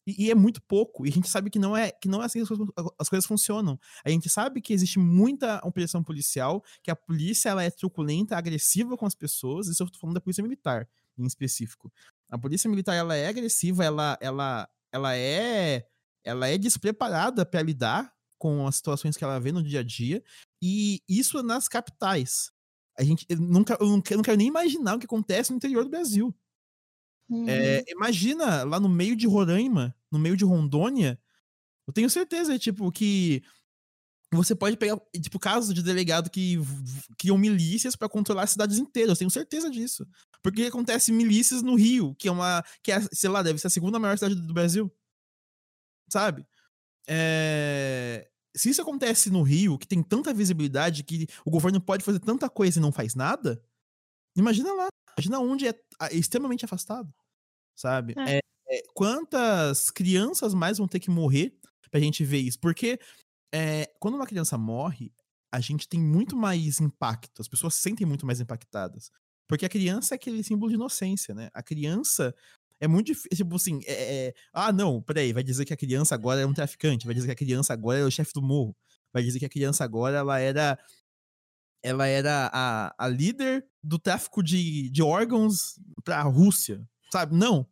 E, 0.07 0.25
e 0.27 0.32
é 0.32 0.36
muito 0.36 0.61
pouco. 0.63 1.05
E 1.05 1.09
a 1.09 1.11
gente 1.11 1.30
sabe 1.30 1.49
que 1.49 1.59
não 1.59 1.75
é 1.75 1.91
que 1.91 2.07
não 2.09 2.21
é 2.21 2.25
assim 2.25 2.39
que 2.39 2.43
as 2.43 2.49
coisas, 2.49 2.67
as 2.99 3.09
coisas 3.09 3.25
funcionam. 3.25 3.80
A 4.05 4.09
gente 4.09 4.30
sabe 4.30 4.61
que 4.61 4.73
existe 4.73 4.99
muita 4.99 5.59
opressão 5.65 6.03
policial, 6.03 6.63
que 6.84 6.91
a 6.91 6.95
polícia 6.95 7.49
ela 7.49 7.63
é 7.63 7.69
truculenta, 7.71 8.38
agressiva 8.38 8.97
com 8.97 9.05
as 9.05 9.15
pessoas. 9.15 9.67
Isso 9.67 9.84
eu 9.84 9.89
tô 9.91 9.99
falando 9.99 10.15
da 10.15 10.21
polícia 10.21 10.41
militar, 10.43 10.88
em 11.17 11.25
específico. 11.25 11.91
A 12.30 12.38
polícia 12.38 12.69
militar 12.69 12.95
ela 12.95 13.15
é 13.15 13.27
agressiva, 13.27 13.84
ela 13.84 14.17
ela 14.21 14.67
ela 14.91 15.15
é 15.15 15.85
ela 16.23 16.47
é 16.47 16.57
despreparada 16.57 17.45
para 17.45 17.61
lidar 17.61 18.13
com 18.37 18.67
as 18.67 18.75
situações 18.75 19.17
que 19.17 19.23
ela 19.23 19.39
vê 19.39 19.51
no 19.51 19.63
dia 19.63 19.79
a 19.81 19.83
dia 19.83 20.23
e 20.61 21.01
isso 21.07 21.41
nas 21.43 21.67
capitais. 21.67 22.51
A 22.97 23.03
gente 23.03 23.25
eu 23.29 23.37
nunca 23.37 23.77
eu 23.79 23.87
não 23.87 24.01
quero, 24.01 24.15
eu 24.15 24.17
não 24.17 24.23
quero 24.23 24.37
nem 24.37 24.47
imaginar 24.47 24.95
o 24.95 24.99
que 24.99 25.05
acontece 25.05 25.51
no 25.51 25.57
interior 25.57 25.83
do 25.83 25.89
Brasil. 25.89 26.35
Uhum. 27.29 27.47
É, 27.47 27.83
imagina 27.87 28.63
lá 28.63 28.79
no 28.79 28.89
meio 28.89 29.15
de 29.15 29.27
Roraima, 29.27 29.95
no 30.11 30.17
meio 30.17 30.35
de 30.35 30.43
Rondônia, 30.43 31.19
eu 31.87 31.93
tenho 31.93 32.09
certeza, 32.09 32.57
tipo, 32.59 32.91
que 32.91 33.43
você 34.31 34.53
pode 34.53 34.77
pegar, 34.77 34.99
tipo, 35.19 35.39
casos 35.39 35.73
de 35.73 35.81
delegado 35.81 36.29
que 36.29 36.57
criam 37.17 37.37
milícias 37.37 37.95
pra 37.95 38.07
controlar 38.07 38.45
cidades 38.45 38.77
inteiras, 38.77 39.11
eu 39.11 39.17
tenho 39.17 39.31
certeza 39.31 39.69
disso. 39.71 40.07
Porque 40.41 40.63
acontece 40.63 41.11
milícias 41.11 41.61
no 41.61 41.75
Rio, 41.75 42.15
que 42.15 42.27
é 42.27 42.31
uma, 42.31 42.63
que 42.81 42.91
é, 42.91 43.01
sei 43.11 43.29
lá, 43.29 43.43
deve 43.43 43.59
ser 43.59 43.67
a 43.67 43.69
segunda 43.69 43.99
maior 43.99 44.17
cidade 44.17 44.35
do 44.35 44.53
Brasil. 44.53 44.91
Sabe? 46.09 46.45
É, 47.07 48.29
Se 48.55 48.69
isso 48.69 48.81
acontece 48.81 49.29
no 49.29 49.41
Rio, 49.41 49.77
que 49.77 49.87
tem 49.87 50.01
tanta 50.01 50.33
visibilidade, 50.33 51.03
que 51.03 51.27
o 51.45 51.51
governo 51.51 51.81
pode 51.81 52.03
fazer 52.03 52.19
tanta 52.19 52.49
coisa 52.49 52.79
e 52.79 52.81
não 52.81 52.91
faz 52.91 53.15
nada, 53.15 53.61
imagina 54.35 54.71
lá. 54.73 54.87
Imagina 55.17 55.39
onde 55.39 55.67
é 55.67 55.73
extremamente 56.11 56.63
afastado, 56.63 57.13
sabe? 57.75 58.13
É. 58.17 58.39
É, 58.71 58.83
quantas 58.93 59.89
crianças 59.89 60.53
mais 60.53 60.77
vão 60.77 60.87
ter 60.87 60.99
que 60.99 61.09
morrer 61.09 61.59
pra 61.89 61.99
gente 61.99 62.23
ver 62.23 62.37
isso? 62.37 62.59
Porque 62.59 62.99
quando 63.99 64.15
uma 64.15 64.27
criança 64.27 64.57
morre, 64.57 65.11
a 65.51 65.59
gente 65.59 65.89
tem 65.89 65.99
muito 65.99 66.37
mais 66.37 66.79
impacto, 66.79 67.41
as 67.41 67.47
pessoas 67.47 67.73
se 67.75 67.81
sentem 67.81 68.05
muito 68.05 68.25
mais 68.25 68.39
impactadas. 68.39 69.11
Porque 69.50 69.66
a 69.66 69.70
criança 69.70 70.14
é 70.14 70.16
aquele 70.16 70.43
símbolo 70.43 70.70
de 70.70 70.76
inocência, 70.76 71.34
né? 71.34 71.50
A 71.56 71.64
criança 71.64 72.36
é 72.80 72.88
muito 72.88 73.08
difícil, 73.08 73.30
tipo 73.36 73.56
assim, 73.56 73.80
é, 73.86 74.28
é, 74.28 74.34
ah, 74.54 74.72
não, 74.72 75.02
peraí, 75.02 75.34
vai 75.34 75.41
dizer 75.41 75.66
que 75.66 75.74
a 75.74 75.78
criança 75.78 76.14
agora 76.14 76.39
é 76.39 76.45
um 76.45 76.54
traficante, 76.54 77.08
vai 77.08 77.16
dizer 77.16 77.26
que 77.26 77.34
a 77.34 77.47
criança 77.47 77.74
agora 77.74 77.97
é 77.97 78.04
o 78.04 78.12
chefe 78.12 78.32
do 78.32 78.43
morro, 78.43 78.78
vai 79.12 79.24
dizer 79.24 79.39
que 79.39 79.45
a 79.45 79.50
criança 79.50 79.84
agora 79.84 80.18
ela 80.18 80.39
era 80.39 80.78
ela 81.82 82.06
era 82.06 82.52
a, 82.54 82.93
a 82.97 83.08
líder 83.08 83.66
do 83.82 83.97
tráfico 83.97 84.43
de, 84.43 84.89
de 84.91 85.02
órgãos 85.02 85.80
pra 86.04 86.22
Rússia, 86.22 86.88
sabe? 87.12 87.36
Não. 87.36 87.68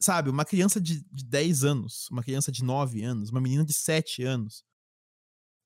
Sabe, 0.00 0.30
uma 0.30 0.44
criança 0.44 0.80
de, 0.80 1.04
de 1.10 1.24
10 1.24 1.64
anos, 1.64 2.08
uma 2.10 2.22
criança 2.22 2.52
de 2.52 2.64
9 2.64 3.02
anos, 3.02 3.30
uma 3.30 3.40
menina 3.40 3.64
de 3.64 3.72
7 3.74 4.22
anos, 4.22 4.64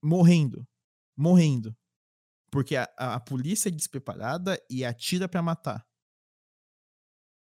morrendo, 0.02 0.66
morrendo, 1.16 1.76
porque 2.54 2.76
a, 2.76 2.84
a, 2.96 3.18
polícia 3.18 3.68
é 3.68 3.72
despreparada 3.72 4.56
e 4.70 4.84
atira 4.84 5.28
pra 5.28 5.42
matar, 5.42 5.84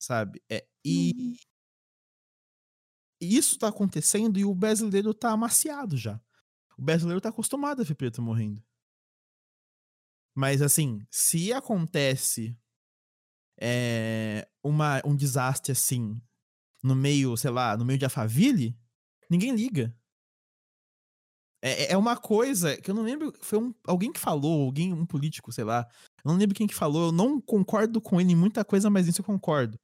sabe? 0.01 0.41
É, 0.49 0.65
e 0.85 1.11
Uhum. 1.13 1.35
e 3.21 3.37
isso 3.37 3.59
tá 3.59 3.67
acontecendo 3.67 4.39
e 4.39 4.45
o 4.45 4.55
brasileiro 4.55 5.13
tá 5.13 5.33
amaciado 5.33 5.97
já. 5.97 6.21
O 6.79 6.83
brasileiro 6.83 7.21
tá 7.21 7.31
acostumado 7.31 7.83
a 7.83 7.85
ver 7.85 7.97
preto 7.97 8.23
morrendo. 8.23 8.63
Mas 10.33 10.63
assim, 10.63 11.05
se 11.11 11.53
acontece 11.53 12.57
é, 13.61 14.49
uma, 14.63 15.03
um 15.05 15.17
desastre 15.17 15.73
assim, 15.73 16.23
no 16.85 16.95
meio, 16.95 17.37
sei 17.37 17.51
lá, 17.51 17.77
no 17.77 17.85
meio 17.85 17.99
de 17.99 18.05
Alphaville, 18.05 18.79
ninguém 19.29 19.57
liga. 19.57 19.93
É, 21.65 21.93
é 21.93 21.97
uma 21.97 22.15
coisa 22.15 22.77
que 22.77 22.91
eu 22.91 22.95
não 22.95 23.03
lembro, 23.03 23.33
foi 23.41 23.59
um, 23.59 23.75
alguém 23.87 24.13
que 24.13 24.21
falou, 24.21 24.67
alguém, 24.67 24.93
um 24.93 25.07
político, 25.07 25.51
sei 25.51 25.65
lá. 25.65 25.89
Eu 26.23 26.31
não 26.31 26.37
lembro 26.37 26.55
quem 26.55 26.67
que 26.67 26.75
falou, 26.75 27.07
eu 27.07 27.13
não 27.13 27.41
concordo 27.41 28.03
com 28.03 28.21
ele 28.21 28.33
em 28.33 28.37
muita 28.37 28.63
coisa, 28.63 28.91
mas 28.91 29.07
nisso 29.07 29.23
eu 29.23 29.25
concordo. 29.25 29.81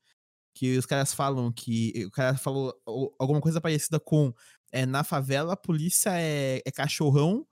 Que 0.54 0.76
os 0.76 0.84
caras 0.84 1.14
falam 1.14 1.50
que. 1.50 2.04
O 2.06 2.10
cara 2.10 2.36
falou 2.36 2.74
alguma 3.18 3.40
coisa 3.40 3.62
parecida 3.62 3.98
com. 3.98 4.34
É, 4.70 4.84
na 4.84 5.02
favela 5.02 5.54
a 5.54 5.56
polícia 5.56 6.10
é, 6.14 6.60
é 6.66 6.70
cachorrão, 6.70 7.46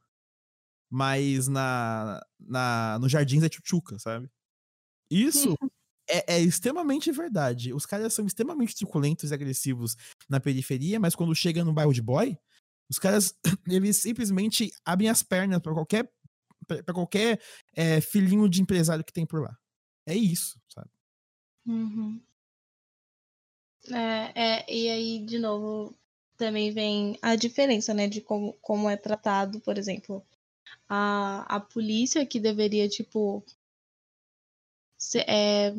mas 0.90 1.48
na, 1.48 2.20
na, 2.38 2.98
nos 3.00 3.10
jardins 3.10 3.42
é 3.42 3.48
tchutchuca, 3.48 3.98
sabe? 3.98 4.30
Isso 5.10 5.54
é, 6.08 6.34
é 6.36 6.40
extremamente 6.40 7.10
verdade. 7.10 7.72
Os 7.72 7.86
caras 7.86 8.12
são 8.12 8.26
extremamente 8.26 8.76
truculentos 8.76 9.30
e 9.30 9.34
agressivos 9.34 9.96
na 10.28 10.38
periferia, 10.38 11.00
mas 11.00 11.14
quando 11.14 11.34
chega 11.34 11.64
no 11.64 11.72
bairro 11.72 11.94
de 11.94 12.02
boy, 12.02 12.38
os 12.90 12.98
caras 12.98 13.34
eles 13.68 13.98
simplesmente 13.98 14.70
abrem 14.84 15.08
as 15.08 15.22
pernas 15.22 15.60
pra 15.60 15.72
qualquer 15.74 16.10
para 16.66 16.92
qualquer 16.94 17.40
é, 17.74 17.98
filhinho 18.00 18.48
de 18.48 18.60
empresário 18.60 19.02
que 19.04 19.12
tem 19.12 19.24
por 19.24 19.40
lá. 19.42 19.56
É 20.06 20.14
isso, 20.14 20.60
sabe? 20.68 20.90
Uhum. 21.66 22.20
É, 23.90 24.32
é, 24.64 24.72
e 24.72 24.88
aí, 24.90 25.18
de 25.24 25.38
novo, 25.38 25.94
também 26.36 26.70
vem 26.72 27.18
a 27.22 27.36
diferença, 27.36 27.94
né, 27.94 28.06
de 28.06 28.20
como, 28.20 28.52
como 28.60 28.88
é 28.88 28.96
tratado, 28.96 29.60
por 29.60 29.78
exemplo, 29.78 30.24
a, 30.88 31.56
a 31.56 31.60
polícia 31.60 32.26
que 32.26 32.40
deveria, 32.40 32.88
tipo, 32.88 33.44
se- 34.96 35.24
é, 35.26 35.72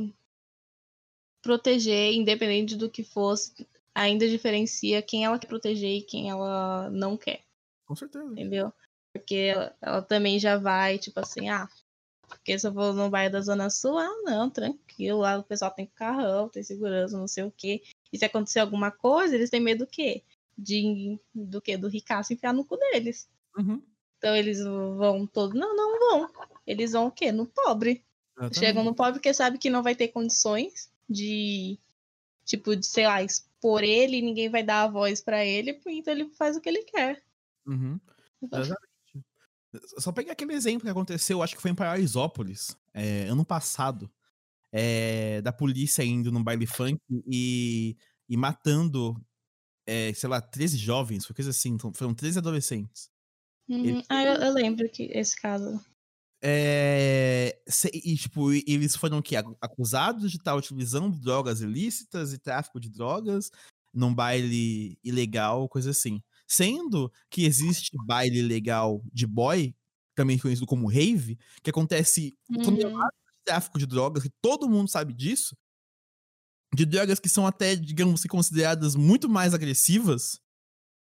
proteger, 1.42 2.14
independente 2.14 2.76
do 2.78 2.90
que 2.90 3.04
fosse, 3.04 3.68
ainda 4.00 4.30
diferencia 4.30 5.02
quem 5.02 5.26
ela 5.26 5.38
quer 5.38 5.48
proteger 5.48 5.98
e 5.98 6.02
quem 6.02 6.30
ela 6.30 6.90
não 6.90 7.18
quer, 7.18 7.42
Com 7.86 7.96
certeza. 7.96 8.26
entendeu? 8.32 8.74
Porque 9.14 9.36
ela, 9.36 9.76
ela 9.82 10.02
também 10.02 10.40
já 10.40 10.58
vai, 10.58 10.98
tipo 10.98 11.20
assim, 11.20 11.50
ah, 11.50 11.68
porque 12.28 12.58
se 12.58 12.68
eu 12.68 12.74
for 12.74 12.94
no 12.94 13.10
bairro 13.10 13.34
da 13.34 13.42
Zona 13.42 13.70
Sul, 13.70 13.98
ah, 13.98 14.22
não, 14.24 14.50
tranquilo, 14.50 15.20
lá 15.20 15.38
o 15.38 15.44
pessoal 15.44 15.72
tem 15.72 15.86
carrão, 15.88 16.48
tem 16.48 16.64
segurança, 16.64 17.18
não 17.18 17.28
sei 17.28 17.44
o 17.44 17.52
quê. 17.56 17.82
E 18.14 18.18
se 18.18 18.26
acontecer 18.26 18.60
alguma 18.60 18.92
coisa, 18.92 19.36
eles 19.36 19.50
têm 19.50 19.60
medo 19.60 19.86
do 19.86 19.88
quê? 19.88 20.24
De, 20.58 21.20
do 21.34 21.62
quê? 21.62 21.76
Do 21.76 21.88
ricaço 21.88 22.34
enfiar 22.34 22.54
no 22.54 22.64
cu 22.64 22.78
deles. 22.78 23.28
Uhum. 23.58 23.82
Então 24.18 24.36
eles 24.36 24.64
vão 24.64 25.26
todos. 25.26 25.60
Não, 25.60 25.76
não 25.76 26.00
vão. 26.00 26.30
Eles 26.68 26.92
vão 26.92 27.08
o 27.08 27.12
quê? 27.12 27.32
No 27.32 27.46
pobre. 27.46 28.04
Chegam 28.54 28.84
no 28.84 28.96
pobre 28.96 29.14
porque 29.14 29.34
sabe 29.34 29.58
que 29.58 29.70
não 29.70 29.84
vai 29.84 29.96
ter 29.96 30.10
condições 30.10 30.90
de, 31.10 31.78
tipo, 32.46 32.76
de, 32.76 32.86
sei 32.86 33.06
lá, 33.06 33.22
expor 33.60 33.84
ele 33.84 34.22
ninguém 34.22 34.50
vai 34.50 34.64
dar 34.64 34.84
a 34.84 34.88
voz 34.88 35.22
pra 35.22 35.46
ele, 35.46 35.80
então 35.88 36.14
ele 36.14 36.30
faz 36.30 36.56
o 36.56 36.62
que 36.62 36.70
ele 36.70 36.84
quer. 36.84 37.22
Uhum. 37.68 38.00
Exatamente. 38.42 38.80
Só 40.00 40.12
pegar 40.12 40.32
aquele 40.32 40.54
exemplo 40.54 40.82
que 40.84 40.90
aconteceu, 40.90 41.44
acho 41.44 41.56
que 41.56 41.62
foi 41.62 41.70
em 41.72 41.76
Paraisópolis, 41.76 42.76
é, 42.94 43.26
ano 43.26 43.46
passado, 43.46 44.10
é, 44.72 45.42
da 45.42 45.52
polícia 45.52 46.04
indo 46.04 46.32
num 46.32 46.44
baile 46.44 46.66
funk 46.66 47.00
e, 47.28 47.96
e 48.28 48.38
matando, 48.38 49.16
é, 49.86 50.12
sei 50.14 50.28
lá, 50.30 50.42
13 50.42 50.78
jovens, 50.78 51.26
foi 51.26 51.36
coisa 51.36 51.52
assim, 51.52 51.72
então 51.72 51.94
foram 51.94 52.16
13 52.16 52.40
adolescentes. 52.40 53.12
Uhum. 53.68 53.86
Ele- 53.86 54.04
Ah, 54.10 54.24
eu, 54.24 54.34
eu 54.42 54.54
lembro 54.54 54.90
que 54.90 55.04
esse 55.14 55.40
caso. 55.40 55.80
É, 56.42 57.62
se- 57.68 57.92
e, 57.94 58.16
tipo, 58.16 58.52
eles 58.54 58.96
foram 58.96 59.22
que 59.22 59.36
acusados 59.36 60.32
de 60.32 60.38
estar 60.38 60.56
utilizando 60.56 61.18
drogas 61.20 61.62
ilícitas 61.62 62.34
e 62.34 62.38
tráfico 62.38 62.80
de 62.80 62.90
drogas 62.90 63.52
num 63.94 64.14
baile 64.14 64.98
ilegal, 65.04 65.68
coisa 65.68 65.92
assim. 65.92 66.22
Sendo 66.48 67.12
que 67.30 67.46
existe 67.46 67.92
baile 68.06 68.40
ilegal 68.40 69.04
de 69.14 69.28
boy, 69.28 69.76
também 70.16 70.38
conhecido 70.38 70.66
como 70.68 70.88
rave, 70.90 71.38
que 71.64 71.70
acontece 71.70 72.38
toneladas 72.64 73.12
de 73.28 73.44
tráfico 73.46 73.80
de 73.80 73.86
drogas, 73.86 74.24
que 74.24 74.30
todo 74.42 74.70
mundo 74.70 74.90
sabe 74.90 75.14
disso, 75.14 75.56
de 76.74 76.86
drogas 76.86 77.20
que 77.20 77.30
são 77.30 77.48
até, 77.48 77.76
digamos, 77.76 78.24
consideradas 78.26 78.96
muito 78.96 79.28
mais 79.28 79.54
agressivas. 79.54 80.40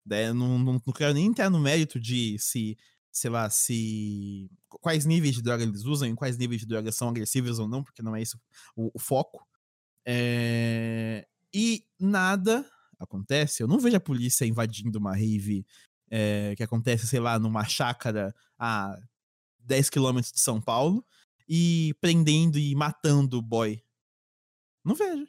Né? 0.06 0.34
Não, 0.34 0.60
não, 0.60 0.74
não 0.86 0.94
quero 0.94 1.14
nem 1.14 1.28
entrar 1.28 1.50
no 1.50 1.60
mérito 1.60 2.00
de 2.00 2.38
se, 2.40 2.78
sei 3.12 3.30
lá, 3.30 3.50
se. 3.50 4.50
quais 4.82 5.06
níveis 5.06 5.36
de 5.36 5.42
droga 5.42 5.64
eles 5.64 5.84
usam 5.86 6.08
e 6.10 6.16
quais 6.16 6.38
níveis 6.38 6.62
de 6.62 6.68
droga 6.68 6.92
são 6.92 7.10
agressivos 7.10 7.60
ou 7.60 7.68
não, 7.68 7.84
porque 7.84 8.02
não 8.02 8.16
é 8.16 8.22
isso 8.22 8.40
o, 8.76 8.92
o 8.94 9.00
foco. 9.00 9.46
É, 10.06 11.28
E 11.54 11.86
nada 12.00 12.66
acontece. 13.00 13.64
Eu 13.64 13.68
não 13.68 13.80
vejo 13.80 13.98
a 13.98 14.00
polícia 14.00 14.46
invadindo 14.46 15.00
uma 15.00 15.16
rave 15.16 15.66
é, 16.12 16.56
que 16.58 16.64
acontece, 16.64 17.08
sei 17.08 17.20
lá, 17.20 17.40
numa 17.40 17.66
chácara 17.66 18.34
a 18.58 18.98
10 19.60 19.90
quilômetros 19.90 20.32
de 20.34 20.40
São 20.42 20.62
Paulo 20.62 21.06
e 21.48 21.96
prendendo 22.02 22.58
e 22.60 22.76
matando 22.76 23.38
o 23.40 23.42
boy. 23.42 23.82
Não 24.84 24.96
vejo. 24.96 25.28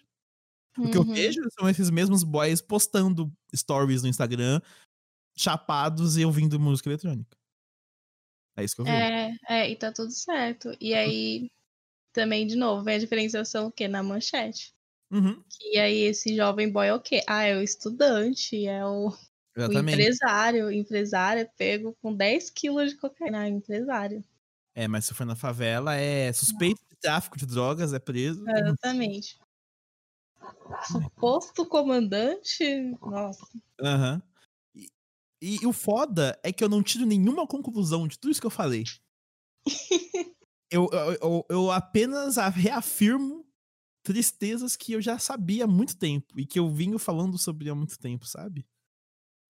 O 0.83 0.89
que 0.89 0.99
eu 0.99 1.03
Uhum. 1.03 1.15
vejo 1.15 1.41
são 1.59 1.69
esses 1.69 1.91
mesmos 1.91 2.25
boys 2.25 2.61
postando 2.63 3.33
stories 3.55 4.03
no 4.03 4.09
Instagram, 4.09 4.61
chapados 5.37 6.17
e 6.19 6.25
ouvindo 6.27 6.61
música 6.61 6.89
eletrônica. 6.91 7.37
É 8.61 8.65
isso 8.65 8.75
que 8.75 8.83
eu 8.83 8.85
vejo. 8.85 8.97
É, 8.99 9.33
é, 9.49 9.71
e 9.71 9.77
tá 9.77 9.91
tudo 9.91 10.13
certo. 10.13 10.77
E 10.79 10.95
aí, 10.95 11.51
também, 12.13 12.47
de 12.47 12.57
novo, 12.57 12.85
vem 12.85 12.97
a 12.97 12.99
diferenciação 12.99 13.69
o 13.69 13.73
quê? 13.73 13.89
Na 13.89 14.03
manchete. 14.03 14.75
Uhum, 15.11 15.43
E 15.73 15.79
aí, 15.79 16.03
esse 16.03 16.37
jovem 16.37 16.71
boy 16.71 16.87
é 16.87 16.95
o 16.95 17.01
quê? 17.01 17.23
Ah, 17.27 17.43
é 17.43 17.57
o 17.57 17.63
estudante, 17.63 18.67
é 18.67 18.85
o, 18.85 19.09
o 19.09 19.73
empresário. 19.73 20.71
Empresário 20.71 21.43
é 21.43 21.45
pego 21.45 21.97
com 22.03 22.15
10 22.15 22.51
quilos 22.51 22.91
de 22.91 22.99
cocaína. 22.99 23.41
Ah, 23.41 23.49
empresário. 23.49 24.23
É, 24.75 24.87
mas 24.87 25.07
se 25.07 25.15
for 25.15 25.25
na 25.27 25.35
favela, 25.35 25.95
é 25.97 26.33
suspeito 26.33 26.81
de 26.91 26.97
tráfico 27.01 27.39
de 27.39 27.47
drogas, 27.47 27.93
é 27.95 27.99
preso. 27.99 28.47
É, 28.49 28.61
Exatamente. 28.61 29.39
Suposto 30.87 31.67
comandante. 31.67 32.97
Nossa. 33.01 33.41
Aham. 33.81 34.23
E, 34.23 34.30
e 35.41 35.67
o 35.67 35.73
foda 35.73 36.39
é 36.43 36.53
que 36.53 36.63
eu 36.63 36.69
não 36.69 36.83
tiro 36.83 37.07
nenhuma 37.07 37.47
conclusão 37.47 38.07
de 38.07 38.19
tudo 38.19 38.31
isso 38.31 38.41
que 38.41 38.47
eu 38.47 38.51
falei. 38.51 38.85
eu, 40.71 40.89
eu, 40.93 41.13
eu, 41.21 41.47
eu 41.49 41.71
apenas 41.71 42.37
reafirmo 42.37 43.47
tristezas 44.03 44.77
que 44.77 44.93
eu 44.93 45.01
já 45.01 45.19
sabia 45.19 45.65
há 45.65 45.69
muito 45.69 45.99
tempo 45.99 46.39
e 46.39 46.47
que 46.47 46.59
eu 46.59 46.69
vinha 46.69 46.99
falando 46.99 47.39
sobre 47.39 47.69
há 47.69 47.75
muito 47.75 47.99
tempo, 47.99 48.27
sabe? 48.27 48.67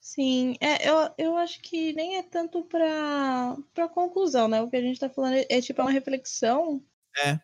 Sim, 0.01 0.55
é, 0.61 0.89
eu, 0.89 1.15
eu 1.19 1.37
acho 1.37 1.61
que 1.61 1.93
nem 1.93 2.17
é 2.17 2.23
tanto 2.23 2.65
pra, 2.65 3.57
pra 3.75 3.89
conclusão, 3.89 4.49
né? 4.49 4.61
O 4.63 4.69
que 4.69 4.77
a 4.77 4.81
gente 4.81 4.99
tá 4.99 5.11
falando 5.11 5.35
é, 5.35 5.47
é 5.49 5.61
tipo 5.61 5.81
é 5.81 5.85
uma 5.85 5.91
reflexão. 5.91 6.83
É. 7.19 7.39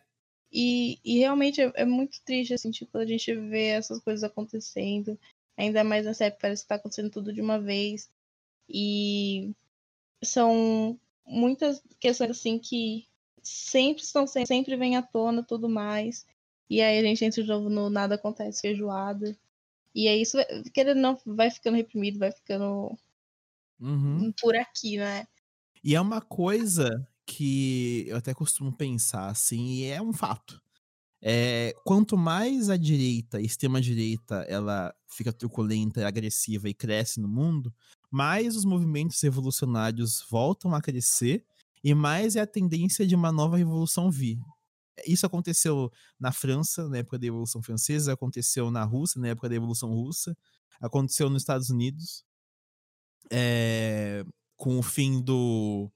E, 0.51 0.99
e 1.03 1.19
realmente 1.19 1.61
é, 1.61 1.71
é 1.75 1.85
muito 1.85 2.21
triste, 2.23 2.53
assim, 2.53 2.71
tipo, 2.71 2.97
a 2.97 3.05
gente 3.05 3.33
ver 3.33 3.77
essas 3.77 3.99
coisas 3.99 4.23
acontecendo. 4.23 5.19
Ainda 5.57 5.83
mais 5.83 6.05
nessa 6.05 6.25
época, 6.25 6.41
parece 6.41 6.63
que 6.63 6.69
tá 6.69 6.75
acontecendo 6.75 7.11
tudo 7.11 7.33
de 7.33 7.41
uma 7.41 7.59
vez. 7.59 8.09
E 8.69 9.53
são 10.23 10.99
muitas 11.25 11.81
questões, 11.99 12.31
assim, 12.31 12.59
que 12.59 13.07
sempre 13.43 14.03
estão 14.03 14.27
sempre, 14.27 14.47
sempre 14.47 14.77
vêm 14.77 14.97
à 14.97 15.01
tona 15.03 15.43
tudo 15.43 15.69
mais. 15.69 16.25
E 16.69 16.81
aí 16.81 16.99
a 16.99 17.03
gente 17.03 17.25
entra 17.25 17.43
de 17.43 17.49
novo 17.49 17.69
no 17.69 17.89
nada 17.89 18.15
acontece 18.15 18.61
feijoada. 18.61 19.37
E 19.95 20.07
aí 20.09 20.21
isso, 20.21 20.37
vai- 20.37 20.63
querendo 20.73 20.99
não, 21.01 21.17
vai 21.25 21.51
ficando 21.51 21.77
reprimido, 21.77 22.19
vai 22.19 22.31
ficando 22.31 22.97
Uhum. 23.79 24.27
por 24.39 24.55
aqui, 24.55 24.97
né? 24.97 25.27
E 25.83 25.95
é 25.95 26.01
uma 26.01 26.21
coisa 26.21 27.07
que 27.25 28.05
eu 28.07 28.17
até 28.17 28.33
costumo 28.33 28.75
pensar, 28.75 29.27
assim, 29.29 29.67
e 29.81 29.85
é 29.85 30.01
um 30.01 30.13
fato. 30.13 30.61
É, 31.21 31.73
quanto 31.85 32.17
mais 32.17 32.69
a 32.69 32.77
direita, 32.77 33.37
a 33.37 33.41
extrema-direita, 33.41 34.45
ela 34.49 34.95
fica 35.07 35.33
truculenta, 35.33 36.07
agressiva 36.07 36.69
e 36.69 36.73
cresce 36.75 37.19
no 37.21 37.27
mundo, 37.27 37.73
mais 38.09 38.55
os 38.55 38.65
movimentos 38.65 39.21
revolucionários 39.21 40.25
voltam 40.29 40.73
a 40.73 40.81
crescer 40.81 41.45
e 41.83 41.93
mais 41.93 42.35
é 42.35 42.41
a 42.41 42.47
tendência 42.47 43.05
de 43.05 43.15
uma 43.15 43.31
nova 43.31 43.57
revolução 43.57 44.09
vir. 44.09 44.39
Isso 45.05 45.25
aconteceu 45.25 45.91
na 46.19 46.31
França, 46.31 46.87
na 46.89 46.97
época 46.97 47.19
da 47.19 47.25
Revolução 47.25 47.61
Francesa, 47.61 48.13
aconteceu 48.13 48.71
na 48.71 48.83
Rússia, 48.83 49.21
na 49.21 49.27
época 49.27 49.47
da 49.47 49.53
Revolução 49.53 49.89
Russa, 49.93 50.35
aconteceu 50.81 51.29
nos 51.29 51.43
Estados 51.43 51.69
Unidos, 51.69 52.25
é, 53.31 54.25
com 54.55 54.79
o 54.79 54.83
fim 54.83 55.21
do 55.21 55.91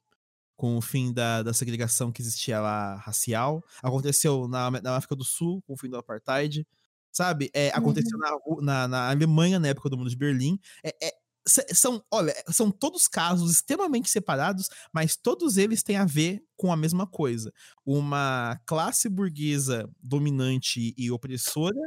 com 0.55 0.77
o 0.77 0.81
fim 0.81 1.11
da, 1.11 1.41
da 1.41 1.53
segregação 1.53 2.11
que 2.11 2.21
existia 2.21 2.61
lá 2.61 2.95
racial. 2.97 3.63
Aconteceu 3.81 4.47
na, 4.47 4.69
na 4.69 4.95
África 4.95 5.15
do 5.15 5.23
Sul, 5.23 5.59
com 5.63 5.73
o 5.73 5.77
fim 5.77 5.89
do 5.89 5.97
apartheid. 5.97 6.67
Sabe? 7.11 7.49
É, 7.51 7.69
aconteceu 7.69 8.15
na, 8.19 8.29
Ru- 8.45 8.61
na, 8.61 8.87
na 8.87 9.09
Alemanha, 9.09 9.59
na 9.59 9.69
época 9.69 9.89
do 9.89 9.97
mundo 9.97 10.11
de 10.11 10.15
Berlim. 10.15 10.59
É, 10.83 10.95
é, 11.07 11.13
são, 11.47 12.03
olha, 12.11 12.33
são 12.51 12.71
todos 12.71 13.07
casos 13.07 13.51
extremamente 13.51 14.09
separados, 14.09 14.69
mas 14.93 15.15
todos 15.17 15.57
eles 15.57 15.83
têm 15.83 15.97
a 15.97 16.05
ver 16.05 16.43
com 16.57 16.71
a 16.71 16.77
mesma 16.77 17.07
coisa. 17.07 17.51
Uma 17.85 18.59
classe 18.65 19.09
burguesa 19.09 19.89
dominante 20.01 20.93
e 20.97 21.11
opressora 21.11 21.79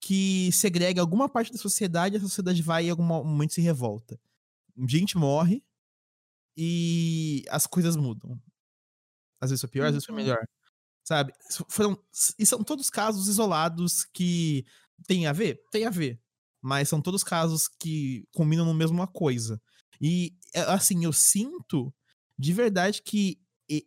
que 0.00 0.50
segrega 0.52 1.00
alguma 1.00 1.28
parte 1.28 1.52
da 1.52 1.58
sociedade 1.58 2.14
e 2.16 2.18
a 2.18 2.20
sociedade 2.20 2.62
vai 2.62 2.84
e 2.84 2.86
em 2.88 2.90
algum 2.90 3.02
momento 3.02 3.54
se 3.54 3.60
revolta. 3.60 4.18
Gente 4.88 5.16
morre 5.18 5.64
e 6.56 7.44
as 7.50 7.66
coisas 7.66 7.96
mudam. 7.96 8.40
Às 9.40 9.50
vezes 9.50 9.60
foi 9.60 9.70
pior, 9.70 9.86
às 9.86 9.92
vezes 9.92 10.06
foi 10.06 10.14
Uhum. 10.14 10.22
melhor. 10.22 10.38
Sabe? 11.04 11.32
Foram, 11.70 11.98
e 12.38 12.46
são 12.46 12.64
todos 12.64 12.90
casos 12.90 13.28
isolados 13.28 14.04
que 14.06 14.64
tem 15.06 15.26
a 15.26 15.32
ver? 15.32 15.62
Tem 15.70 15.86
a 15.86 15.90
ver. 15.90 16.20
Mas 16.66 16.88
são 16.88 17.00
todos 17.00 17.22
casos 17.22 17.68
que 17.68 18.24
combinam 18.34 18.64
no 18.64 18.74
mesma 18.74 19.06
coisa. 19.06 19.62
E, 20.00 20.34
é, 20.52 20.62
assim, 20.62 21.04
eu 21.04 21.12
sinto 21.12 21.94
de 22.36 22.52
verdade 22.52 23.02
que 23.02 23.38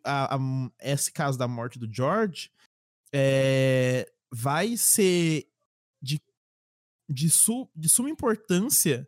a- 0.05 0.35
a- 0.37 0.39
esse 0.81 1.11
caso 1.11 1.37
da 1.37 1.45
morte 1.45 1.77
do 1.77 1.93
George 1.93 2.49
é, 3.13 4.09
vai 4.31 4.77
ser 4.77 5.45
de, 6.01 6.21
de, 7.09 7.29
su, 7.29 7.69
de 7.75 7.89
suma 7.89 8.09
importância 8.09 9.05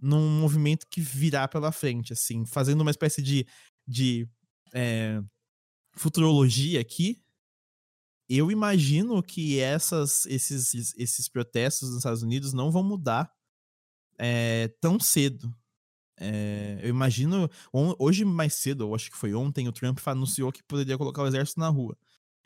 num 0.00 0.40
movimento 0.40 0.86
que 0.88 1.00
virá 1.00 1.48
pela 1.48 1.72
frente, 1.72 2.12
assim, 2.12 2.46
fazendo 2.46 2.82
uma 2.82 2.92
espécie 2.92 3.22
de, 3.22 3.46
de 3.88 4.28
é, 4.74 5.20
futurologia 5.96 6.80
aqui. 6.80 7.23
Eu 8.28 8.50
imagino 8.50 9.22
que 9.22 9.60
essas, 9.60 10.24
esses, 10.26 10.94
esses 10.96 11.28
protestos 11.28 11.88
nos 11.90 11.98
Estados 11.98 12.22
Unidos 12.22 12.52
não 12.52 12.70
vão 12.70 12.82
mudar 12.82 13.30
é, 14.18 14.68
tão 14.80 14.98
cedo. 14.98 15.54
É, 16.18 16.78
eu 16.82 16.88
imagino, 16.88 17.50
hoje 17.98 18.24
mais 18.24 18.54
cedo, 18.54 18.84
eu 18.84 18.94
acho 18.94 19.10
que 19.10 19.16
foi 19.16 19.34
ontem, 19.34 19.68
o 19.68 19.72
Trump 19.72 19.98
anunciou 20.06 20.52
que 20.52 20.62
poderia 20.62 20.96
colocar 20.96 21.22
o 21.22 21.26
exército 21.26 21.60
na 21.60 21.68
rua. 21.68 21.96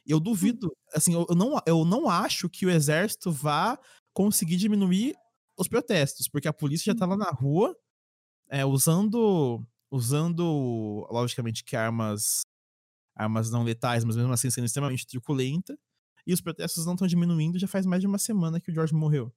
Eu 0.07 0.19
duvido, 0.19 0.75
assim, 0.95 1.15
eu, 1.15 1.27
eu 1.29 1.37
não, 1.37 1.63
eu 1.67 1.85
não 1.85 2.09
acho 2.09 2.49
que 2.49 2.65
o 2.67 2.71
exército 2.71 3.31
vá 3.31 3.79
conseguir 4.13 4.57
diminuir 4.57 5.15
os 5.57 5.69
protestos, 5.69 6.29
porque 6.29 6.49
a 6.49 6.53
polícia 6.53 6.87
já 6.87 6.93
estava 6.93 7.17
na 7.17 7.31
rua 7.31 7.77
é, 8.49 8.65
usando, 8.65 9.65
usando, 9.91 11.07
logicamente, 11.11 11.65
que 11.65 11.77
armas, 11.77 12.43
armas 13.19 13.51
não 13.51 13.65
letais, 13.65 14.05
mas 14.05 14.17
mesmo 14.17 14.33
assim 14.33 14.51
sendo 14.51 14.67
extremamente 14.67 15.07
truculenta, 15.07 15.79
e 16.27 16.33
os 16.35 16.41
protestos 16.41 16.87
não 16.87 16.95
estão 16.95 17.09
diminuindo, 17.09 17.59
já 17.59 17.69
faz 17.69 17.87
mais 17.87 18.01
de 18.03 18.07
uma 18.07 18.19
semana 18.19 18.61
que 18.61 18.71
o 18.71 18.75
George 18.75 18.95
morreu. 18.95 19.33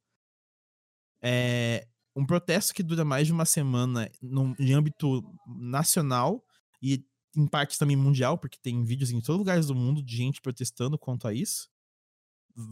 É, 1.23 1.88
um 2.15 2.25
protesto 2.25 2.73
que 2.73 2.84
dura 2.84 3.05
mais 3.05 3.27
de 3.27 3.34
uma 3.34 3.45
semana 3.45 4.09
num, 4.21 4.53
em 4.59 4.73
âmbito 4.73 5.21
nacional 5.47 6.43
e 6.82 7.05
em 7.36 7.47
partes 7.47 7.77
também 7.77 7.95
mundial, 7.95 8.38
porque 8.38 8.57
tem 8.61 8.84
vídeos 8.84 9.11
em 9.11 9.19
todos 9.21 9.36
os 9.36 9.39
lugares 9.39 9.65
do 9.67 9.75
mundo 9.75 10.03
de 10.03 10.15
gente 10.15 10.41
protestando 10.41 10.97
quanto 10.97 11.27
a 11.27 11.34
isso. 11.34 11.69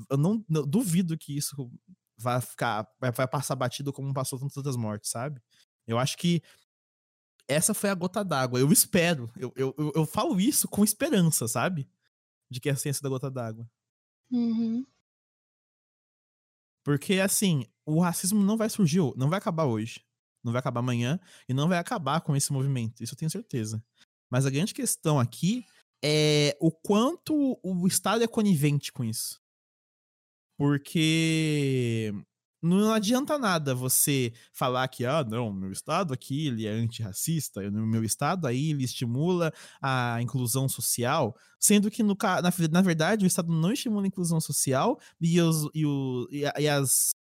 Eu 0.09 0.17
não, 0.17 0.43
não- 0.49 0.63
duvido 0.67 1.17
que 1.17 1.35
isso 1.35 1.71
vai 2.17 2.41
ficar, 2.41 2.87
vai, 2.99 3.11
vai 3.11 3.27
passar 3.27 3.55
batido 3.55 3.93
como 3.93 4.13
passou 4.13 4.37
tantas 4.49 4.75
mortes, 4.75 5.09
sabe? 5.09 5.41
Eu 5.87 5.97
acho 5.97 6.17
que 6.17 6.41
essa 7.49 7.73
foi 7.73 7.89
a 7.89 7.95
gota 7.95 8.23
d'água. 8.23 8.59
Eu 8.59 8.71
espero, 8.71 9.31
eu, 9.35 9.51
eu, 9.55 9.75
eu, 9.77 9.91
eu 9.95 10.05
falo 10.05 10.39
isso 10.39 10.67
com 10.67 10.83
esperança, 10.83 11.47
sabe? 11.47 11.89
De 12.49 12.59
que 12.59 12.69
essa 12.69 12.83
tenha 12.83 12.93
sido 12.93 13.07
a 13.07 13.09
gota 13.09 13.29
d'água. 13.29 13.69
Uhum. 14.31 14.85
Porque, 16.85 17.19
assim, 17.19 17.65
o 17.85 17.99
racismo 17.99 18.41
não 18.41 18.55
vai 18.55 18.69
surgir, 18.69 19.01
não 19.17 19.29
vai 19.29 19.39
acabar 19.39 19.65
hoje. 19.65 20.05
Não 20.43 20.53
vai 20.53 20.59
acabar 20.59 20.79
amanhã 20.79 21.19
e 21.49 21.53
não 21.53 21.67
vai 21.67 21.77
acabar 21.77 22.21
com 22.21 22.35
esse 22.35 22.53
movimento. 22.53 23.03
Isso 23.03 23.13
eu 23.13 23.17
tenho 23.17 23.29
certeza. 23.29 23.83
Mas 24.29 24.45
a 24.45 24.49
grande 24.49 24.73
questão 24.73 25.19
aqui 25.19 25.65
é 26.03 26.55
o 26.61 26.71
quanto 26.71 27.59
o 27.61 27.87
Estado 27.87 28.23
é 28.23 28.27
conivente 28.27 28.91
com 28.93 29.03
isso. 29.03 29.41
Porque 30.57 32.13
não 32.61 32.93
adianta 32.93 33.37
nada 33.37 33.73
você 33.73 34.33
falar 34.53 34.87
que, 34.87 35.05
ah, 35.05 35.23
não, 35.23 35.51
meu 35.53 35.71
Estado 35.71 36.13
aqui 36.13 36.47
ele 36.47 36.67
é 36.67 36.71
antirracista, 36.71 37.61
no 37.71 37.85
meu 37.87 38.03
Estado 38.03 38.47
aí 38.47 38.71
ele 38.71 38.83
estimula 38.83 39.53
a 39.81 40.21
inclusão 40.21 40.67
social, 40.67 41.35
sendo 41.59 41.89
que 41.89 42.03
no, 42.03 42.15
na, 42.21 42.67
na 42.69 42.81
verdade 42.81 43.25
o 43.25 43.27
Estado 43.27 43.51
não 43.53 43.71
estimula 43.71 44.03
a 44.03 44.07
inclusão 44.07 44.41
social 44.41 44.99
e, 45.21 45.39
os, 45.41 45.69
e, 45.73 45.85
o, 45.85 46.27
e, 46.31 46.43
e 46.61 46.67
as, 46.67 47.11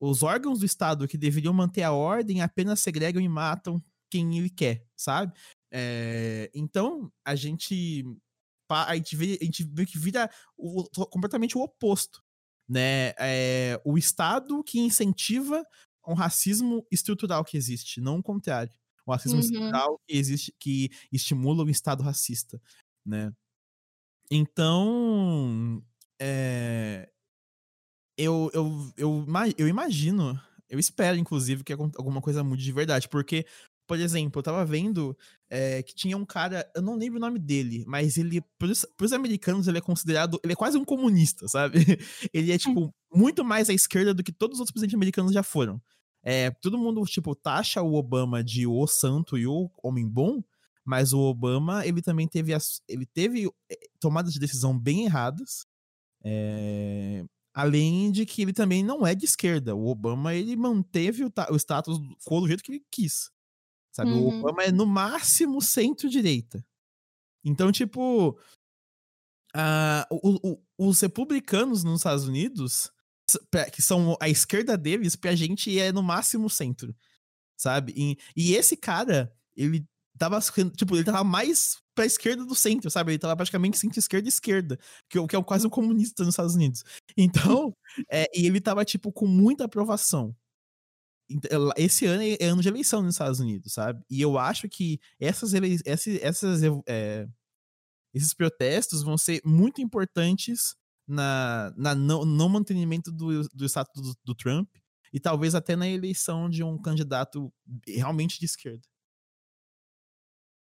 os 0.00 0.22
órgãos 0.22 0.60
do 0.60 0.66
Estado 0.66 1.08
que 1.08 1.18
deveriam 1.18 1.52
manter 1.54 1.82
a 1.82 1.92
ordem 1.92 2.42
apenas 2.42 2.80
segregam 2.80 3.22
e 3.22 3.28
matam 3.28 3.82
quem 4.10 4.38
ele 4.38 4.50
quer, 4.50 4.86
sabe? 4.96 5.32
É, 5.72 6.50
então, 6.54 7.10
a 7.24 7.34
gente, 7.34 8.04
a 8.70 8.96
gente, 8.96 9.16
vê, 9.16 9.38
a 9.40 9.44
gente 9.44 9.64
vê 9.64 9.86
que 9.86 9.98
vira 9.98 10.30
o- 10.56 10.84
completamente 11.08 11.56
o 11.58 11.62
oposto, 11.62 12.23
né? 12.68 13.14
É, 13.18 13.80
o 13.84 13.98
Estado 13.98 14.62
que 14.64 14.78
incentiva 14.80 15.62
um 16.06 16.14
racismo 16.14 16.86
estrutural 16.90 17.44
que 17.44 17.56
existe, 17.56 18.00
não 18.00 18.18
o 18.18 18.22
contrário. 18.22 18.72
O 19.06 19.12
racismo 19.12 19.38
Uhum. 19.38 19.40
estrutural 19.40 20.00
que 20.06 20.16
existe, 20.16 20.54
que 20.58 20.90
estimula 21.12 21.64
o 21.64 21.70
Estado 21.70 22.02
racista, 22.02 22.60
né? 23.06 23.32
Então, 24.30 25.82
é, 26.20 27.10
eu, 28.16 28.50
eu, 28.54 28.92
eu, 28.96 29.26
eu 29.58 29.68
imagino, 29.68 30.40
eu 30.68 30.78
espero, 30.78 31.16
inclusive, 31.18 31.64
que 31.64 31.72
alguma 31.72 32.20
coisa 32.20 32.44
mude 32.44 32.62
de 32.64 32.72
verdade, 32.72 33.08
porque, 33.08 33.46
por 33.86 33.98
exemplo, 33.98 34.38
eu 34.38 34.42
tava 34.42 34.64
vendo 34.64 35.16
é, 35.50 35.82
que 35.82 35.94
tinha 35.94 36.16
um 36.16 36.24
cara, 36.24 36.70
eu 36.74 36.82
não 36.82 36.96
lembro 36.96 37.18
o 37.18 37.20
nome 37.20 37.38
dele, 37.38 37.84
mas 37.86 38.16
ele, 38.16 38.40
pros, 38.58 38.86
pros 38.96 39.12
americanos, 39.12 39.68
ele 39.68 39.78
é 39.78 39.80
considerado, 39.80 40.40
ele 40.42 40.52
é 40.52 40.56
quase 40.56 40.76
um 40.78 40.84
comunista, 40.84 41.46
sabe? 41.48 41.78
Ele 42.32 42.52
é, 42.52 42.58
tipo, 42.58 42.94
muito 43.14 43.44
mais 43.44 43.68
à 43.68 43.74
esquerda 43.74 44.14
do 44.14 44.24
que 44.24 44.32
todos 44.32 44.56
os 44.56 44.60
outros 44.60 44.72
presidentes 44.72 44.96
americanos 44.96 45.32
já 45.32 45.42
foram. 45.42 45.80
É, 46.22 46.50
todo 46.50 46.78
mundo, 46.78 47.04
tipo, 47.04 47.34
taxa 47.34 47.82
o 47.82 47.94
Obama 47.94 48.42
de 48.42 48.66
o 48.66 48.86
santo 48.86 49.36
e 49.36 49.46
o 49.46 49.70
homem 49.82 50.08
bom, 50.08 50.42
mas 50.84 51.12
o 51.12 51.20
Obama, 51.20 51.86
ele 51.86 52.02
também 52.02 52.26
teve, 52.26 52.52
as, 52.52 52.82
ele 52.88 53.06
teve 53.06 53.46
eh, 53.70 53.78
tomadas 54.00 54.32
de 54.32 54.40
decisão 54.40 54.78
bem 54.78 55.04
erradas, 55.04 55.66
é, 56.24 57.24
além 57.52 58.10
de 58.10 58.26
que 58.26 58.42
ele 58.42 58.52
também 58.52 58.82
não 58.82 59.06
é 59.06 59.14
de 59.14 59.24
esquerda. 59.24 59.74
O 59.74 59.86
Obama, 59.86 60.34
ele 60.34 60.56
manteve 60.56 61.24
o, 61.24 61.32
o 61.50 61.56
status 61.56 61.98
quo 62.26 62.40
do 62.40 62.48
jeito 62.48 62.62
que 62.62 62.72
ele 62.72 62.84
quis. 62.90 63.30
Sabe? 63.94 64.10
O 64.10 64.14
Uhum. 64.28 64.40
Obama 64.40 64.64
é 64.64 64.72
no 64.72 64.84
máximo 64.86 65.62
centro-direita. 65.62 66.64
Então, 67.44 67.70
tipo, 67.70 68.38
ah, 69.54 70.06
o- 70.10 70.52
o- 70.52 70.62
os 70.88 71.00
republicanos 71.00 71.84
nos 71.84 72.00
Estados 72.00 72.26
Unidos, 72.26 72.90
que 73.72 73.80
são 73.80 74.16
a 74.20 74.28
esquerda 74.28 74.76
deles, 74.76 75.16
pra 75.16 75.34
gente 75.34 75.78
é 75.78 75.92
no 75.92 76.02
máximo 76.02 76.48
centro. 76.50 76.94
Sabe? 77.56 77.94
E, 77.96 78.18
e 78.36 78.54
esse 78.56 78.76
cara, 78.76 79.32
ele 79.56 79.86
tava, 80.18 80.40
tipo, 80.76 80.96
ele 80.96 81.04
tava 81.04 81.22
mais 81.22 81.76
pra 81.94 82.04
esquerda 82.04 82.44
do 82.44 82.54
centro, 82.54 82.90
sabe? 82.90 83.12
Ele 83.12 83.18
tava 83.18 83.36
praticamente 83.36 83.78
centro-esquerda 83.78 84.26
e 84.26 84.30
esquerda, 84.30 84.78
que, 85.08 85.18
é- 85.18 85.26
que 85.26 85.36
é 85.36 85.42
quase 85.44 85.66
um 85.66 85.70
comunista 85.70 86.24
nos 86.24 86.34
Estados 86.34 86.56
Unidos. 86.56 86.82
Então, 87.16 87.72
é, 88.10 88.26
e 88.34 88.46
ele 88.46 88.60
tava, 88.60 88.84
tipo, 88.84 89.12
com 89.12 89.26
muita 89.26 89.64
aprovação. 89.66 90.34
Esse 91.76 92.06
ano 92.06 92.22
é 92.22 92.36
é 92.40 92.46
ano 92.46 92.62
de 92.62 92.68
eleição 92.68 93.02
nos 93.02 93.14
Estados 93.14 93.40
Unidos, 93.40 93.72
sabe? 93.72 94.02
E 94.10 94.20
eu 94.20 94.38
acho 94.38 94.68
que 94.68 95.00
essas, 95.18 95.54
elei 95.54 95.78
esse- 95.86 96.20
essas, 96.22 96.62
é, 96.86 97.26
esses 98.14 98.34
protestos 98.34 99.02
vão 99.02 99.18
ser 99.18 99.40
muito 99.44 99.80
importantes 99.82 100.76
na, 101.08 101.72
na 101.76 101.94
não, 101.94 102.24
não 102.24 102.48
mantenimento 102.48 103.12
do, 103.12 103.48
do 103.50 103.64
status 103.66 104.02
do, 104.02 104.16
do 104.24 104.34
Trump 104.34 104.68
e 105.12 105.20
talvez 105.20 105.54
até 105.54 105.76
na 105.76 105.88
eleição 105.88 106.48
de 106.50 106.62
um 106.64 106.78
candidato 106.80 107.52
realmente 107.86 108.38
de 108.40 108.46
esquerda. 108.46 108.82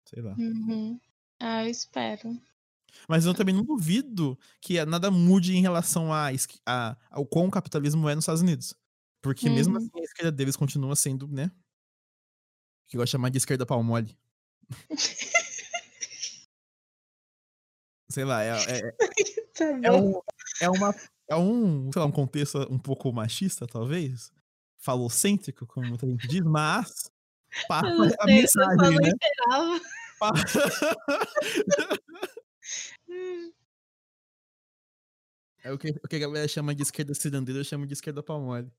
Sei 0.05 0.21
lá. 0.21 0.35
Uhum. 0.37 0.99
Ah, 1.39 1.63
eu 1.65 1.69
espero. 1.69 2.41
Mas 3.07 3.25
eu 3.25 3.33
também 3.33 3.53
não 3.55 3.63
duvido 3.63 4.37
que 4.61 4.83
nada 4.85 5.11
mude 5.11 5.55
em 5.55 5.61
relação 5.61 6.11
a, 6.13 6.29
a- 6.65 6.97
ao 7.09 7.25
quão 7.25 7.47
o 7.47 7.51
capitalismo 7.51 8.07
é 8.09 8.15
nos 8.15 8.23
Estados 8.23 8.41
Unidos. 8.41 8.73
Porque 9.21 9.49
mesmo 9.49 9.77
Uhum. 9.77 9.85
assim 9.85 9.99
a 9.99 10.03
esquerda 10.03 10.31
deles 10.31 10.55
continua 10.55 10.95
sendo, 10.95 11.27
né? 11.27 11.51
Que 12.87 12.97
eu 12.97 12.99
gosto 12.99 13.09
de 13.09 13.11
chamar 13.11 13.29
de 13.29 13.37
esquerda 13.37 13.65
pau 13.65 13.83
mole. 13.83 14.17
Sei 18.09 18.23
lá, 18.25 18.43
é, 18.43 18.49
é, 18.49 18.95
Tá 19.53 19.65
é, 19.83 19.91
um, 19.91 20.19
é 20.61 20.69
uma. 20.69 20.95
É 21.29 21.35
um, 21.35 21.91
sei 21.91 21.99
lá, 22.01 22.07
um 22.07 22.11
contexto 22.11 22.57
um 22.71 22.79
pouco 22.79 23.11
machista, 23.13 23.67
talvez. 23.67 24.31
Falocêntrico, 24.79 25.67
como 25.67 25.87
muita 25.87 26.07
gente 26.07 26.27
diz, 26.27 26.41
mas 26.41 27.11
passa 27.67 27.87
a 28.19 28.25
mensagem, 28.25 28.97
né? 28.99 29.11
É 35.63 35.71
o 35.71 35.77
que, 35.77 35.89
o 36.03 36.07
que 36.07 36.15
a 36.15 36.19
galera 36.19 36.47
chama 36.47 36.73
de 36.73 36.83
esquerda 36.83 37.13
cirandeira, 37.13 37.59
eu 37.59 37.65
chamo 37.65 37.85
de 37.85 37.93
esquerda 37.93 38.23
pau 38.23 38.39
mole. 38.39 38.71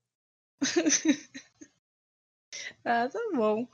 Ah, 2.83 3.07
tá 3.09 3.19
bom. 3.33 3.67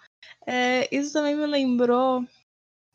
É, 0.45 0.93
isso 0.95 1.13
também 1.13 1.35
me 1.35 1.45
lembrou 1.45 2.25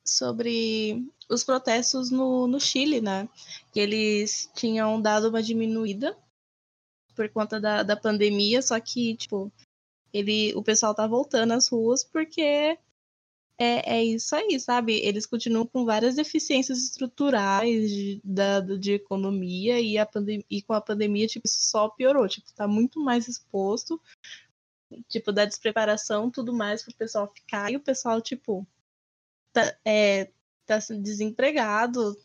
sobre 0.04 1.06
os 1.28 1.44
protestos 1.44 2.10
no, 2.10 2.46
no 2.46 2.60
Chile, 2.60 3.00
né? 3.00 3.28
Que 3.72 3.80
eles 3.80 4.50
tinham 4.54 5.00
dado 5.00 5.28
uma 5.28 5.42
diminuída 5.42 6.16
por 7.14 7.28
conta 7.30 7.60
da, 7.60 7.82
da 7.82 7.96
pandemia, 7.96 8.62
só 8.62 8.78
que, 8.80 9.16
tipo, 9.16 9.52
ele, 10.12 10.54
o 10.54 10.62
pessoal 10.62 10.94
tá 10.94 11.06
voltando 11.06 11.52
às 11.52 11.68
ruas 11.68 12.04
porque 12.04 12.78
é, 13.62 13.98
é 13.98 14.04
isso 14.04 14.34
aí, 14.34 14.58
sabe? 14.58 14.94
Eles 15.04 15.26
continuam 15.26 15.66
com 15.66 15.84
várias 15.84 16.16
deficiências 16.16 16.78
estruturais 16.78 17.90
de, 17.90 18.20
da, 18.24 18.60
de 18.60 18.92
economia 18.92 19.80
e, 19.80 19.98
a 19.98 20.08
e 20.50 20.62
com 20.62 20.72
a 20.72 20.80
pandemia, 20.80 21.26
tipo, 21.26 21.46
isso 21.46 21.60
só 21.62 21.88
piorou. 21.88 22.28
Tipo, 22.28 22.52
tá 22.54 22.66
muito 22.66 23.00
mais 23.00 23.28
exposto 23.28 24.00
tipo, 25.08 25.32
da 25.32 25.44
despreparação, 25.44 26.30
tudo 26.30 26.52
mais 26.52 26.82
pro 26.82 26.94
pessoal 26.94 27.32
ficar, 27.32 27.72
e 27.72 27.76
o 27.76 27.80
pessoal, 27.80 28.20
tipo, 28.20 28.66
tá, 29.52 29.76
é, 29.84 30.30
tá 30.66 30.78
desempregado, 31.00 32.16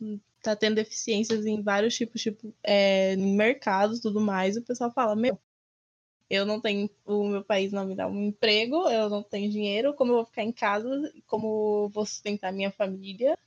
tá 0.41 0.55
tendo 0.55 0.75
deficiências 0.75 1.45
em 1.45 1.61
vários 1.61 1.95
tipos, 1.95 2.21
tipo, 2.21 2.53
é, 2.63 3.13
em 3.13 3.35
mercados, 3.35 3.99
tudo 3.99 4.19
mais, 4.21 4.57
o 4.57 4.61
pessoal 4.61 4.91
fala, 4.91 5.15
meu, 5.15 5.39
eu 6.29 6.45
não 6.45 6.59
tenho, 6.59 6.89
o 7.05 7.27
meu 7.27 7.43
país 7.43 7.71
não 7.71 7.85
me 7.85 7.95
dá 7.95 8.07
um 8.07 8.23
emprego, 8.23 8.89
eu 8.89 9.09
não 9.09 9.23
tenho 9.23 9.51
dinheiro, 9.51 9.93
como 9.93 10.11
eu 10.11 10.15
vou 10.17 10.25
ficar 10.25 10.43
em 10.43 10.51
casa, 10.51 10.89
como 11.25 11.85
eu 11.85 11.89
vou 11.89 12.05
sustentar 12.05 12.51
minha 12.51 12.71
família, 12.71 13.37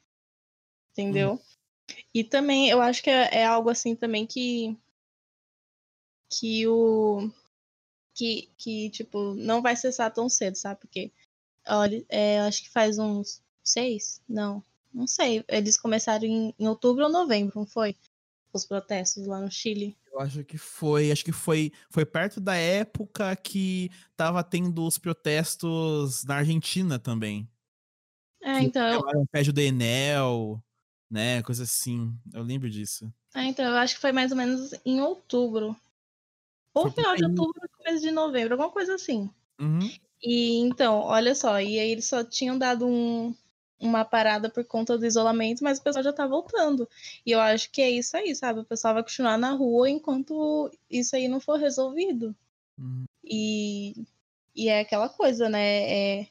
entendeu? 0.93 1.41
E 2.15 2.25
também, 2.25 2.69
eu 2.69 2.81
acho 2.81 3.03
que 3.03 3.11
é, 3.11 3.41
é 3.41 3.45
algo 3.45 3.71
assim 3.71 3.95
também 3.95 4.27
que 4.27 4.77
que 6.29 6.67
o 6.69 7.31
que, 8.15 8.51
que, 8.57 8.91
tipo, 8.91 9.35
não 9.35 9.63
vai 9.63 9.75
cessar 9.77 10.13
tão 10.13 10.29
cedo, 10.29 10.57
sabe? 10.57 10.81
Porque, 10.81 11.11
olha, 11.67 12.05
é, 12.09 12.41
acho 12.41 12.63
que 12.63 12.69
faz 12.71 12.99
uns 12.99 13.43
seis? 13.65 14.23
Não, 14.29 14.63
não 14.93 15.07
sei. 15.07 15.45
Eles 15.49 15.79
começaram 15.79 16.25
em, 16.25 16.55
em 16.59 16.69
outubro 16.69 17.05
ou 17.05 17.11
novembro, 17.11 17.59
não 17.59 17.67
foi? 17.67 17.97
Os 18.53 18.67
protestos 18.67 19.27
lá 19.27 19.41
no 19.41 19.51
Chile. 19.51 19.97
Eu 20.21 20.25
acho 20.25 20.45
que 20.45 20.59
foi, 20.59 21.11
acho 21.11 21.25
que 21.25 21.33
foi, 21.33 21.73
foi 21.89 22.05
perto 22.05 22.43
da 22.43 22.55
época 22.55 23.35
que 23.37 23.91
tava 24.15 24.45
tendo 24.45 24.87
os 24.87 24.99
protestos 24.99 26.25
na 26.25 26.37
Argentina 26.37 26.99
também. 26.99 27.49
É, 28.43 28.61
então, 28.61 29.01
o 29.01 29.27
pé 29.27 29.43
do 29.45 29.61
Enel, 29.61 30.63
né, 31.11 31.43
coisa 31.43 31.63
assim. 31.63 32.15
Eu 32.35 32.43
lembro 32.43 32.69
disso. 32.69 33.11
é, 33.35 33.45
então, 33.45 33.65
eu 33.65 33.77
acho 33.77 33.95
que 33.95 34.01
foi 34.01 34.13
mais 34.13 34.31
ou 34.31 34.37
menos 34.37 34.75
em 34.85 35.01
outubro. 35.01 35.75
Ou 36.75 36.83
Foi 36.83 36.91
final 36.93 37.17
de 37.17 37.25
outubro, 37.25 37.69
começo 37.79 38.03
de 38.03 38.11
novembro, 38.11 38.55
alguma 38.55 38.71
coisa 38.71 38.97
assim. 38.97 39.31
Uhum. 39.59 39.91
E 40.23 40.59
então, 40.59 40.99
olha 41.01 41.35
só, 41.35 41.59
e 41.59 41.79
aí 41.79 41.93
eles 41.93 42.05
só 42.05 42.23
tinham 42.23 42.59
dado 42.59 42.87
um, 42.87 43.35
uma 43.81 44.05
parada 44.05 44.51
por 44.51 44.65
conta 44.65 44.99
do 44.99 45.07
isolamento, 45.07 45.65
mas 45.65 45.79
o 45.79 45.83
pessoal 45.83 46.05
já 46.05 46.13
tá 46.13 46.27
voltando. 46.27 46.89
E 47.25 47.31
eu 47.33 47.41
acho 47.41 47.71
que 47.71 47.81
é 47.81 47.91
isso 47.91 48.17
aí, 48.17 48.35
sabe? 48.35 48.61
O 48.61 48.65
pessoal 48.65 48.95
vai 48.95 49.03
continuar 49.03 49.39
na 49.39 49.53
rua 49.53 49.89
enquanto 49.89 50.71
isso 50.89 51.17
aí 51.17 51.27
não 51.27 51.41
for 51.41 51.59
resolvido. 51.59 52.37
Uhum. 52.79 53.05
E, 53.25 54.05
e 54.55 54.69
é 54.69 54.81
aquela 54.81 55.09
coisa, 55.09 55.49
né? 55.49 56.21
É, 56.21 56.29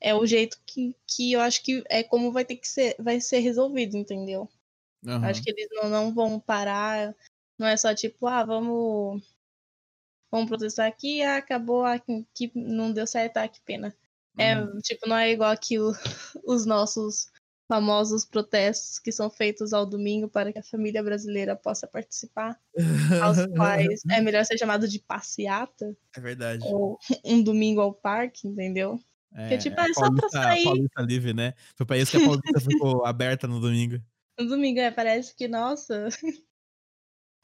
é 0.00 0.14
o 0.14 0.26
jeito 0.26 0.60
que, 0.66 0.94
que 1.06 1.32
eu 1.32 1.40
acho 1.40 1.62
que 1.62 1.84
é 1.88 2.02
como 2.02 2.32
vai 2.32 2.44
ter 2.44 2.56
que 2.56 2.68
ser, 2.68 2.96
vai 2.98 3.20
ser 3.20 3.38
resolvido, 3.38 3.96
entendeu? 3.96 4.48
Aham. 5.06 5.28
Acho 5.28 5.42
que 5.42 5.50
eles 5.50 5.68
não, 5.70 5.88
não 5.88 6.14
vão 6.14 6.40
parar. 6.40 7.14
Não 7.58 7.66
é 7.66 7.76
só 7.76 7.94
tipo, 7.94 8.26
ah, 8.26 8.44
vamos. 8.44 9.22
Vamos 10.30 10.48
protestar 10.48 10.88
aqui, 10.88 11.22
ah, 11.22 11.36
acabou, 11.36 11.84
ah, 11.84 11.98
que 12.34 12.50
não 12.54 12.92
deu 12.92 13.06
certo, 13.06 13.36
ah, 13.36 13.48
que 13.48 13.60
pena. 13.60 13.96
É, 14.38 14.58
Uhum. 14.60 14.78
tipo, 14.82 15.08
não 15.08 15.16
é 15.16 15.30
igual 15.30 15.50
aqui 15.50 15.78
o- 15.78 15.92
os 16.44 16.66
nossos 16.66 17.30
famosos 17.68 18.24
protestos 18.24 18.98
que 18.98 19.10
são 19.10 19.28
feitos 19.28 19.72
ao 19.72 19.84
domingo 19.86 20.28
para 20.28 20.52
que 20.52 20.58
a 20.58 20.62
família 20.62 21.02
brasileira 21.02 21.56
possa 21.56 21.86
participar, 21.86 22.60
aos 23.22 23.38
quais 23.56 24.02
é 24.10 24.20
melhor 24.20 24.44
ser 24.44 24.56
chamado 24.58 24.86
de 24.86 25.00
passeata 25.00 25.96
É 26.16 26.20
verdade. 26.20 26.62
ou 26.64 26.98
um 27.24 27.42
domingo 27.42 27.80
ao 27.80 27.92
parque, 27.92 28.46
entendeu? 28.46 29.00
É, 29.32 29.58
tipo, 29.58 29.80
é 29.80 29.90
é 29.90 29.94
só 29.94 30.10
pra 30.12 30.28
sair. 30.28 30.64
Paulista 30.64 31.02
livre, 31.02 31.34
né? 31.34 31.54
Foi 31.76 31.84
pra 31.84 31.98
isso 31.98 32.10
que 32.12 32.16
a 32.16 32.20
Paulista 32.20 32.60
ficou 32.60 33.04
aberta 33.04 33.46
no 33.48 33.60
domingo. 33.60 34.00
No 34.38 34.46
domingo, 34.48 34.78
é, 34.80 34.90
parece 34.90 35.34
que, 35.34 35.48
nossa, 35.48 36.08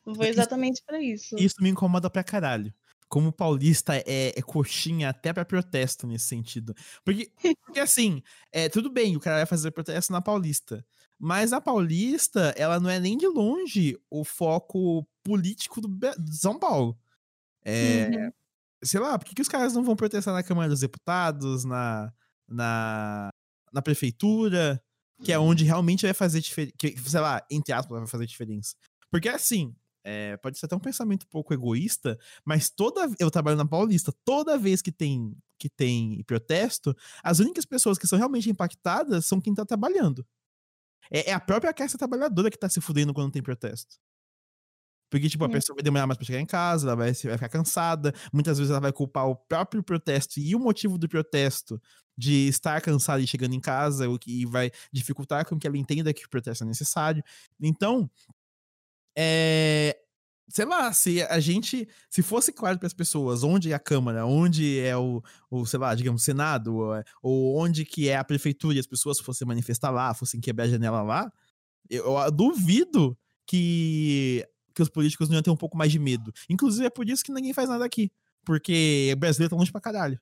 foi 0.05 0.29
exatamente 0.29 0.83
para 0.87 1.03
isso. 1.03 1.37
Isso 1.39 1.57
me 1.61 1.69
incomoda 1.71 2.09
pra 2.11 2.23
caralho. 2.25 2.73
Como 3.13 3.29
o 3.29 3.33
paulista 3.33 3.95
é, 3.95 4.33
é 4.35 4.41
coxinha 4.41 5.11
até 5.11 5.35
pra 5.35 5.45
protesto 5.45 6.07
nesse 6.07 6.25
sentido. 6.29 6.75
Porque, 7.05 7.31
porque 7.63 7.79
assim, 7.79 8.23
é, 8.51 8.71
tudo 8.71 8.91
bem, 8.91 9.15
o 9.15 9.21
cara 9.21 9.37
vai 9.37 9.45
fazer 9.45 9.71
protesto 9.71 10.11
na 10.11 10.23
Paulista. 10.23 10.83
Mas 11.19 11.53
a 11.53 11.61
Paulista, 11.61 12.55
ela 12.57 12.81
não 12.81 12.89
é 12.89 12.99
nem 12.99 13.19
de 13.19 13.27
longe 13.27 13.99
o 14.11 14.25
foco 14.25 15.07
político 15.23 15.79
do, 15.83 15.89
São 16.33 16.59
Paulo. 16.59 16.99
É, 17.63 18.09
Uhum. 18.09 18.33
sei 18.83 18.99
lá, 18.99 19.19
por 19.19 19.27
que, 19.27 19.35
que 19.35 19.43
os 19.43 19.49
caras 19.49 19.75
não 19.75 19.85
vão 19.85 19.95
protestar 19.95 20.33
na 20.33 20.43
Câmara 20.43 20.71
dos 20.71 20.81
Deputados, 20.81 21.67
na, 21.67 22.11
na, 22.49 23.29
na 23.71 23.83
prefeitura, 23.83 24.83
que 25.23 25.31
é 25.31 25.39
onde 25.39 25.65
realmente 25.65 26.07
vai 26.07 26.15
fazer 26.15 26.41
diferença, 26.41 26.75
sei 27.07 27.21
lá, 27.21 27.45
entre 27.51 27.75
aspas, 27.75 27.99
vai 27.99 28.09
fazer 28.09 28.25
diferença. 28.25 28.75
Porque 29.11 29.29
assim, 29.29 29.77
é, 30.05 30.37
pode 30.37 30.59
ser 30.59 30.67
até 30.67 30.77
um 30.77 30.81
pensamento 30.81 31.25
um 31.25 31.31
pouco 31.31 31.55
egoísta, 31.55 32.19
mas 32.45 32.71
toda 32.71 33.09
eu 33.19 33.31
trabalho 33.31 33.57
na 33.57 33.67
Paulista, 33.67 34.13
toda 34.25 34.59
vez 34.59 34.83
que 34.83 34.93
tem 34.93 35.37
que 35.59 35.69
tem 35.69 36.25
protesto, 36.25 36.93
as 37.23 37.39
únicas 37.39 37.65
pessoas 37.65 37.97
que 37.97 38.07
são 38.09 38.19
realmente 38.19 38.51
impactadas 38.51 39.27
são 39.27 39.41
quem 39.41 39.55
tá 39.55 39.65
trabalhando. 39.65 40.27
É, 41.11 41.31
é 41.31 41.33
a 41.33 41.39
própria 41.39 41.73
classe 41.73 41.97
trabalhadora 41.97 42.51
que 42.51 42.59
tá 42.59 42.69
se 42.69 42.81
fudendo 42.81 43.15
quando 43.15 43.31
tem 43.31 43.43
protesto. 43.43 43.97
Porque, 45.09 45.29
tipo, 45.29 45.45
a 45.45 45.49
é. 45.49 45.51
pessoa 45.51 45.77
vai 45.77 45.83
demorar 45.83 46.07
mais 46.07 46.17
pra 46.17 46.27
chegar 46.27 46.41
em 46.41 46.47
casa, 46.47 46.87
ela 46.89 46.97
vai, 46.97 47.13
vai 47.13 47.35
ficar 47.35 47.49
cansada, 47.51 48.15
muitas 48.33 48.57
vezes 48.57 48.71
ela 48.71 48.81
vai 48.81 48.93
culpar 48.93 49.29
o 49.29 49.37
próprio 49.37 49.83
protesto 49.83 50.41
e 50.41 50.57
o 50.57 50.59
motivo 50.59 50.97
do 50.97 51.07
protesto 51.07 51.81
de 52.17 52.49
estar 52.49 52.81
cansada 52.81 53.21
e 53.23 53.27
chegando 53.27 53.55
em 53.55 53.61
casa, 53.61 54.09
o 54.09 54.19
que 54.19 54.47
vai 54.47 54.71
dificultar 54.91 55.47
com 55.47 55.59
que 55.59 55.67
ela 55.67 55.77
entenda 55.77 56.15
que 56.15 56.25
o 56.25 56.31
protesto 56.31 56.65
é 56.65 56.67
necessário. 56.67 57.23
Então, 57.61 58.11
é, 59.17 59.97
sei 60.49 60.65
lá, 60.65 60.93
se 60.93 61.23
a 61.23 61.41
gente, 61.41 61.89
se 62.11 62.23
fosse 62.23 62.53
claro 62.53 62.79
para 62.79 62.87
as 62.87 62.93
pessoas 62.93 63.43
onde 63.43 63.73
é 63.73 63.75
a 63.75 63.79
Câmara, 63.79 64.27
onde 64.27 64.79
é 64.81 64.97
o, 64.97 65.23
o 65.51 65.65
sei 65.65 65.79
lá, 65.79 65.95
digamos, 65.95 66.23
Senado, 66.23 66.77
ou, 66.77 67.05
ou, 67.23 67.59
onde 67.59 67.85
que 67.85 68.09
é 68.09 68.17
a 68.17 68.25
prefeitura 68.25 68.77
e 68.77 68.79
as 68.79 68.87
pessoas 68.87 69.19
fossem 69.19 69.47
manifestar 69.47 69.91
lá, 69.91 70.13
fossem 70.15 70.41
quebrar 70.41 70.65
a 70.65 70.69
janela 70.69 71.03
lá, 71.03 71.33
eu, 71.89 72.17
eu 72.19 72.31
duvido 72.31 73.17
que, 73.47 74.47
que 74.75 74.83
os 74.83 74.89
políticos 74.89 75.29
não 75.29 75.37
iam 75.37 75.43
ter 75.43 75.51
um 75.51 75.57
pouco 75.57 75.77
mais 75.77 75.91
de 75.91 75.99
medo. 75.99 76.33
Inclusive 76.49 76.87
é 76.87 76.91
por 76.91 77.09
isso 77.09 77.25
que 77.25 77.33
ninguém 77.33 77.53
faz 77.53 77.69
nada 77.69 77.85
aqui, 77.85 78.11
porque 78.45 79.11
o 79.15 79.17
brasileiro 79.17 79.51
tá 79.51 79.57
longe 79.57 79.73
pra 79.73 79.81
caralho. 79.81 80.21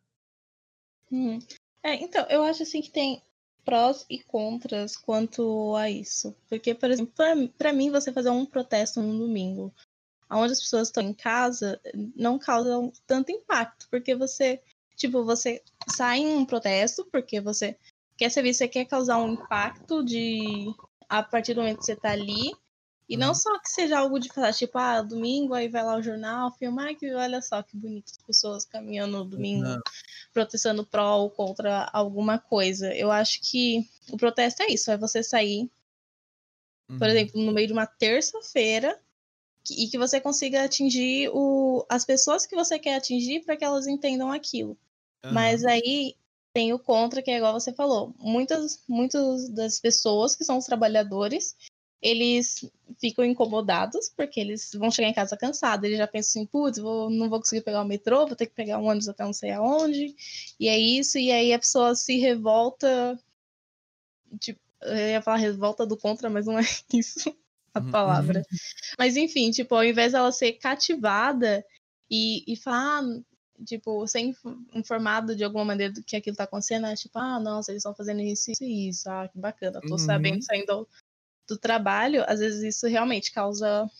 Hum. 1.10 1.38
É, 1.82 1.94
então, 1.94 2.26
eu 2.28 2.42
acho 2.44 2.62
assim 2.62 2.80
que 2.82 2.90
tem 2.90 3.22
prós 3.70 4.04
e 4.10 4.18
contras 4.18 4.96
quanto 4.96 5.76
a 5.76 5.88
isso. 5.88 6.34
Porque, 6.48 6.74
por 6.74 6.90
exemplo, 6.90 7.14
para 7.56 7.72
mim, 7.72 7.88
você 7.88 8.12
fazer 8.12 8.30
um 8.30 8.44
protesto 8.44 9.00
no 9.00 9.16
domingo, 9.16 9.72
onde 10.28 10.52
as 10.52 10.60
pessoas 10.60 10.88
estão 10.88 11.04
em 11.04 11.14
casa, 11.14 11.80
não 12.16 12.36
causa 12.36 12.90
tanto 13.06 13.30
impacto, 13.30 13.86
porque 13.88 14.12
você, 14.16 14.60
tipo, 14.96 15.24
você 15.24 15.62
sai 15.88 16.18
em 16.18 16.34
um 16.34 16.44
protesto 16.44 17.06
porque 17.12 17.40
você 17.40 17.76
quer 18.16 18.28
saber, 18.30 18.52
você 18.52 18.66
quer 18.66 18.86
causar 18.86 19.18
um 19.18 19.34
impacto 19.34 20.04
de 20.04 20.74
a 21.08 21.22
partir 21.22 21.54
do 21.54 21.60
momento 21.60 21.78
que 21.78 21.84
você 21.84 21.94
tá 21.94 22.10
ali, 22.10 22.52
e 23.10 23.16
não 23.16 23.30
uhum. 23.30 23.34
só 23.34 23.58
que 23.58 23.68
seja 23.68 23.98
algo 23.98 24.20
de 24.20 24.28
falar, 24.28 24.52
tipo, 24.52 24.78
ah, 24.78 25.02
domingo, 25.02 25.52
aí 25.52 25.66
vai 25.66 25.82
lá 25.82 25.96
o 25.96 26.02
jornal, 26.02 26.54
filmar 26.54 26.94
que 26.94 27.12
olha 27.12 27.42
só 27.42 27.60
que 27.60 27.76
bonito 27.76 28.12
as 28.12 28.18
pessoas 28.18 28.64
caminhando 28.64 29.18
no 29.18 29.24
domingo, 29.24 29.64
não. 29.64 29.80
protestando 30.32 30.86
pró 30.86 31.16
ou 31.16 31.28
contra 31.28 31.90
alguma 31.92 32.38
coisa. 32.38 32.94
Eu 32.94 33.10
acho 33.10 33.40
que 33.42 33.84
o 34.12 34.16
protesto 34.16 34.62
é 34.62 34.68
isso, 34.68 34.92
é 34.92 34.96
você 34.96 35.24
sair, 35.24 35.68
uhum. 36.88 36.98
por 36.98 37.08
exemplo, 37.08 37.42
no 37.42 37.50
meio 37.50 37.66
de 37.66 37.72
uma 37.72 37.84
terça-feira 37.84 38.96
e 39.68 39.88
que 39.88 39.98
você 39.98 40.20
consiga 40.20 40.62
atingir 40.62 41.30
o, 41.32 41.84
as 41.88 42.04
pessoas 42.04 42.46
que 42.46 42.54
você 42.54 42.78
quer 42.78 42.94
atingir 42.94 43.40
para 43.40 43.56
que 43.56 43.64
elas 43.64 43.88
entendam 43.88 44.30
aquilo. 44.30 44.78
Uhum. 45.24 45.32
Mas 45.32 45.64
aí 45.64 46.14
tem 46.52 46.72
o 46.72 46.78
contra, 46.78 47.20
que 47.22 47.30
é 47.32 47.38
igual 47.38 47.58
você 47.58 47.72
falou. 47.72 48.14
Muitas, 48.20 48.84
muitas 48.88 49.48
das 49.48 49.80
pessoas 49.80 50.36
que 50.36 50.44
são 50.44 50.58
os 50.58 50.64
trabalhadores, 50.64 51.56
eles 52.02 52.64
ficam 52.98 53.24
incomodados 53.24 54.10
porque 54.16 54.40
eles 54.40 54.70
vão 54.74 54.90
chegar 54.90 55.08
em 55.08 55.14
casa 55.14 55.36
cansados. 55.36 55.84
Eles 55.84 55.98
já 55.98 56.06
pensam 56.06 56.42
assim, 56.42 56.46
putz, 56.46 56.78
vou, 56.78 57.10
não 57.10 57.28
vou 57.28 57.40
conseguir 57.40 57.62
pegar 57.62 57.82
o 57.82 57.86
metrô, 57.86 58.26
vou 58.26 58.36
ter 58.36 58.46
que 58.46 58.54
pegar 58.54 58.78
um 58.78 58.86
ônibus 58.86 59.08
até 59.08 59.24
não 59.24 59.32
sei 59.32 59.52
aonde. 59.52 60.14
E 60.58 60.68
é 60.68 60.78
isso, 60.78 61.18
e 61.18 61.30
aí 61.30 61.52
a 61.52 61.58
pessoa 61.58 61.94
se 61.94 62.18
revolta. 62.18 63.18
Tipo, 64.38 64.60
eu 64.82 64.96
ia 64.96 65.22
falar 65.22 65.36
revolta 65.36 65.86
do 65.86 65.96
contra, 65.96 66.30
mas 66.30 66.46
não 66.46 66.58
é 66.58 66.62
isso 66.94 67.36
a 67.74 67.80
uhum. 67.80 67.90
palavra. 67.90 68.42
Mas 68.98 69.16
enfim, 69.16 69.50
tipo, 69.50 69.74
ao 69.74 69.84
invés 69.84 70.12
dela 70.12 70.32
ser 70.32 70.54
cativada 70.54 71.64
e, 72.10 72.44
e 72.50 72.56
falar, 72.56 73.02
ah, 73.02 73.20
tipo, 73.64 74.06
ser 74.06 74.20
informado 74.74 75.36
de 75.36 75.44
alguma 75.44 75.66
maneira 75.66 75.92
do 75.92 76.02
que 76.02 76.16
aquilo 76.16 76.36
tá 76.36 76.44
acontecendo, 76.44 76.86
é 76.86 76.94
tipo, 76.94 77.18
ah, 77.18 77.38
nossa, 77.38 77.70
eles 77.70 77.80
estão 77.80 77.94
fazendo 77.94 78.20
isso, 78.22 78.50
isso 78.50 78.64
e 78.64 78.88
isso, 78.88 79.08
ah, 79.10 79.28
que 79.28 79.38
bacana, 79.38 79.80
tô 79.82 79.92
uhum. 79.92 79.98
sabendo, 79.98 80.42
saindo 80.42 80.88
do 81.50 81.58
trabalho, 81.58 82.24
às 82.26 82.40
vezes 82.40 82.62
isso 82.62 82.86
realmente 82.86 83.32
causa 83.32 83.90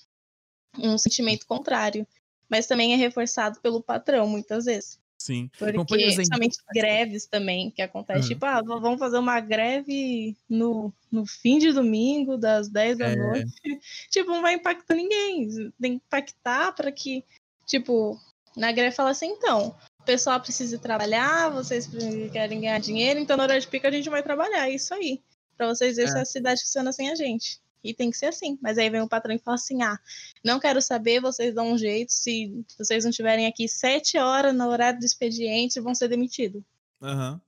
um 0.78 0.96
sentimento 0.96 1.46
contrário. 1.46 2.06
Mas 2.48 2.66
também 2.66 2.92
é 2.92 2.96
reforçado 2.96 3.60
pelo 3.60 3.82
patrão, 3.82 4.26
muitas 4.26 4.64
vezes. 4.64 4.98
Sim. 5.20 5.50
Porque, 5.58 5.76
Bom, 5.76 5.84
por 5.84 5.98
exemplo, 5.98 6.16
principalmente 6.16 6.58
greves 6.74 7.26
também, 7.26 7.70
que 7.70 7.82
acontece, 7.82 8.22
uhum. 8.22 8.28
tipo, 8.28 8.46
ah, 8.46 8.62
vamos 8.62 8.98
fazer 8.98 9.18
uma 9.18 9.38
greve 9.38 10.34
no, 10.48 10.92
no 11.12 11.26
fim 11.26 11.58
de 11.58 11.72
domingo, 11.72 12.38
das 12.38 12.68
10 12.68 12.98
da 12.98 13.06
é. 13.06 13.16
noite. 13.16 13.52
tipo, 14.10 14.30
não 14.30 14.40
vai 14.40 14.54
impactar 14.54 14.94
ninguém. 14.94 15.70
Tem 15.80 15.98
que 15.98 16.04
impactar 16.06 16.72
para 16.72 16.90
que, 16.90 17.22
tipo, 17.66 18.18
na 18.56 18.72
greve 18.72 18.96
fala 18.96 19.10
assim, 19.10 19.26
então, 19.26 19.76
o 20.00 20.04
pessoal 20.04 20.40
precisa 20.40 20.78
trabalhar, 20.78 21.50
vocês 21.50 21.88
querem 22.32 22.62
ganhar 22.62 22.80
dinheiro, 22.80 23.20
então 23.20 23.36
na 23.36 23.42
hora 23.42 23.60
de 23.60 23.68
pico 23.68 23.86
a 23.86 23.90
gente 23.90 24.08
vai 24.08 24.22
trabalhar, 24.22 24.68
é 24.68 24.74
isso 24.74 24.94
aí. 24.94 25.20
Pra 25.60 25.68
vocês 25.68 25.96
verem 25.96 26.10
é. 26.10 26.14
se 26.14 26.18
a 26.18 26.24
cidade 26.24 26.62
funciona 26.62 26.90
sem 26.90 27.10
a 27.10 27.14
gente. 27.14 27.60
E 27.84 27.92
tem 27.92 28.10
que 28.10 28.16
ser 28.16 28.26
assim. 28.26 28.58
Mas 28.62 28.78
aí 28.78 28.88
vem 28.88 29.02
o 29.02 29.08
patrão 29.08 29.34
e 29.34 29.38
fala 29.38 29.56
assim: 29.56 29.82
ah, 29.82 29.98
não 30.42 30.58
quero 30.58 30.80
saber, 30.80 31.20
vocês 31.20 31.54
dão 31.54 31.72
um 31.72 31.76
jeito. 31.76 32.10
Se 32.14 32.64
vocês 32.78 33.04
não 33.04 33.10
estiverem 33.10 33.46
aqui 33.46 33.68
sete 33.68 34.16
horas 34.16 34.54
no 34.54 34.66
horário 34.66 34.98
do 34.98 35.04
expediente, 35.04 35.78
vão 35.78 35.94
ser 35.94 36.08
demitidos. 36.08 36.62
Aham. 37.02 37.32
Uhum. 37.32 37.40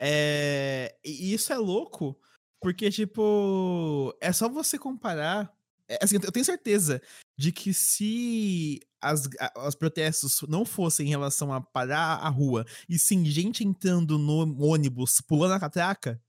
É... 0.00 0.96
E 1.04 1.32
isso 1.32 1.52
é 1.52 1.56
louco, 1.56 2.18
porque, 2.60 2.90
tipo, 2.90 4.12
é 4.20 4.32
só 4.32 4.48
você 4.48 4.76
comparar. 4.76 5.54
É, 5.88 5.98
assim, 6.02 6.16
eu 6.20 6.32
tenho 6.32 6.44
certeza 6.44 7.00
de 7.38 7.52
que 7.52 7.72
se 7.72 8.80
as, 9.00 9.28
os 9.68 9.76
protestos 9.76 10.40
não 10.48 10.64
fossem 10.64 11.06
em 11.06 11.10
relação 11.10 11.52
a 11.52 11.60
parar 11.60 12.16
a 12.16 12.28
rua, 12.28 12.66
e 12.88 12.98
sim 12.98 13.24
gente 13.24 13.62
entrando 13.62 14.18
no 14.18 14.60
ônibus, 14.64 15.20
pulando 15.20 15.54
a 15.54 15.60
catraca, 15.60 16.20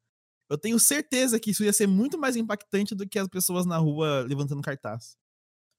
eu 0.54 0.58
tenho 0.58 0.80
certeza 0.80 1.39
que 1.39 1.49
isso 1.49 1.64
ia 1.64 1.74
ser 1.74 1.88
muito 1.88 2.18
mais 2.18 2.36
impactante 2.36 2.93
do 2.93 3.08
que 3.08 3.18
as 3.18 3.28
pessoas 3.28 3.66
na 3.66 3.78
rua 3.78 4.22
levantando 4.28 4.62
cartaz. 4.62 5.18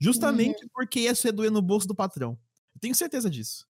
Justamente 0.00 0.64
uhum. 0.64 0.70
porque 0.74 1.00
ia 1.00 1.14
ser 1.14 1.30
doer 1.30 1.50
no 1.50 1.62
bolso 1.62 1.86
do 1.86 1.94
patrão. 1.94 2.36
Eu 2.74 2.80
tenho 2.80 2.94
certeza 2.94 3.30
disso. 3.30 3.66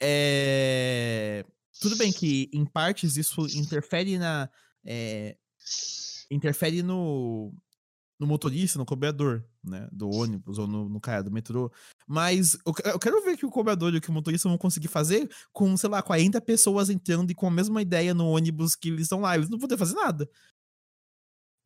É... 0.00 1.44
Tudo 1.80 1.96
bem 1.96 2.12
que, 2.12 2.48
em 2.52 2.64
partes, 2.64 3.16
isso 3.16 3.46
interfere 3.58 4.16
na. 4.16 4.48
É... 4.84 5.36
Interfere 6.30 6.82
no, 6.82 7.52
no 8.18 8.26
motorista, 8.26 8.78
no 8.78 8.86
cobrador, 8.86 9.44
né? 9.64 9.88
Do 9.90 10.10
ônibus 10.10 10.58
ou 10.58 10.66
no, 10.66 10.88
no 10.88 11.00
cara 11.00 11.22
do 11.22 11.30
metrô. 11.30 11.72
Mas 12.06 12.54
eu, 12.66 12.74
eu 12.92 12.98
quero 12.98 13.22
ver 13.24 13.36
que 13.36 13.46
o 13.46 13.50
cobrador 13.50 13.94
e 13.94 13.98
o 13.98 14.12
motorista 14.12 14.48
vão 14.48 14.58
conseguir 14.58 14.88
fazer 14.88 15.28
com, 15.52 15.76
sei 15.76 15.88
lá, 15.90 16.02
40 16.02 16.40
pessoas 16.40 16.90
entrando 16.90 17.30
e 17.30 17.34
com 17.34 17.46
a 17.46 17.50
mesma 17.50 17.80
ideia 17.80 18.14
no 18.14 18.26
ônibus 18.26 18.76
que 18.76 18.88
eles 18.88 19.02
estão 19.02 19.20
lá. 19.20 19.34
Eles 19.34 19.48
não 19.48 19.58
vão 19.58 19.68
poder 19.68 19.78
fazer 19.78 19.94
nada. 19.94 20.28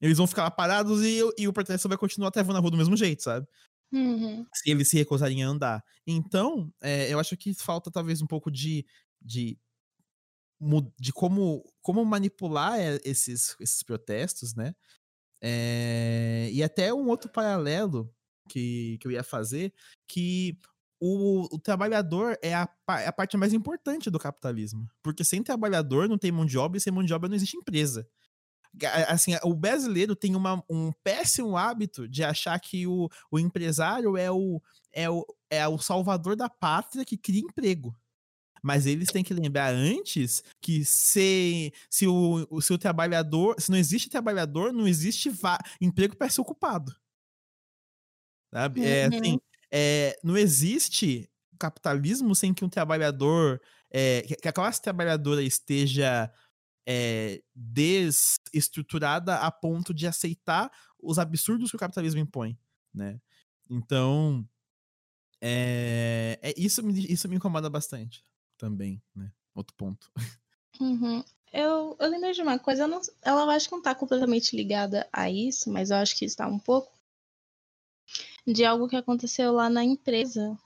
Eles 0.01 0.19
vão 0.19 0.27
ficar 0.27 0.45
lá 0.45 0.51
parados 0.51 1.03
e, 1.03 1.21
e 1.37 1.49
o 1.49 1.53
protesto 1.53 1.89
vai 1.89 1.99
continuar 1.99 2.29
até 2.29 2.43
na 2.43 2.61
rua 2.61 2.71
do 2.71 2.77
mesmo 2.77 2.97
jeito, 2.97 3.23
sabe? 3.23 3.47
Uhum. 3.93 4.47
Se 4.55 4.71
eles 4.71 4.89
se 4.89 4.97
recusarem 4.97 5.43
a 5.43 5.49
andar. 5.49 5.85
Então, 6.07 6.73
é, 6.81 7.13
eu 7.13 7.19
acho 7.19 7.37
que 7.37 7.53
falta 7.55 7.91
talvez 7.91 8.23
um 8.23 8.27
pouco 8.27 8.51
de, 8.51 8.87
de 9.21 9.59
de 10.99 11.13
como, 11.13 11.65
como 11.81 12.05
manipular 12.05 12.79
é, 12.79 12.99
esses, 13.05 13.55
esses 13.61 13.83
protestos, 13.83 14.55
né? 14.55 14.75
É, 15.43 16.49
e 16.53 16.63
até 16.63 16.93
um 16.93 17.09
outro 17.09 17.31
paralelo 17.31 18.13
que, 18.49 18.99
que 19.01 19.07
eu 19.07 19.13
ia 19.13 19.23
fazer, 19.23 19.73
que 20.07 20.59
o, 21.01 21.55
o 21.55 21.59
trabalhador 21.59 22.37
é 22.43 22.55
a, 22.55 22.69
é 23.01 23.07
a 23.07 23.13
parte 23.13 23.37
mais 23.37 23.53
importante 23.53 24.11
do 24.11 24.19
capitalismo. 24.19 24.89
Porque 25.03 25.25
sem 25.25 25.43
trabalhador 25.43 26.09
não 26.09 26.19
tem 26.19 26.33
mão 26.33 26.45
de 26.45 26.59
obra 26.59 26.79
e 26.79 26.81
sem 26.81 26.93
mão 26.93 27.05
de 27.05 27.15
obra 27.15 27.29
não 27.29 27.37
existe 27.37 27.57
empresa. 27.57 28.07
Assim, 29.09 29.33
o 29.43 29.55
brasileiro 29.55 30.15
tem 30.15 30.37
uma, 30.37 30.63
um 30.69 30.93
péssimo 31.03 31.57
hábito 31.57 32.09
de 32.09 32.23
achar 32.23 32.59
que 32.61 32.87
o, 32.87 33.09
o 33.31 33.39
empresário 33.39 34.17
é 34.17 34.31
o, 34.31 34.61
é, 34.93 35.09
o, 35.09 35.25
é 35.51 35.67
o 35.67 35.79
salvador 35.79 36.37
da 36.37 36.49
pátria 36.49 37.05
que 37.05 37.17
cria 37.17 37.41
emprego. 37.41 37.97
Mas 38.69 38.85
eles 38.85 39.09
têm 39.09 39.25
que 39.25 39.33
lembrar 39.33 39.73
antes 39.73 40.43
que 40.61 40.85
se, 40.85 41.73
se, 41.89 42.07
o, 42.07 42.61
se 42.61 42.71
o 42.71 42.77
trabalhador. 42.77 43.59
Se 43.59 43.71
não 43.71 43.79
existe 43.79 44.11
trabalhador, 44.11 44.75
não 44.75 44.87
existe 44.87 45.31
emprego 45.81 46.15
para 46.15 46.29
ser 46.29 46.43
ocupado. 46.43 46.95
Sabe? 48.53 48.81
Uhum. 48.81 48.87
É, 48.87 49.05
assim, 49.07 49.39
é, 49.73 50.19
não 50.23 50.37
existe 50.37 51.31
capitalismo 51.59 52.35
sem 52.35 52.53
que 52.53 52.63
um 52.63 52.69
trabalhador. 52.69 53.59
É, 53.91 54.21
que 54.21 54.47
a 54.49 54.53
classe 54.53 54.83
trabalhadora 54.83 55.43
esteja 55.43 56.31
é, 56.87 57.43
desestruturada 57.55 59.37
a 59.37 59.51
ponto 59.51 59.95
de 59.95 60.07
aceitar 60.07 60.71
os 61.01 61.19
absurdos 61.19 61.71
que 61.71 61.77
o 61.77 61.81
capitalismo 61.81 62.21
impõe, 62.21 62.59
né? 62.93 63.19
Então, 63.71 64.47
É, 65.41 66.39
é 66.43 66.55
isso, 66.57 66.83
me, 66.83 67.07
isso 67.07 67.29
me 67.29 67.37
incomoda 67.37 67.71
bastante 67.71 68.28
também, 68.59 69.03
né? 69.15 69.33
Outro 69.55 69.75
ponto. 69.77 70.11
Uhum. 70.81 71.25
Eu, 71.53 71.97
eu 71.99 72.11
lembro 72.11 72.33
de 72.33 72.43
uma 72.43 72.59
coisa, 72.59 72.87
não, 72.87 73.01
ela 73.23 73.55
acho 73.55 73.69
que 73.69 73.75
não 73.75 73.83
tá 73.83 73.95
completamente 73.95 74.55
ligada 74.55 75.09
a 75.11 75.31
isso, 75.31 75.71
mas 75.71 75.91
eu 75.91 75.97
acho 75.97 76.17
que 76.17 76.25
está 76.25 76.47
um 76.47 76.59
pouco. 76.59 76.93
De 78.47 78.65
algo 78.65 78.89
que 78.89 78.97
aconteceu 78.97 79.53
lá 79.53 79.69
na 79.69 79.83
empresa 79.83 80.59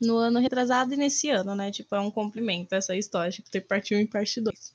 no 0.00 0.16
ano 0.16 0.38
retrasado 0.38 0.94
e 0.94 0.96
nesse 0.96 1.28
ano, 1.28 1.54
né? 1.54 1.70
Tipo, 1.70 1.94
é 1.94 2.00
um 2.00 2.10
complemento 2.10 2.74
essa 2.74 2.96
história. 2.96 3.32
Tipo, 3.32 3.50
tem 3.50 3.60
parte 3.60 3.94
1 3.94 4.00
e 4.00 4.06
parte 4.06 4.40
2. 4.40 4.74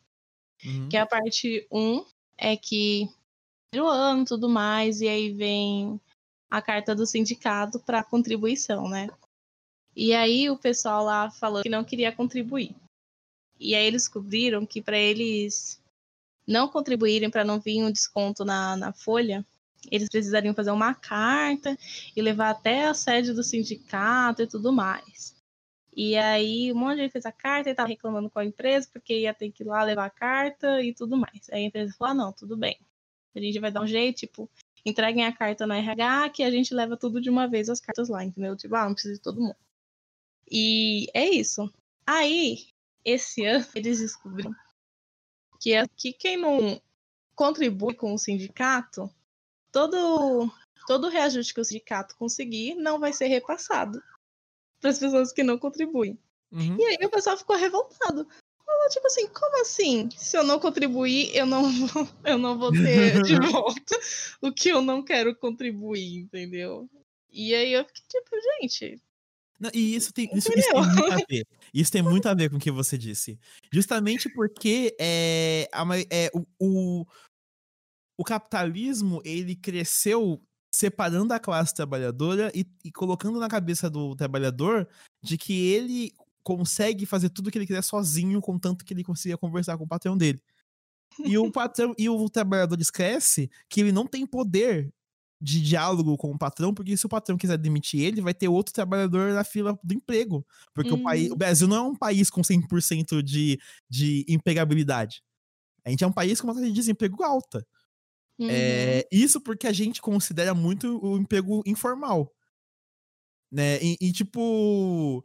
Uhum. 0.66 0.90
Que 0.90 0.98
a 0.98 1.06
parte 1.06 1.68
1 1.72 2.06
é 2.38 2.58
que 2.58 3.10
o 3.76 3.88
ano 3.88 4.26
tudo 4.26 4.50
mais, 4.50 5.02
e 5.02 5.08
aí 5.08 5.32
vem 5.32 6.00
a 6.50 6.62
carta 6.62 6.94
do 6.94 7.06
sindicato 7.06 7.80
para 7.80 8.04
contribuição, 8.04 8.88
né? 8.88 9.10
E 9.96 10.14
aí 10.14 10.50
o 10.50 10.58
pessoal 10.58 11.04
lá 11.04 11.30
falou 11.30 11.62
que 11.62 11.70
não 11.70 11.84
queria 11.84 12.12
contribuir. 12.12 12.76
E 13.60 13.76
aí 13.76 13.86
eles 13.86 14.04
descobriram 14.04 14.66
que 14.66 14.82
para 14.82 14.98
eles 14.98 15.82
não 16.48 16.68
contribuírem 16.68 17.30
para 17.30 17.44
não 17.44 17.60
vir 17.60 17.84
um 17.84 17.92
desconto 17.92 18.44
na, 18.44 18.76
na 18.76 18.92
folha, 18.92 19.46
eles 19.92 20.10
precisariam 20.10 20.54
fazer 20.54 20.72
uma 20.72 20.94
carta 20.94 21.78
e 22.16 22.22
levar 22.22 22.50
até 22.50 22.86
a 22.86 22.94
sede 22.94 23.34
do 23.34 23.44
sindicato 23.44 24.42
e 24.42 24.48
tudo 24.48 24.72
mais. 24.72 25.36
E 25.96 26.18
aí 26.18 26.72
um 26.72 26.76
monte 26.76 26.96
de 26.96 27.02
gente 27.04 27.12
fez 27.12 27.26
a 27.26 27.32
carta 27.32 27.70
e 27.70 27.72
estava 27.72 27.90
reclamando 27.90 28.30
com 28.30 28.40
a 28.40 28.46
empresa 28.46 28.90
porque 28.92 29.20
ia 29.20 29.34
ter 29.34 29.52
que 29.52 29.64
ir 29.64 29.68
lá 29.68 29.84
levar 29.84 30.06
a 30.06 30.10
carta 30.10 30.82
e 30.82 30.94
tudo 30.94 31.16
mais. 31.18 31.50
Aí 31.52 31.64
a 31.64 31.68
empresa 31.68 31.94
falou: 31.98 32.12
ah, 32.12 32.16
não, 32.16 32.34
tudo 32.34 32.58
bem. 32.58 32.78
A 33.36 33.40
gente 33.40 33.60
vai 33.60 33.72
dar 33.72 33.82
um 33.82 33.88
jeito, 33.88 34.18
tipo, 34.20 34.50
entreguem 34.86 35.26
a 35.26 35.32
carta 35.34 35.66
no 35.66 35.74
RH 35.74 36.30
que 36.30 36.44
a 36.44 36.52
gente 36.52 36.74
leva 36.74 36.98
tudo 36.98 37.22
de 37.22 37.30
uma 37.30 37.48
vez 37.48 37.70
as 37.70 37.80
cartas 37.80 38.10
lá, 38.10 38.24
entendeu? 38.24 38.56
Tipo, 38.56 38.76
ah, 38.76 38.86
não 38.86 38.94
precisa 38.94 39.16
de 39.16 39.22
todo 39.22 39.42
mundo. 39.42 39.56
E 40.50 41.08
é 41.14 41.26
isso. 41.30 41.72
Aí, 42.06 42.68
esse 43.04 43.46
ano, 43.46 43.66
eles 43.76 44.00
descobriram 44.00 44.54
que, 45.60 45.74
é, 45.74 45.88
que 45.96 46.14
quem 46.14 46.38
não 46.38 46.82
contribui 47.36 47.96
com 47.96 48.14
o 48.14 48.18
sindicato, 48.18 49.10
todo, 49.72 50.52
todo 50.86 51.10
reajuste 51.10 51.54
que 51.54 51.62
o 51.62 51.66
sindicato 51.66 52.16
conseguir 52.18 52.76
não 52.76 53.00
vai 53.00 53.14
ser 53.14 53.28
repassado 53.28 54.02
para 54.80 54.90
as 54.90 55.00
pessoas 55.00 55.32
que 55.32 55.44
não 55.44 55.58
contribuem. 55.58 56.20
Uhum. 56.52 56.78
E 56.80 56.86
aí 56.86 57.06
o 57.06 57.10
pessoal 57.10 57.38
ficou 57.38 57.56
revoltado. 57.56 58.28
Falou, 58.66 58.90
tipo 58.90 59.08
assim, 59.08 59.28
como 59.28 59.62
assim? 59.62 60.10
Se 60.16 60.38
eu 60.38 60.44
não 60.44 60.60
contribuir, 60.60 61.36
eu 61.36 61.46
não 61.46 61.64
vou, 61.88 62.08
eu 62.26 62.38
não 62.38 62.58
vou 62.58 62.72
ter 62.72 63.22
de 63.24 63.36
volta 63.52 64.00
o 64.42 64.52
que 64.52 64.70
eu 64.70 64.82
não 64.82 65.02
quero 65.02 65.36
contribuir, 65.36 66.18
entendeu? 66.18 66.90
E 67.32 67.56
aí 67.56 67.74
eu 67.74 67.86
fiquei 67.86 68.04
tipo, 68.08 68.36
gente. 68.60 69.02
Não, 69.64 69.70
e 69.74 69.96
isso 69.96 70.12
tem, 70.12 70.30
isso, 70.34 70.52
isso 70.52 70.70
tem 70.74 70.82
muito 70.84 71.14
a 71.14 71.16
ver. 71.30 71.48
Isso 71.74 71.92
tem 71.92 72.02
muito 72.02 72.28
a 72.28 72.34
ver 72.34 72.50
com 72.50 72.58
o 72.58 72.60
que 72.60 72.70
você 72.70 72.98
disse. 72.98 73.40
Justamente 73.72 74.28
porque 74.28 74.94
é, 75.00 75.70
a, 75.72 75.86
é, 76.12 76.30
o, 76.34 76.46
o, 76.60 77.06
o 78.18 78.24
capitalismo 78.26 79.22
ele 79.24 79.56
cresceu 79.56 80.44
separando 80.70 81.34
a 81.34 81.40
classe 81.40 81.74
trabalhadora 81.74 82.52
e, 82.54 82.66
e, 82.84 82.92
colocando 82.92 83.40
na 83.40 83.48
cabeça 83.48 83.90
do 83.90 84.14
trabalhador 84.18 84.86
de 85.24 85.38
que 85.38 85.68
ele 85.72 86.12
consegue 86.44 87.06
fazer 87.06 87.30
tudo 87.30 87.48
o 87.48 87.52
que 87.52 87.58
ele 87.58 87.66
quiser 87.66 87.84
sozinho, 87.84 88.42
contanto 88.42 88.84
que 88.84 88.94
ele 88.94 89.02
consiga 89.02 89.38
conversar 89.38 89.78
com 89.78 89.86
o 89.86 89.88
patrão 89.88 90.18
dele. 90.18 90.42
E 91.24 91.38
o 91.38 91.50
patrão 91.50 91.96
e 91.98 92.10
o 92.10 92.30
trabalhador 92.30 92.82
esquece 92.82 93.50
que 93.70 93.80
ele 93.80 93.94
não 93.94 94.06
tem 94.06 94.28
poder 94.28 94.92
de 95.44 95.62
diálogo 95.62 96.16
com 96.16 96.32
o 96.32 96.38
patrão, 96.38 96.74
porque 96.74 96.96
se 96.96 97.06
o 97.06 97.10
patrão 97.10 97.38
quiser 97.38 97.58
demitir 97.58 98.00
ele, 98.00 98.22
vai 98.22 98.34
ter 98.34 98.48
outro 98.48 98.74
trabalhador 98.74 99.34
na 99.34 99.44
fila 99.44 99.78
do 99.84 99.94
emprego. 99.94 100.48
Porque 100.74 100.90
uhum. 100.90 101.02
o, 101.02 101.04
país, 101.04 101.32
o 101.32 101.36
Brasil 101.36 101.68
não 101.68 101.76
é 101.76 101.82
um 101.82 101.96
país 101.96 102.30
com 102.30 102.42
100% 102.42 103.22
de, 103.22 103.60
de 103.90 104.26
empregabilidade. 104.30 105.22
A 105.86 105.90
gente 105.90 106.02
é 106.02 106.08
um 106.08 106.14
país 106.14 106.40
com 106.40 106.48
uma 106.48 106.54
taxa 106.54 106.66
de 106.66 106.72
desemprego 106.72 107.22
alta. 107.24 107.68
Uhum. 108.40 108.48
É, 108.50 109.06
isso 109.12 109.42
porque 109.42 109.68
a 109.68 109.74
gente 109.74 110.02
considera 110.02 110.54
muito 110.54 110.98
o 111.06 111.18
emprego 111.18 111.62
informal. 111.66 112.34
Né? 113.52 113.84
E, 113.84 113.98
e 114.00 114.14
tipo, 114.14 115.22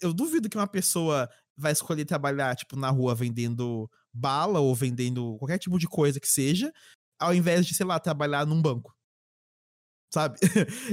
eu 0.00 0.14
duvido 0.14 0.48
que 0.48 0.56
uma 0.56 0.66
pessoa 0.66 1.28
vai 1.54 1.72
escolher 1.72 2.06
trabalhar, 2.06 2.56
tipo, 2.56 2.74
na 2.74 2.88
rua 2.88 3.14
vendendo 3.14 3.88
bala 4.14 4.60
ou 4.60 4.74
vendendo 4.74 5.36
qualquer 5.36 5.58
tipo 5.58 5.78
de 5.78 5.86
coisa 5.86 6.18
que 6.18 6.26
seja, 6.26 6.72
ao 7.20 7.34
invés 7.34 7.66
de, 7.66 7.74
sei 7.74 7.84
lá, 7.84 8.00
trabalhar 8.00 8.46
num 8.46 8.62
banco. 8.62 8.97
Sabe? 10.12 10.38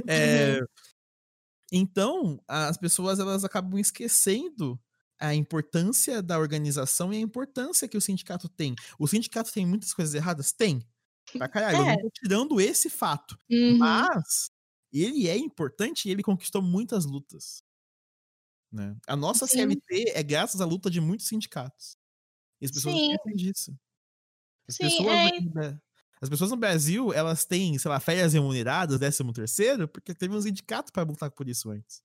é. 0.08 0.60
Então, 1.72 2.40
as 2.48 2.78
pessoas 2.78 3.20
elas 3.20 3.44
acabam 3.44 3.80
esquecendo 3.80 4.80
a 5.20 5.34
importância 5.34 6.22
da 6.22 6.38
organização 6.38 7.14
e 7.14 7.18
a 7.18 7.20
importância 7.20 7.88
que 7.88 7.98
o 7.98 8.02
sindicato 8.02 8.48
tem. 8.48 8.76
O 9.00 9.08
sindicato 9.08 9.52
tem 9.52 9.66
muitas 9.66 9.94
coisas 9.94 10.14
erradas? 10.14 10.52
Tem. 10.52 10.86
Pra 11.34 11.48
caralho, 11.48 11.78
é. 11.78 11.96
eu 11.96 12.04
não 12.04 12.10
tirando 12.12 12.62
esse 12.62 12.90
fato. 12.90 13.38
Uhum. 13.50 13.78
Mas 13.78 14.52
ele 14.94 15.28
é 15.28 15.38
importante 15.38 16.08
e 16.08 16.12
ele 16.12 16.24
conquistou 16.24 16.62
muitas 16.62 17.06
lutas. 17.06 17.64
Né? 18.72 18.96
A 19.08 19.16
nossa 19.16 19.48
Sim. 19.48 19.60
CLT 19.60 20.12
é 20.14 20.24
graças 20.24 20.62
à 20.62 20.66
luta 20.66 20.90
de 20.90 21.02
muitos 21.02 21.28
sindicatos. 21.28 21.98
E 22.62 22.66
as 22.66 22.72
pessoas 22.72 22.96
Sim. 22.96 23.12
esquecem 23.12 23.36
disso. 23.36 23.80
As 24.68 24.76
Sim, 24.76 24.84
pessoas, 24.84 25.16
é... 25.58 25.80
as 26.26 26.30
pessoas 26.30 26.52
no 26.52 26.58
Brasil, 26.58 27.14
elas 27.14 27.46
têm, 27.46 27.78
sei 27.78 27.90
lá, 27.90 28.00
férias 28.00 28.34
remuneradas, 28.34 29.00
décimo 29.00 29.32
terceiro, 29.32 29.88
porque 29.88 30.14
teve 30.14 30.36
um 30.36 30.42
sindicato 30.42 30.92
para 30.92 31.04
lutar 31.04 31.30
por 31.30 31.48
isso 31.48 31.70
antes. 31.70 32.04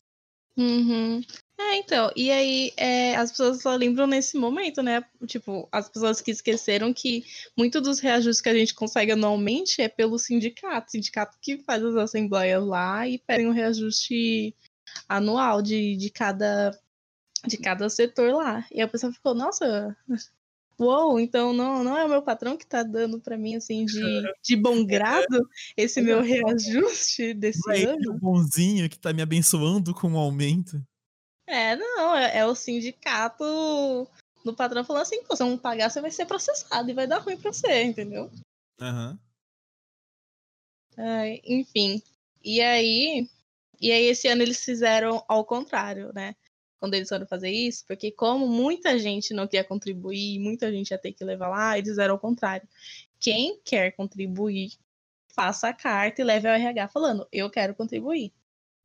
Uhum. 0.56 1.22
É, 1.58 1.76
então, 1.76 2.12
e 2.14 2.30
aí 2.30 2.72
é, 2.76 3.16
as 3.16 3.30
pessoas 3.30 3.62
só 3.62 3.74
lembram 3.74 4.06
nesse 4.06 4.36
momento, 4.36 4.82
né? 4.82 5.02
Tipo, 5.26 5.66
as 5.72 5.88
pessoas 5.88 6.20
que 6.20 6.30
esqueceram 6.30 6.92
que 6.92 7.24
muito 7.56 7.80
dos 7.80 7.98
reajustes 7.98 8.42
que 8.42 8.48
a 8.48 8.54
gente 8.54 8.74
consegue 8.74 9.12
anualmente 9.12 9.80
é 9.80 9.88
pelo 9.88 10.18
sindicato, 10.18 10.90
sindicato 10.90 11.38
que 11.40 11.58
faz 11.58 11.82
as 11.82 11.96
assembleias 11.96 12.62
lá 12.62 13.08
e 13.08 13.18
pede 13.18 13.46
um 13.46 13.52
reajuste 13.52 14.54
anual 15.08 15.62
de, 15.62 15.96
de 15.96 16.10
cada 16.10 16.78
de 17.46 17.56
cada 17.56 17.88
setor 17.88 18.34
lá. 18.34 18.66
E 18.70 18.82
a 18.82 18.88
pessoa 18.88 19.12
ficou, 19.12 19.34
nossa, 19.34 19.96
uou, 20.80 21.20
então 21.20 21.52
não, 21.52 21.84
não 21.84 21.96
é 21.96 22.04
o 22.04 22.08
meu 22.08 22.22
patrão 22.22 22.56
que 22.56 22.66
tá 22.66 22.82
dando 22.82 23.20
para 23.20 23.36
mim, 23.36 23.54
assim, 23.54 23.84
de, 23.84 24.00
de 24.42 24.56
bom 24.56 24.84
grado 24.84 25.48
esse 25.76 26.00
meu 26.00 26.22
reajuste 26.22 27.34
desse 27.34 27.60
é 27.70 27.84
ano. 27.84 28.12
o 28.12 28.18
bonzinho 28.18 28.88
que 28.88 28.98
tá 28.98 29.12
me 29.12 29.20
abençoando 29.20 29.94
com 29.94 30.08
o 30.08 30.12
um 30.12 30.18
aumento. 30.18 30.82
É, 31.46 31.76
não, 31.76 32.16
é, 32.16 32.38
é, 32.38 32.46
o 32.46 32.54
sindicato 32.54 33.44
do 34.44 34.54
patrão 34.54 34.84
falando 34.84 35.02
assim, 35.02 35.20
se 35.20 35.28
você 35.28 35.42
não 35.42 35.58
pagar, 35.58 35.90
você 35.90 36.00
vai 36.00 36.10
ser 36.10 36.24
processado 36.24 36.88
e 36.90 36.94
vai 36.94 37.06
dar 37.06 37.18
ruim 37.18 37.36
pra 37.36 37.52
você, 37.52 37.82
entendeu? 37.82 38.30
Aham. 38.80 39.18
Uhum. 40.96 41.40
enfim. 41.44 42.02
E 42.42 42.60
aí. 42.60 43.28
E 43.80 43.90
aí 43.90 44.04
esse 44.04 44.28
ano 44.28 44.42
eles 44.42 44.62
fizeram 44.62 45.24
ao 45.26 45.44
contrário, 45.44 46.12
né? 46.12 46.36
Quando 46.80 46.94
eles 46.94 47.08
foram 47.08 47.26
fazer 47.26 47.50
isso, 47.50 47.84
porque 47.86 48.10
como 48.10 48.48
muita 48.48 48.98
gente 48.98 49.34
não 49.34 49.46
queria 49.46 49.62
contribuir, 49.62 50.38
muita 50.40 50.72
gente 50.72 50.90
ia 50.90 50.98
ter 50.98 51.12
que 51.12 51.22
levar 51.22 51.48
lá, 51.48 51.76
eles 51.78 51.90
fizeram 51.90 52.14
o 52.14 52.18
contrário. 52.18 52.66
Quem 53.20 53.60
quer 53.62 53.92
contribuir, 53.92 54.72
faça 55.34 55.68
a 55.68 55.74
carta 55.74 56.22
e 56.22 56.24
leve 56.24 56.48
ao 56.48 56.54
RH 56.54 56.88
falando, 56.88 57.28
eu 57.30 57.50
quero 57.50 57.74
contribuir. 57.74 58.32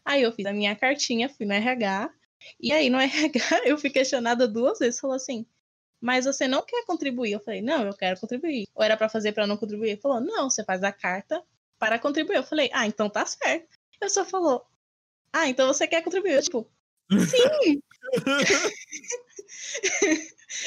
Aí 0.03 0.21
eu 0.21 0.31
fiz 0.33 0.45
a 0.45 0.53
minha 0.53 0.75
cartinha, 0.75 1.29
fui 1.29 1.45
no 1.45 1.53
RH, 1.53 2.13
e 2.59 2.71
aí 2.73 2.89
no 2.89 2.99
RH 3.01 3.61
eu 3.65 3.77
fui 3.77 3.89
questionada 3.89 4.47
duas 4.47 4.79
vezes, 4.79 4.99
falou 4.99 5.15
assim, 5.15 5.45
mas 6.01 6.25
você 6.25 6.47
não 6.47 6.63
quer 6.63 6.85
contribuir? 6.85 7.31
Eu 7.31 7.39
falei, 7.39 7.61
não, 7.61 7.85
eu 7.85 7.93
quero 7.95 8.19
contribuir. 8.19 8.67
Ou 8.75 8.83
era 8.83 8.97
para 8.97 9.09
fazer 9.09 9.31
para 9.31 9.47
não 9.47 9.57
contribuir? 9.57 9.91
Ele 9.91 10.01
falou, 10.01 10.19
não, 10.21 10.49
você 10.49 10.63
faz 10.63 10.83
a 10.83 10.91
carta 10.91 11.41
para 11.79 11.97
contribuir. 11.97 12.35
Eu 12.35 12.43
falei, 12.43 12.69
ah, 12.73 12.85
então 12.85 13.09
tá 13.09 13.25
certo. 13.25 13.77
Eu 14.01 14.09
só 14.09 14.25
falou, 14.25 14.65
ah, 15.33 15.47
então 15.47 15.67
você 15.67 15.87
quer 15.87 16.03
contribuir? 16.03 16.33
Eu, 16.33 16.43
tipo, 16.43 16.69
Sim! 17.29 17.81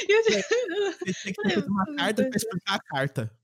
Eu, 0.08 0.22
Você 0.24 0.42
tem 1.24 1.32
que 1.32 1.42
fazer 1.42 1.66
uma 1.66 1.84
carta 1.96 2.28
pra 2.28 2.36
explicar 2.36 2.74
a 2.74 2.80
carta. 2.80 3.38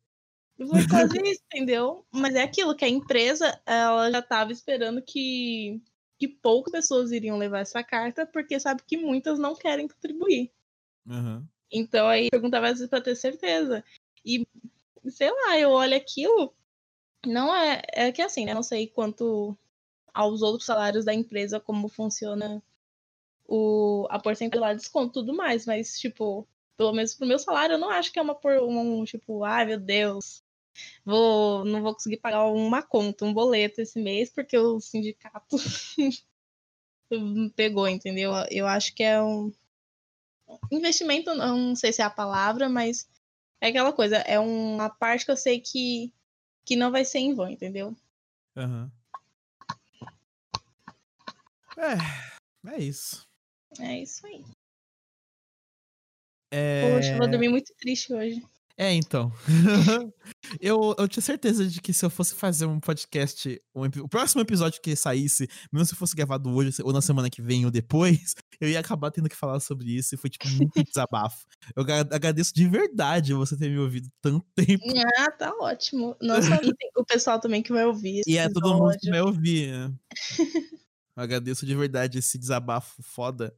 Foi 0.57 0.89
quase 0.89 1.19
isso, 1.25 1.43
entendeu? 1.53 2.07
Mas 2.11 2.35
é 2.35 2.43
aquilo 2.43 2.77
que 2.77 2.85
a 2.85 2.89
empresa 2.89 3.61
ela 3.67 4.11
já 4.11 4.21
estava 4.21 4.53
esperando 4.53 5.03
que, 5.03 5.83
que 6.19 6.29
poucas 6.29 6.73
pessoas 6.73 7.13
iriam 7.13 7.39
levar 7.39 7.61
essa 7.61 7.83
carta, 7.83 8.27
porque 8.27 8.59
sabe 8.61 8.83
que 8.87 8.97
muitas 8.97 9.39
não 9.39 9.55
querem 9.55 9.89
contribuir. 9.89 10.53
Uhum. 11.07 11.45
Então 11.71 12.07
aí 12.09 12.31
perguntava 12.31 12.67
às 12.67 12.75
vezes 12.75 12.89
pra 12.89 13.01
ter 13.01 13.17
certeza. 13.17 13.85
E 14.25 14.47
sei 15.09 15.31
lá, 15.31 15.59
eu 15.59 15.71
olho 15.71 15.97
aquilo. 15.97 16.55
Não 17.27 17.55
é. 17.55 17.83
É 17.93 18.13
que 18.13 18.23
assim, 18.23 18.45
né? 18.45 18.55
Não 18.55 18.63
sei 18.63 18.87
quanto 18.87 19.57
aos 20.13 20.43
outros 20.43 20.67
salários 20.67 21.05
da 21.05 21.13
empresa, 21.13 21.59
como 21.59 21.89
funciona 21.89 22.63
o, 23.47 24.07
a 24.11 24.19
porcentagem 24.19 24.61
lá 24.61 24.75
desconto 24.75 25.13
tudo 25.13 25.35
mais, 25.35 25.67
mas, 25.67 25.99
tipo, 25.99 26.47
pelo 26.77 26.93
menos 26.93 27.15
pro 27.15 27.27
meu 27.27 27.39
salário, 27.39 27.75
eu 27.75 27.79
não 27.79 27.91
acho 27.91 28.13
que 28.13 28.19
é 28.19 28.23
uma 28.23 28.35
por 28.35 28.53
um, 28.63 29.05
tipo, 29.05 29.45
ai 29.45 29.65
meu 29.67 29.79
Deus, 29.79 30.43
vou, 31.05 31.65
não 31.65 31.83
vou 31.83 31.95
conseguir 31.95 32.19
pagar 32.19 32.47
uma 32.47 32.83
conta, 32.83 33.25
um 33.25 33.33
boleto 33.33 33.81
esse 33.81 34.01
mês, 34.01 34.31
porque 34.31 34.57
o 34.59 34.81
sindicato 34.81 35.57
pegou, 37.55 37.89
entendeu? 37.89 38.33
Eu 38.51 38.67
acho 38.67 38.95
que 38.95 39.03
é 39.03 39.23
um 39.23 39.53
investimento, 40.71 41.35
não 41.35 41.75
sei 41.77 41.93
se 41.93 42.03
é 42.03 42.05
a 42.05 42.11
palavra, 42.11 42.69
mas 42.69 43.09
é 43.61 43.69
aquela 43.69 43.93
coisa, 43.93 44.17
é 44.17 44.39
uma 44.39 44.91
parte 44.91 45.25
que 45.25 45.31
eu 45.31 45.37
sei 45.37 45.61
que, 45.61 46.13
que 46.65 46.77
não 46.77 46.91
vai 46.91 47.05
ser 47.05 47.19
em 47.19 47.35
vão, 47.35 47.49
entendeu? 47.49 47.97
Aham. 48.57 48.91
É, 51.77 52.71
é 52.71 52.79
isso. 52.79 53.27
É 53.81 54.01
isso 54.03 54.27
aí. 54.27 54.45
É... 56.53 56.95
Poxa, 56.95 57.13
eu 57.13 57.19
vou 57.19 57.29
dormir 57.31 57.49
muito 57.49 57.73
triste 57.79 58.13
hoje. 58.13 58.43
É, 58.77 58.93
então. 58.93 59.33
eu, 60.61 60.95
eu 60.99 61.07
tinha 61.09 61.23
certeza 61.23 61.65
de 61.67 61.81
que 61.81 61.93
se 61.93 62.05
eu 62.05 62.11
fosse 62.11 62.35
fazer 62.35 62.67
um 62.67 62.81
podcast, 62.81 63.61
um 63.75 63.85
o 64.03 64.09
próximo 64.09 64.43
episódio 64.43 64.81
que 64.83 64.97
saísse, 64.97 65.49
mesmo 65.73 65.87
se 65.87 65.95
fosse 65.95 66.15
gravado 66.17 66.51
hoje, 66.51 66.83
ou 66.83 66.93
na 66.93 67.01
semana 67.01 67.31
que 67.31 67.41
vem, 67.41 67.65
ou 67.65 67.71
depois, 67.71 68.35
eu 68.61 68.69
ia 68.69 68.81
acabar 68.81 69.13
tendo 69.13 69.29
que 69.29 69.37
falar 69.37 69.61
sobre 69.61 69.97
isso 69.97 70.15
e 70.15 70.19
foi, 70.19 70.29
tipo, 70.29 70.49
muito 70.49 70.83
desabafo. 70.83 71.47
Eu 71.77 71.83
agra- 71.83 72.17
agradeço 72.17 72.53
de 72.53 72.69
verdade 72.69 73.33
você 73.33 73.57
ter 73.57 73.71
me 73.71 73.79
ouvido 73.79 74.09
tanto 74.21 74.45
tempo. 74.57 74.83
Ah, 75.19 75.31
tá 75.31 75.53
ótimo. 75.61 76.17
Não 76.21 76.43
só 76.43 76.51
mim, 76.61 76.73
tem 76.77 76.91
o 76.97 77.05
pessoal 77.05 77.39
também 77.39 77.63
que 77.63 77.73
vai 77.73 77.85
ouvir. 77.85 78.23
E 78.27 78.39
é 78.39 78.49
todo 78.49 78.75
mundo 78.75 78.97
que 78.99 79.09
vai 79.09 79.21
ouvir. 79.21 79.71
né? 79.71 79.95
Eu 81.17 81.23
agradeço 81.23 81.65
de 81.65 81.77
verdade 81.77 82.19
esse 82.19 82.37
desabafo 82.37 83.01
foda. 83.05 83.57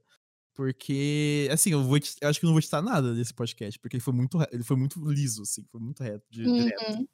Porque, 0.56 1.48
assim, 1.52 1.72
eu, 1.72 1.84
vou, 1.84 1.98
eu 2.22 2.28
acho 2.30 2.40
que 2.40 2.46
não 2.46 2.52
vou 2.54 2.60
editar 2.60 2.82
nada 2.82 3.14
desse 3.14 3.34
podcast, 3.34 3.78
porque 3.78 3.96
ele 3.96 4.02
foi 4.02 4.14
muito, 4.14 4.38
ele 4.50 4.64
foi 4.64 4.76
muito 4.76 4.98
liso, 5.08 5.42
assim, 5.42 5.62
foi 5.70 5.80
muito 5.80 6.02
reto, 6.02 6.24
de, 6.30 6.44
direto. 6.44 6.94
Uhum. 6.94 7.06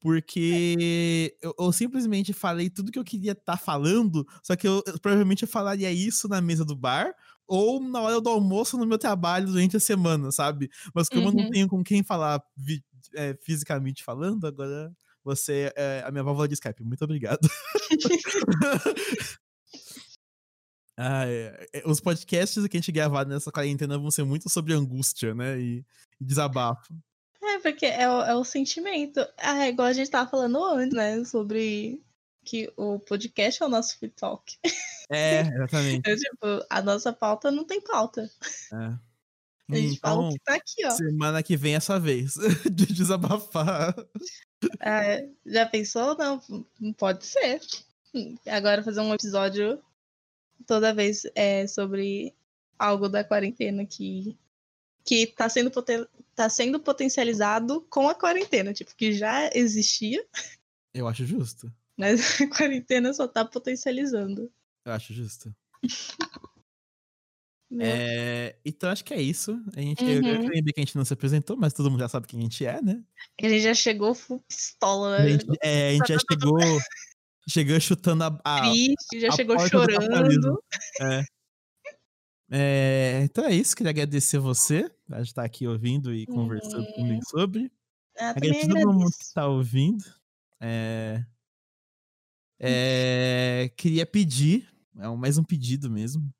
Porque 0.00 1.36
eu, 1.42 1.54
eu 1.58 1.72
simplesmente 1.72 2.32
falei 2.32 2.70
tudo 2.70 2.92
que 2.92 2.98
eu 2.98 3.04
queria 3.04 3.32
estar 3.32 3.56
falando, 3.58 4.24
só 4.44 4.54
que 4.56 4.68
eu, 4.68 4.82
eu 4.86 4.98
provavelmente 5.00 5.42
eu 5.42 5.48
falaria 5.48 5.90
isso 5.92 6.28
na 6.28 6.40
mesa 6.40 6.64
do 6.64 6.76
bar 6.76 7.12
ou 7.48 7.80
na 7.82 8.00
hora 8.00 8.20
do 8.20 8.28
almoço 8.30 8.78
no 8.78 8.86
meu 8.86 8.98
trabalho 8.98 9.48
durante 9.48 9.76
a 9.76 9.80
semana, 9.80 10.30
sabe? 10.30 10.70
Mas 10.94 11.08
como 11.08 11.28
eu 11.28 11.32
não 11.32 11.44
Uhum. 11.44 11.50
tenho 11.50 11.68
com 11.68 11.82
quem 11.82 12.04
falar 12.04 12.40
vi- 12.56 12.84
é, 13.16 13.36
fisicamente 13.42 14.04
falando, 14.04 14.46
agora 14.46 14.92
você 15.24 15.72
é 15.76 16.04
a 16.06 16.12
minha 16.12 16.22
válvula 16.22 16.46
de 16.48 16.54
Skype. 16.54 16.84
Muito 16.84 17.02
obrigado. 17.04 17.40
Ah, 21.00 21.24
Os 21.86 22.00
podcasts 22.00 22.66
que 22.66 22.76
a 22.76 22.80
gente 22.80 22.90
gravar 22.90 23.24
nessa 23.24 23.52
quarentena 23.52 23.96
vão 23.96 24.10
ser 24.10 24.24
muito 24.24 24.48
sobre 24.50 24.74
angústia, 24.74 25.32
né? 25.32 25.58
E, 25.60 25.84
e 26.20 26.24
desabafo. 26.24 26.92
É, 27.40 27.58
porque 27.60 27.86
é 27.86 28.10
o, 28.10 28.20
é 28.22 28.34
o 28.34 28.42
sentimento. 28.44 29.20
Ah, 29.38 29.64
é 29.64 29.68
igual 29.68 29.86
a 29.86 29.92
gente 29.92 30.10
tava 30.10 30.28
falando 30.28 30.62
antes, 30.64 30.96
né? 30.96 31.24
Sobre 31.24 32.02
que 32.44 32.72
o 32.76 32.98
podcast 32.98 33.62
é 33.62 33.66
o 33.66 33.68
nosso 33.68 33.96
free 33.98 34.10
talk. 34.10 34.56
É, 35.08 35.40
exatamente. 35.42 36.10
É, 36.10 36.16
tipo, 36.16 36.66
a 36.68 36.82
nossa 36.82 37.12
pauta 37.12 37.50
não 37.50 37.64
tem 37.64 37.80
pauta. 37.80 38.28
É. 38.72 38.98
A 39.70 39.76
gente 39.76 40.00
fala 40.00 40.20
o 40.22 40.24
Então, 40.26 40.32
que 40.32 40.44
tá 40.44 40.54
aqui, 40.54 40.86
ó. 40.86 40.90
semana 40.90 41.42
que 41.42 41.56
vem 41.56 41.74
é 41.76 41.80
sua 41.80 41.98
vez 42.00 42.34
de 42.72 42.86
desabafar. 42.86 43.94
Já 45.46 45.66
pensou? 45.66 46.16
Não, 46.16 46.40
não 46.80 46.92
pode 46.92 47.24
ser. 47.24 47.60
Agora 48.46 48.82
fazer 48.82 49.00
um 49.00 49.14
episódio 49.14 49.80
toda 50.66 50.94
vez 50.94 51.22
é, 51.34 51.66
sobre 51.66 52.34
algo 52.78 53.08
da 53.08 53.24
quarentena 53.24 53.84
que, 53.86 54.38
que 55.04 55.26
tá, 55.28 55.48
sendo 55.48 55.70
poten- 55.70 56.06
tá 56.34 56.48
sendo 56.48 56.78
potencializado 56.80 57.80
com 57.90 58.08
a 58.08 58.14
quarentena, 58.14 58.72
tipo, 58.72 58.94
que 58.94 59.12
já 59.12 59.50
existia, 59.54 60.24
Eu 60.94 61.06
acho 61.08 61.24
justo. 61.26 61.72
mas 61.96 62.20
a 62.40 62.48
quarentena 62.48 63.12
só 63.12 63.26
tá 63.28 63.44
potencializando. 63.44 64.50
Eu 64.84 64.92
acho 64.92 65.12
justo. 65.12 65.54
né? 67.70 67.86
É, 68.48 68.56
então 68.64 68.90
acho 68.90 69.04
que 69.04 69.12
é 69.12 69.20
isso. 69.20 69.60
A 69.76 69.80
gente, 69.80 70.02
eu, 70.02 70.22
eu 70.22 70.34
Uhum. 70.38 70.48
lembrei 70.48 70.72
que 70.72 70.80
a 70.80 70.84
gente 70.84 70.96
não 70.96 71.04
se 71.04 71.12
apresentou, 71.12 71.56
mas 71.56 71.72
todo 71.72 71.90
mundo 71.90 72.00
já 72.00 72.08
sabe 72.08 72.26
quem 72.26 72.38
a 72.40 72.42
gente 72.42 72.64
é, 72.64 72.80
né? 72.80 73.02
A 73.42 73.48
gente 73.48 73.60
já 73.62 73.74
chegou 73.74 74.14
full 74.14 74.40
pistola, 74.48 75.16
A 75.16 75.22
né? 75.24 75.30
gente, 75.32 75.46
é, 75.62 75.88
a 75.88 75.92
gente 75.92 76.08
já 76.08 76.18
chegou, 76.18 76.80
chegou 77.48 77.80
chutando 77.80 78.24
a, 78.24 78.40
a, 78.44 78.60
Triste, 78.70 79.20
já 79.20 79.28
a 79.28 79.32
chegou 79.32 79.58
chorando. 79.68 80.62
É. 81.00 81.24
É, 82.50 83.20
então 83.24 83.44
é 83.44 83.52
isso, 83.54 83.76
queria 83.76 83.90
agradecer 83.90 84.38
você 84.38 84.88
por 85.06 85.20
estar 85.20 85.44
aqui 85.44 85.66
ouvindo 85.66 86.14
e 86.14 86.24
conversando 86.26 86.86
Uhum. 86.86 86.92
comigo 86.94 87.22
sobre. 87.28 87.70
Ah, 88.18 88.30
Agradecer 88.30 88.68
todo 88.68 88.92
mundo 88.92 89.10
que 89.10 89.22
está 89.22 89.46
ouvindo. 89.46 90.02
É, 90.60 91.24
é, 92.58 93.70
queria 93.76 94.06
pedir, 94.06 94.68
é 94.98 95.08
mais 95.08 95.36
um 95.38 95.44
pedido 95.44 95.90
mesmo, 95.90 96.32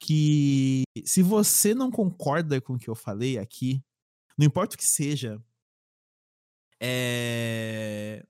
que 0.00 0.84
se 1.04 1.22
você 1.22 1.74
não 1.74 1.90
concorda 1.90 2.60
com 2.60 2.74
o 2.74 2.78
que 2.78 2.88
eu 2.88 2.94
falei 2.94 3.36
aqui, 3.36 3.82
não 4.38 4.46
importa 4.46 4.74
o 4.74 4.78
que 4.78 4.86
seja, 4.86 5.42
é, 6.80 8.24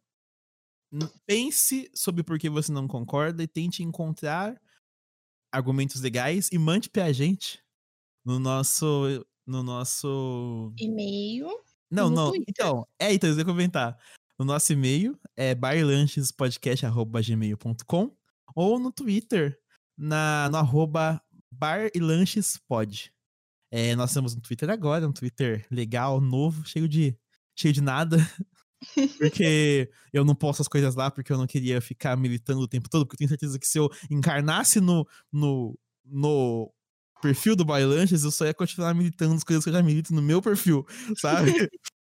pense 1.27 1.91
sobre 1.95 2.23
por 2.23 2.39
que 2.39 2.51
você 2.51 2.71
não 2.71 2.87
concorda 2.87 3.43
e 3.43 3.49
tente 3.49 3.83
encontrar 3.83 4.61
argumentos 5.51 6.01
legais 6.01 6.51
e 6.53 6.59
mande 6.59 6.91
pra 6.91 7.13
gente 7.13 7.63
no 8.25 8.39
nosso 8.39 9.25
no 9.47 9.63
nosso 9.63 10.73
E-mail. 10.79 11.49
não, 11.91 12.09
no 12.09 12.17
não. 12.17 12.31
Twitter. 12.31 12.47
Então, 12.49 12.89
é, 12.99 13.13
então, 13.13 13.29
eu 13.31 13.37
ia 13.37 13.45
comentar. 13.45 13.99
O 14.39 14.45
nosso 14.45 14.73
e-mail 14.73 15.19
é 15.37 15.55
barlanchespodcast.gmail.com 15.55 18.17
ou 18.55 18.79
no 18.79 18.93
Twitter, 18.93 19.59
na, 19.97 20.49
no 20.51 20.59
arroba 20.59 21.23
barlanchespod. 21.51 23.11
É, 23.71 23.97
nós 23.97 24.13
temos 24.13 24.35
um 24.35 24.41
Twitter 24.41 24.69
agora, 24.71 25.09
um 25.09 25.13
Twitter 25.13 25.67
legal, 25.71 26.21
novo, 26.21 26.67
cheio 26.67 26.87
de, 26.89 27.17
cheio 27.57 27.73
de 27.73 27.81
nada. 27.81 28.17
Porque 29.19 29.91
eu 30.13 30.25
não 30.25 30.35
posto 30.35 30.63
as 30.63 30.69
coisas 30.69 30.95
lá 30.95 31.11
porque 31.11 31.33
eu 31.33 31.39
não 31.39 31.47
queria 31.47 31.81
ficar 31.81 32.17
militando 32.17 32.61
o 32.61 32.69
tempo 32.69 32.89
todo, 32.89 33.07
porque 33.07 33.15
eu 33.15 33.19
tenho 33.19 33.29
certeza 33.29 33.59
que 33.59 33.67
se 33.67 33.79
eu 33.79 33.89
encarnasse 34.11 34.81
no, 34.81 35.07
no, 35.31 35.79
no 36.05 36.73
perfil 37.21 37.55
do 37.55 37.65
Bailanches, 37.65 38.25
eu 38.25 38.31
só 38.31 38.45
ia 38.45 38.55
continuar 38.55 38.95
militando 38.95 39.35
as 39.35 39.45
coisas 39.45 39.65
que 39.65 39.71
eu 39.71 39.75
já 39.75 39.83
milito 39.83 40.15
no 40.15 40.23
meu 40.23 40.43
perfil, 40.43 40.87
sabe? 41.17 41.53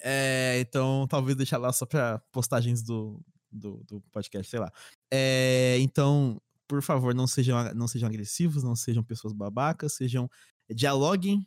É, 0.00 0.60
então, 0.60 1.08
talvez 1.08 1.36
deixar 1.36 1.58
lá 1.58 1.72
só 1.72 1.84
pra 1.84 2.22
postagens 2.30 2.82
do, 2.82 3.20
do, 3.50 3.82
do 3.84 4.00
podcast, 4.12 4.48
sei 4.48 4.60
lá. 4.60 4.72
É, 5.10 5.76
então, 5.80 6.40
por 6.68 6.82
favor, 6.82 7.14
não 7.14 7.26
sejam, 7.26 7.74
não 7.74 7.88
sejam 7.88 8.08
agressivos, 8.08 8.62
não 8.62 8.76
sejam 8.76 9.02
pessoas 9.02 9.32
babacas, 9.32 9.94
sejam. 9.94 10.30
Dialoguem 10.70 11.44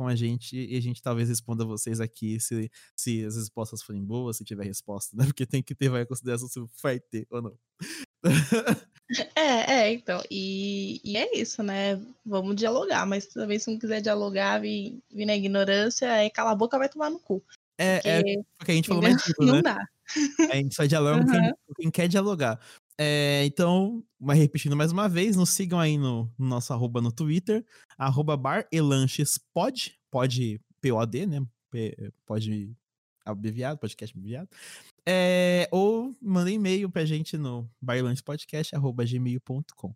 com 0.00 0.08
a 0.08 0.16
gente 0.16 0.56
e 0.56 0.78
a 0.78 0.80
gente 0.80 1.02
talvez 1.02 1.28
responda 1.28 1.62
vocês 1.62 2.00
aqui 2.00 2.40
se, 2.40 2.70
se 2.96 3.22
as 3.22 3.36
respostas 3.36 3.82
forem 3.82 4.02
boas, 4.02 4.38
se 4.38 4.44
tiver 4.44 4.64
resposta, 4.64 5.14
né? 5.14 5.26
Porque 5.26 5.44
tem 5.44 5.62
que 5.62 5.74
ter 5.74 5.90
vai 5.90 6.06
consideração 6.06 6.48
se 6.48 6.58
vai 6.82 6.98
ter 6.98 7.26
ou 7.30 7.42
não. 7.42 7.58
É, 9.34 9.72
é, 9.72 9.92
então. 9.92 10.22
E, 10.30 11.00
e 11.02 11.16
é 11.16 11.36
isso, 11.36 11.64
né? 11.64 12.00
Vamos 12.24 12.54
dialogar, 12.54 13.04
mas 13.04 13.26
também 13.26 13.58
se 13.58 13.68
não 13.68 13.76
quiser 13.76 14.00
dialogar, 14.00 14.60
vir, 14.60 15.02
vir 15.10 15.26
na 15.26 15.34
ignorância, 15.34 16.12
aí 16.12 16.30
cala 16.30 16.52
a 16.52 16.54
boca 16.54 16.78
vai 16.78 16.88
tomar 16.88 17.10
no 17.10 17.18
cu. 17.18 17.42
É, 17.76 18.00
é 18.04 18.22
Porque 18.22 18.44
porque 18.56 18.70
a 18.70 18.74
gente 18.76 18.86
falou 18.86 19.02
mais 19.02 19.20
tudo, 19.20 19.46
né? 19.50 19.52
não 19.54 19.62
dá. 19.62 19.88
A 20.48 20.56
gente 20.56 20.76
só 20.76 20.84
dialoga 20.84 21.24
com 21.24 21.30
quem, 21.32 21.52
quem 21.76 21.90
quer 21.90 22.08
dialogar. 22.08 22.60
É, 23.02 23.46
então, 23.46 24.04
mas 24.18 24.38
repetindo 24.38 24.76
mais 24.76 24.92
uma 24.92 25.08
vez, 25.08 25.34
nos 25.34 25.48
sigam 25.48 25.80
aí 25.80 25.96
no, 25.96 26.30
no 26.38 26.46
nosso 26.46 26.70
arroba 26.74 27.00
no 27.00 27.10
Twitter, 27.10 27.64
arroba 27.96 28.36
barelanchespod, 28.36 29.98
pode 30.10 30.60
POD, 30.82 31.24
né? 31.24 31.42
P- 31.70 32.12
Pode 32.26 32.76
abreviado, 33.24 33.78
podcast 33.78 34.14
abreviado. 34.14 34.50
É, 35.06 35.66
ou 35.70 36.14
mandem 36.20 36.56
e-mail 36.56 36.90
pra 36.90 37.06
gente 37.06 37.38
no 37.38 37.66
barelanchespodcast.gmail.com. 37.80 39.94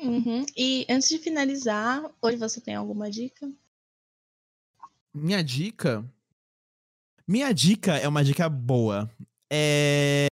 Uhum. 0.00 0.46
E 0.56 0.86
antes 0.88 1.08
de 1.08 1.18
finalizar, 1.18 2.08
hoje 2.22 2.36
você 2.36 2.60
tem 2.60 2.76
alguma 2.76 3.10
dica? 3.10 3.50
Minha 5.12 5.42
dica. 5.42 6.08
Minha 7.26 7.50
dica 7.52 7.96
é 7.96 8.06
uma 8.06 8.22
dica 8.22 8.48
boa. 8.48 9.10
É. 9.50 10.27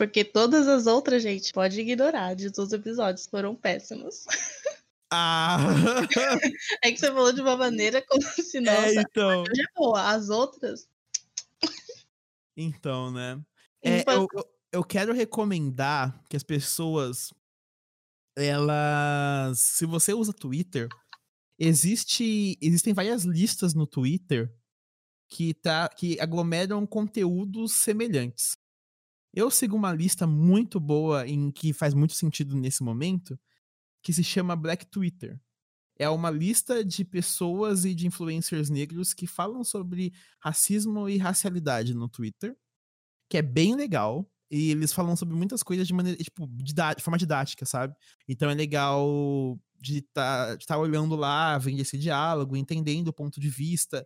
Porque 0.00 0.24
todas 0.24 0.66
as 0.66 0.86
outras, 0.86 1.22
gente, 1.22 1.52
pode 1.52 1.78
ignorar. 1.78 2.34
De 2.34 2.50
todos 2.50 2.72
os 2.72 2.78
episódios 2.78 3.26
foram 3.26 3.54
péssimos. 3.54 4.24
Ah! 5.12 5.58
É 6.82 6.90
que 6.90 6.96
você 6.98 7.08
falou 7.08 7.34
de 7.34 7.42
uma 7.42 7.54
maneira 7.54 8.00
como 8.08 8.22
se, 8.22 8.60
nossa, 8.60 8.86
é, 8.98 9.02
então. 9.02 9.44
é 9.44 9.72
boa. 9.76 10.08
As 10.10 10.30
outras. 10.30 10.88
Então, 12.56 13.10
né? 13.12 13.38
É, 13.82 14.02
eu- 14.10 14.26
eu 14.72 14.82
quero 14.82 15.12
recomendar 15.12 16.18
que 16.30 16.36
as 16.36 16.42
pessoas. 16.42 17.30
Elas. 18.34 19.60
Se 19.60 19.84
você 19.84 20.14
usa 20.14 20.32
Twitter, 20.32 20.88
existe, 21.58 22.56
existem 22.62 22.94
várias 22.94 23.24
listas 23.24 23.74
no 23.74 23.86
Twitter 23.86 24.50
que, 25.28 25.52
tá, 25.52 25.90
que 25.90 26.18
aglomeram 26.18 26.86
conteúdos 26.86 27.72
semelhantes. 27.74 28.56
Eu 29.32 29.50
sigo 29.50 29.76
uma 29.76 29.92
lista 29.92 30.26
muito 30.26 30.80
boa 30.80 31.26
em 31.26 31.50
que 31.50 31.72
faz 31.72 31.94
muito 31.94 32.14
sentido 32.14 32.56
nesse 32.56 32.82
momento, 32.82 33.38
que 34.02 34.12
se 34.12 34.24
chama 34.24 34.56
Black 34.56 34.86
Twitter. 34.86 35.40
É 35.98 36.08
uma 36.08 36.30
lista 36.30 36.84
de 36.84 37.04
pessoas 37.04 37.84
e 37.84 37.94
de 37.94 38.06
influencers 38.06 38.70
negros 38.70 39.12
que 39.12 39.26
falam 39.26 39.62
sobre 39.62 40.12
racismo 40.40 41.08
e 41.08 41.18
racialidade 41.18 41.94
no 41.94 42.08
Twitter, 42.08 42.56
que 43.28 43.36
é 43.36 43.42
bem 43.42 43.76
legal. 43.76 44.28
E 44.50 44.70
eles 44.70 44.92
falam 44.92 45.14
sobre 45.14 45.36
muitas 45.36 45.62
coisas 45.62 45.86
de 45.86 45.94
maneira, 45.94 46.18
tipo, 46.18 46.48
de 46.48 46.74
forma 47.02 47.18
didática, 47.18 47.64
sabe? 47.64 47.94
Então 48.26 48.50
é 48.50 48.54
legal 48.54 49.60
de 49.80 49.98
estar 49.98 50.56
tá, 50.56 50.66
tá 50.66 50.78
olhando 50.78 51.14
lá, 51.14 51.56
vendo 51.58 51.80
esse 51.80 51.96
diálogo, 51.96 52.56
entendendo 52.56 53.08
o 53.08 53.12
ponto 53.12 53.38
de 53.38 53.48
vista. 53.48 54.04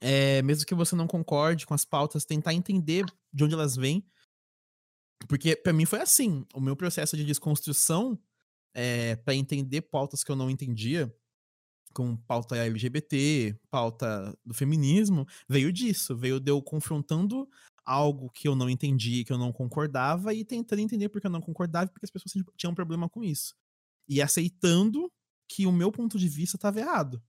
É, 0.00 0.40
mesmo 0.42 0.66
que 0.66 0.74
você 0.74 0.96
não 0.96 1.06
concorde 1.06 1.66
com 1.66 1.74
as 1.74 1.84
pautas, 1.84 2.24
tentar 2.24 2.54
entender 2.54 3.04
de 3.32 3.44
onde 3.44 3.54
elas 3.54 3.76
vêm. 3.76 4.04
Porque 5.28 5.54
para 5.54 5.72
mim 5.72 5.84
foi 5.84 6.00
assim, 6.00 6.46
o 6.54 6.60
meu 6.60 6.74
processo 6.74 7.16
de 7.16 7.24
desconstrução 7.24 8.18
é, 8.74 9.16
para 9.16 9.34
entender 9.34 9.82
pautas 9.82 10.24
que 10.24 10.30
eu 10.30 10.36
não 10.36 10.48
entendia, 10.48 11.14
com 11.92 12.16
pauta 12.16 12.56
LGBT, 12.56 13.58
pauta 13.70 14.36
do 14.44 14.54
feminismo, 14.54 15.26
veio 15.48 15.72
disso, 15.72 16.16
veio 16.16 16.38
de 16.40 16.50
eu 16.50 16.62
confrontando 16.62 17.48
algo 17.84 18.30
que 18.30 18.46
eu 18.46 18.54
não 18.54 18.70
entendi, 18.70 19.24
que 19.24 19.32
eu 19.32 19.38
não 19.38 19.52
concordava 19.52 20.32
e 20.32 20.44
tentando 20.44 20.80
entender 20.80 21.08
porque 21.08 21.26
eu 21.26 21.30
não 21.30 21.40
concordava 21.40 21.86
e 21.86 21.88
porque 21.92 22.06
as 22.06 22.10
pessoas 22.10 22.32
tinham 22.56 22.72
um 22.72 22.74
problema 22.74 23.08
com 23.08 23.24
isso. 23.24 23.54
E 24.08 24.22
aceitando 24.22 25.10
que 25.48 25.66
o 25.66 25.72
meu 25.72 25.90
ponto 25.90 26.18
de 26.18 26.28
vista 26.28 26.56
estava 26.56 26.78
errado, 26.78 27.20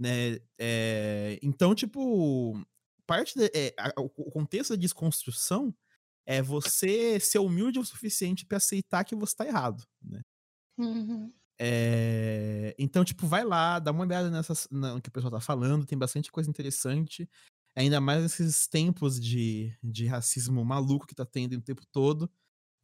né? 0.00 0.38
É, 0.58 1.38
então, 1.42 1.74
tipo, 1.74 2.58
parte 3.06 3.38
de, 3.38 3.50
é, 3.54 3.74
a, 3.78 3.92
o 4.00 4.30
contexto 4.30 4.70
da 4.70 4.80
desconstrução 4.80 5.74
é 6.26 6.40
você 6.40 7.20
ser 7.20 7.38
humilde 7.38 7.78
o 7.78 7.84
suficiente 7.84 8.46
para 8.46 8.56
aceitar 8.56 9.04
que 9.04 9.14
você 9.14 9.34
está 9.34 9.46
errado, 9.46 9.84
né? 10.02 10.22
Uhum. 10.78 11.30
É, 11.58 12.74
então, 12.78 13.04
tipo, 13.04 13.26
vai 13.26 13.44
lá, 13.44 13.78
dá 13.78 13.90
uma 13.90 14.04
olhada 14.04 14.30
nessas, 14.30 14.66
no 14.70 15.02
que 15.02 15.10
o 15.10 15.12
pessoal 15.12 15.32
tá 15.32 15.40
falando, 15.40 15.84
tem 15.84 15.98
bastante 15.98 16.32
coisa 16.32 16.48
interessante. 16.48 17.28
Ainda 17.76 18.00
mais 18.00 18.22
nesses 18.22 18.66
tempos 18.66 19.20
de, 19.20 19.76
de 19.82 20.06
racismo 20.06 20.64
maluco 20.64 21.06
que 21.06 21.14
tá 21.14 21.26
tendo 21.26 21.58
o 21.58 21.60
tempo 21.60 21.82
todo. 21.92 22.30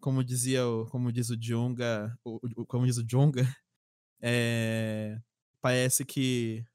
Como 0.01 0.23
dizia, 0.23 0.61
como 0.91 1.11
diz 1.11 1.31
o 1.31 1.37
Jonga, 1.37 2.15
como 2.69 2.85
diz 2.85 2.99
o 2.99 3.05
Jonga, 3.05 3.49
é, 4.21 5.19
parece 5.63 6.05
que 6.05 6.67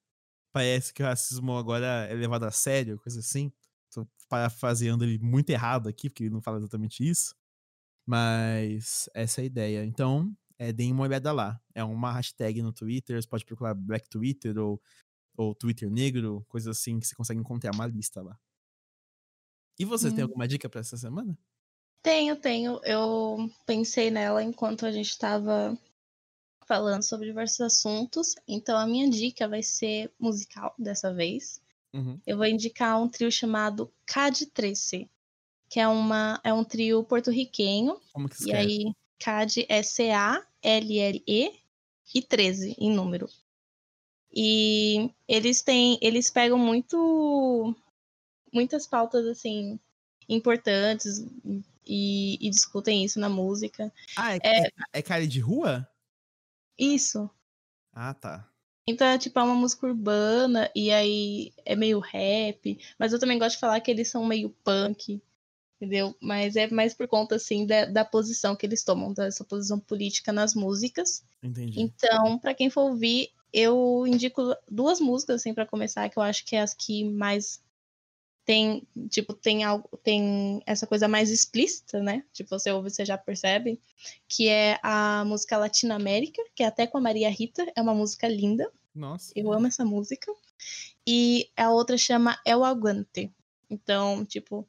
parece 0.51 0.93
que 0.93 1.01
o 1.01 1.05
racismo 1.05 1.57
agora 1.57 2.07
é 2.09 2.13
levado 2.13 2.43
a 2.43 2.51
sério, 2.51 2.99
coisa 2.99 3.19
assim. 3.19 3.51
Tô 3.93 4.07
parafraseando 4.29 5.03
ele 5.03 5.19
muito 5.19 5.49
errado 5.49 5.87
aqui, 5.89 6.09
porque 6.09 6.23
ele 6.23 6.33
não 6.33 6.41
fala 6.41 6.57
exatamente 6.57 7.07
isso. 7.07 7.35
Mas 8.05 9.09
essa 9.13 9.41
é 9.41 9.43
a 9.43 9.45
ideia. 9.45 9.85
Então, 9.85 10.35
é, 10.57 10.71
deem 10.71 10.91
uma 10.91 11.03
olhada 11.03 11.31
lá. 11.31 11.61
É 11.73 11.83
uma 11.83 12.11
hashtag 12.11 12.61
no 12.61 12.73
Twitter, 12.73 13.21
você 13.21 13.27
pode 13.27 13.45
procurar 13.45 13.73
Black 13.73 14.09
Twitter 14.09 14.57
ou, 14.57 14.81
ou 15.37 15.55
Twitter 15.55 15.89
Negro, 15.89 16.45
coisas 16.47 16.77
assim 16.77 16.99
que 16.99 17.07
você 17.07 17.15
consegue 17.15 17.39
encontrar 17.39 17.73
uma 17.73 17.87
lista 17.87 18.21
lá. 18.21 18.37
E 19.79 19.85
você 19.85 20.09
hum. 20.09 20.15
tem 20.15 20.23
alguma 20.23 20.47
dica 20.47 20.69
para 20.69 20.81
essa 20.81 20.97
semana? 20.97 21.37
Tenho, 22.03 22.35
tenho. 22.35 22.79
Eu 22.83 23.49
pensei 23.65 24.09
nela 24.09 24.43
enquanto 24.43 24.85
a 24.85 24.91
gente 24.91 25.09
estava 25.09 25.77
falando 26.65 27.03
sobre 27.03 27.27
diversos 27.27 27.61
assuntos. 27.61 28.35
Então 28.47 28.77
a 28.77 28.85
minha 28.85 29.09
dica 29.09 29.47
vai 29.47 29.63
ser 29.63 30.11
musical 30.19 30.73
dessa 30.77 31.13
vez. 31.13 31.61
Uhum. 31.93 32.19
Eu 32.25 32.37
vou 32.37 32.45
indicar 32.45 33.01
um 33.01 33.09
trio 33.09 33.31
chamado 33.31 33.91
Cad 34.05 34.45
13, 34.47 35.09
que 35.69 35.79
é, 35.79 35.87
uma, 35.87 36.39
é 36.43 36.53
um 36.53 36.63
trio 36.63 37.03
porto-riquenho. 37.03 37.99
Como 38.13 38.29
que 38.29 38.37
se 38.37 38.49
E 38.49 38.53
aí, 38.53 38.95
CAD 39.19 39.65
é 39.69 39.83
C-A-L-L-E 39.83 41.51
e 42.13 42.21
13 42.21 42.75
em 42.79 42.91
número. 42.91 43.29
E 44.33 45.11
eles 45.27 45.61
têm, 45.61 45.99
eles 46.01 46.29
pegam 46.29 46.57
muito 46.57 47.75
muitas 48.51 48.85
pautas 48.85 49.25
assim 49.25 49.79
importantes 50.27 51.25
e, 51.85 52.37
e 52.39 52.49
discutem 52.49 53.03
isso 53.03 53.19
na 53.19 53.29
música. 53.29 53.91
Ah, 54.15 54.35
é, 54.35 54.39
é, 54.43 54.67
é, 54.67 54.71
é 54.93 55.01
cara 55.01 55.27
de 55.27 55.39
rua? 55.39 55.87
Isso. 56.81 57.29
Ah, 57.93 58.13
tá. 58.13 58.49
Então, 58.87 59.07
é 59.07 59.17
tipo, 59.17 59.37
é 59.39 59.43
uma 59.43 59.55
música 59.55 59.85
urbana 59.85 60.69
e 60.75 60.91
aí 60.91 61.53
é 61.63 61.75
meio 61.75 61.99
rap, 61.99 62.79
mas 62.97 63.13
eu 63.13 63.19
também 63.19 63.37
gosto 63.37 63.55
de 63.55 63.59
falar 63.59 63.79
que 63.79 63.91
eles 63.91 64.09
são 64.09 64.25
meio 64.25 64.49
punk 64.63 65.21
entendeu? 65.81 66.15
Mas 66.21 66.55
é 66.55 66.69
mais 66.69 66.93
por 66.93 67.07
conta, 67.07 67.35
assim, 67.35 67.65
da, 67.65 67.85
da 67.85 68.05
posição 68.05 68.55
que 68.55 68.65
eles 68.67 68.83
tomam, 68.83 69.13
dessa 69.13 69.43
posição 69.43 69.79
política 69.79 70.31
nas 70.31 70.53
músicas. 70.53 71.25
Entendi. 71.41 71.81
Então, 71.81 72.37
para 72.37 72.53
quem 72.53 72.69
for 72.69 72.91
ouvir, 72.91 73.29
eu 73.51 74.05
indico 74.05 74.55
duas 74.69 74.99
músicas, 74.99 75.37
assim, 75.37 75.55
para 75.55 75.65
começar, 75.65 76.07
que 76.07 76.19
eu 76.19 76.23
acho 76.23 76.45
que 76.45 76.55
é 76.55 76.61
as 76.61 76.75
que 76.75 77.03
mais 77.03 77.59
tem, 78.51 78.85
tipo, 79.09 79.33
tem 79.33 79.63
algo, 79.63 79.87
tem 80.03 80.61
essa 80.65 80.85
coisa 80.85 81.07
mais 81.07 81.29
explícita, 81.29 82.03
né? 82.03 82.21
Tipo, 82.33 82.49
você 82.49 82.69
ouve, 82.69 82.89
você 82.89 83.05
já 83.05 83.17
percebe, 83.17 83.79
que 84.27 84.49
é 84.49 84.77
a 84.83 85.23
música 85.25 85.57
Latina 85.57 85.95
América, 85.95 86.43
que 86.53 86.61
é 86.61 86.65
até 86.65 86.85
com 86.85 86.97
a 86.97 87.01
Maria 87.01 87.29
Rita, 87.29 87.65
é 87.73 87.81
uma 87.81 87.95
música 87.95 88.27
linda. 88.27 88.69
Nossa. 88.93 89.31
Eu 89.37 89.53
amo 89.53 89.67
essa 89.67 89.85
música. 89.85 90.29
E 91.07 91.49
a 91.55 91.71
outra 91.71 91.97
chama 91.97 92.37
El 92.45 92.65
Aguante. 92.65 93.31
Então, 93.69 94.25
tipo, 94.25 94.67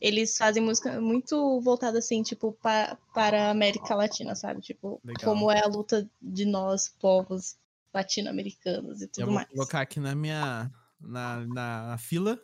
eles 0.00 0.36
fazem 0.36 0.62
música 0.62 1.00
muito 1.00 1.60
voltada 1.60 1.98
assim, 1.98 2.22
tipo, 2.22 2.52
pa, 2.52 2.96
para 3.12 3.48
a 3.48 3.50
América 3.50 3.96
Latina, 3.96 4.36
sabe? 4.36 4.60
Tipo, 4.60 5.00
Legal. 5.04 5.24
como 5.24 5.50
é 5.50 5.60
a 5.60 5.66
luta 5.66 6.08
de 6.22 6.44
nós, 6.44 6.88
povos 7.00 7.56
latino-americanos 7.92 9.02
e 9.02 9.08
tudo 9.08 9.22
Eu 9.22 9.26
vou 9.26 9.34
mais. 9.34 9.48
Vou 9.48 9.56
colocar 9.56 9.80
aqui 9.80 9.98
na 9.98 10.14
minha 10.14 10.70
na, 11.00 11.44
na, 11.46 11.86
na 11.88 11.98
fila 11.98 12.40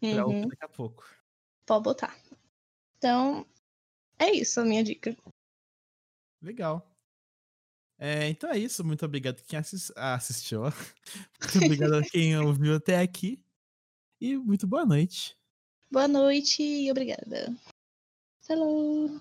pra 0.00 0.26
uhum. 0.26 0.48
daqui 0.48 0.64
a 0.64 0.68
pouco. 0.68 1.04
Pode 1.66 1.84
botar. 1.84 2.16
Então, 2.96 3.46
é 4.18 4.30
isso 4.30 4.60
a 4.60 4.64
minha 4.64 4.82
dica. 4.82 5.16
Legal. 6.42 6.88
É, 7.98 8.28
então 8.28 8.50
é 8.50 8.58
isso. 8.58 8.84
Muito 8.84 9.04
obrigado 9.04 9.42
quem 9.42 9.58
assist... 9.58 9.92
ah, 9.96 10.14
assistiu. 10.14 10.62
muito 11.42 11.64
obrigado 11.64 11.94
a 11.94 12.02
quem 12.02 12.38
ouviu 12.38 12.76
até 12.76 13.00
aqui. 13.00 13.42
E 14.20 14.36
muito 14.36 14.66
boa 14.66 14.84
noite. 14.84 15.36
Boa 15.90 16.08
noite 16.08 16.62
e 16.62 16.90
obrigada. 16.90 17.54
Falou! 18.40 19.20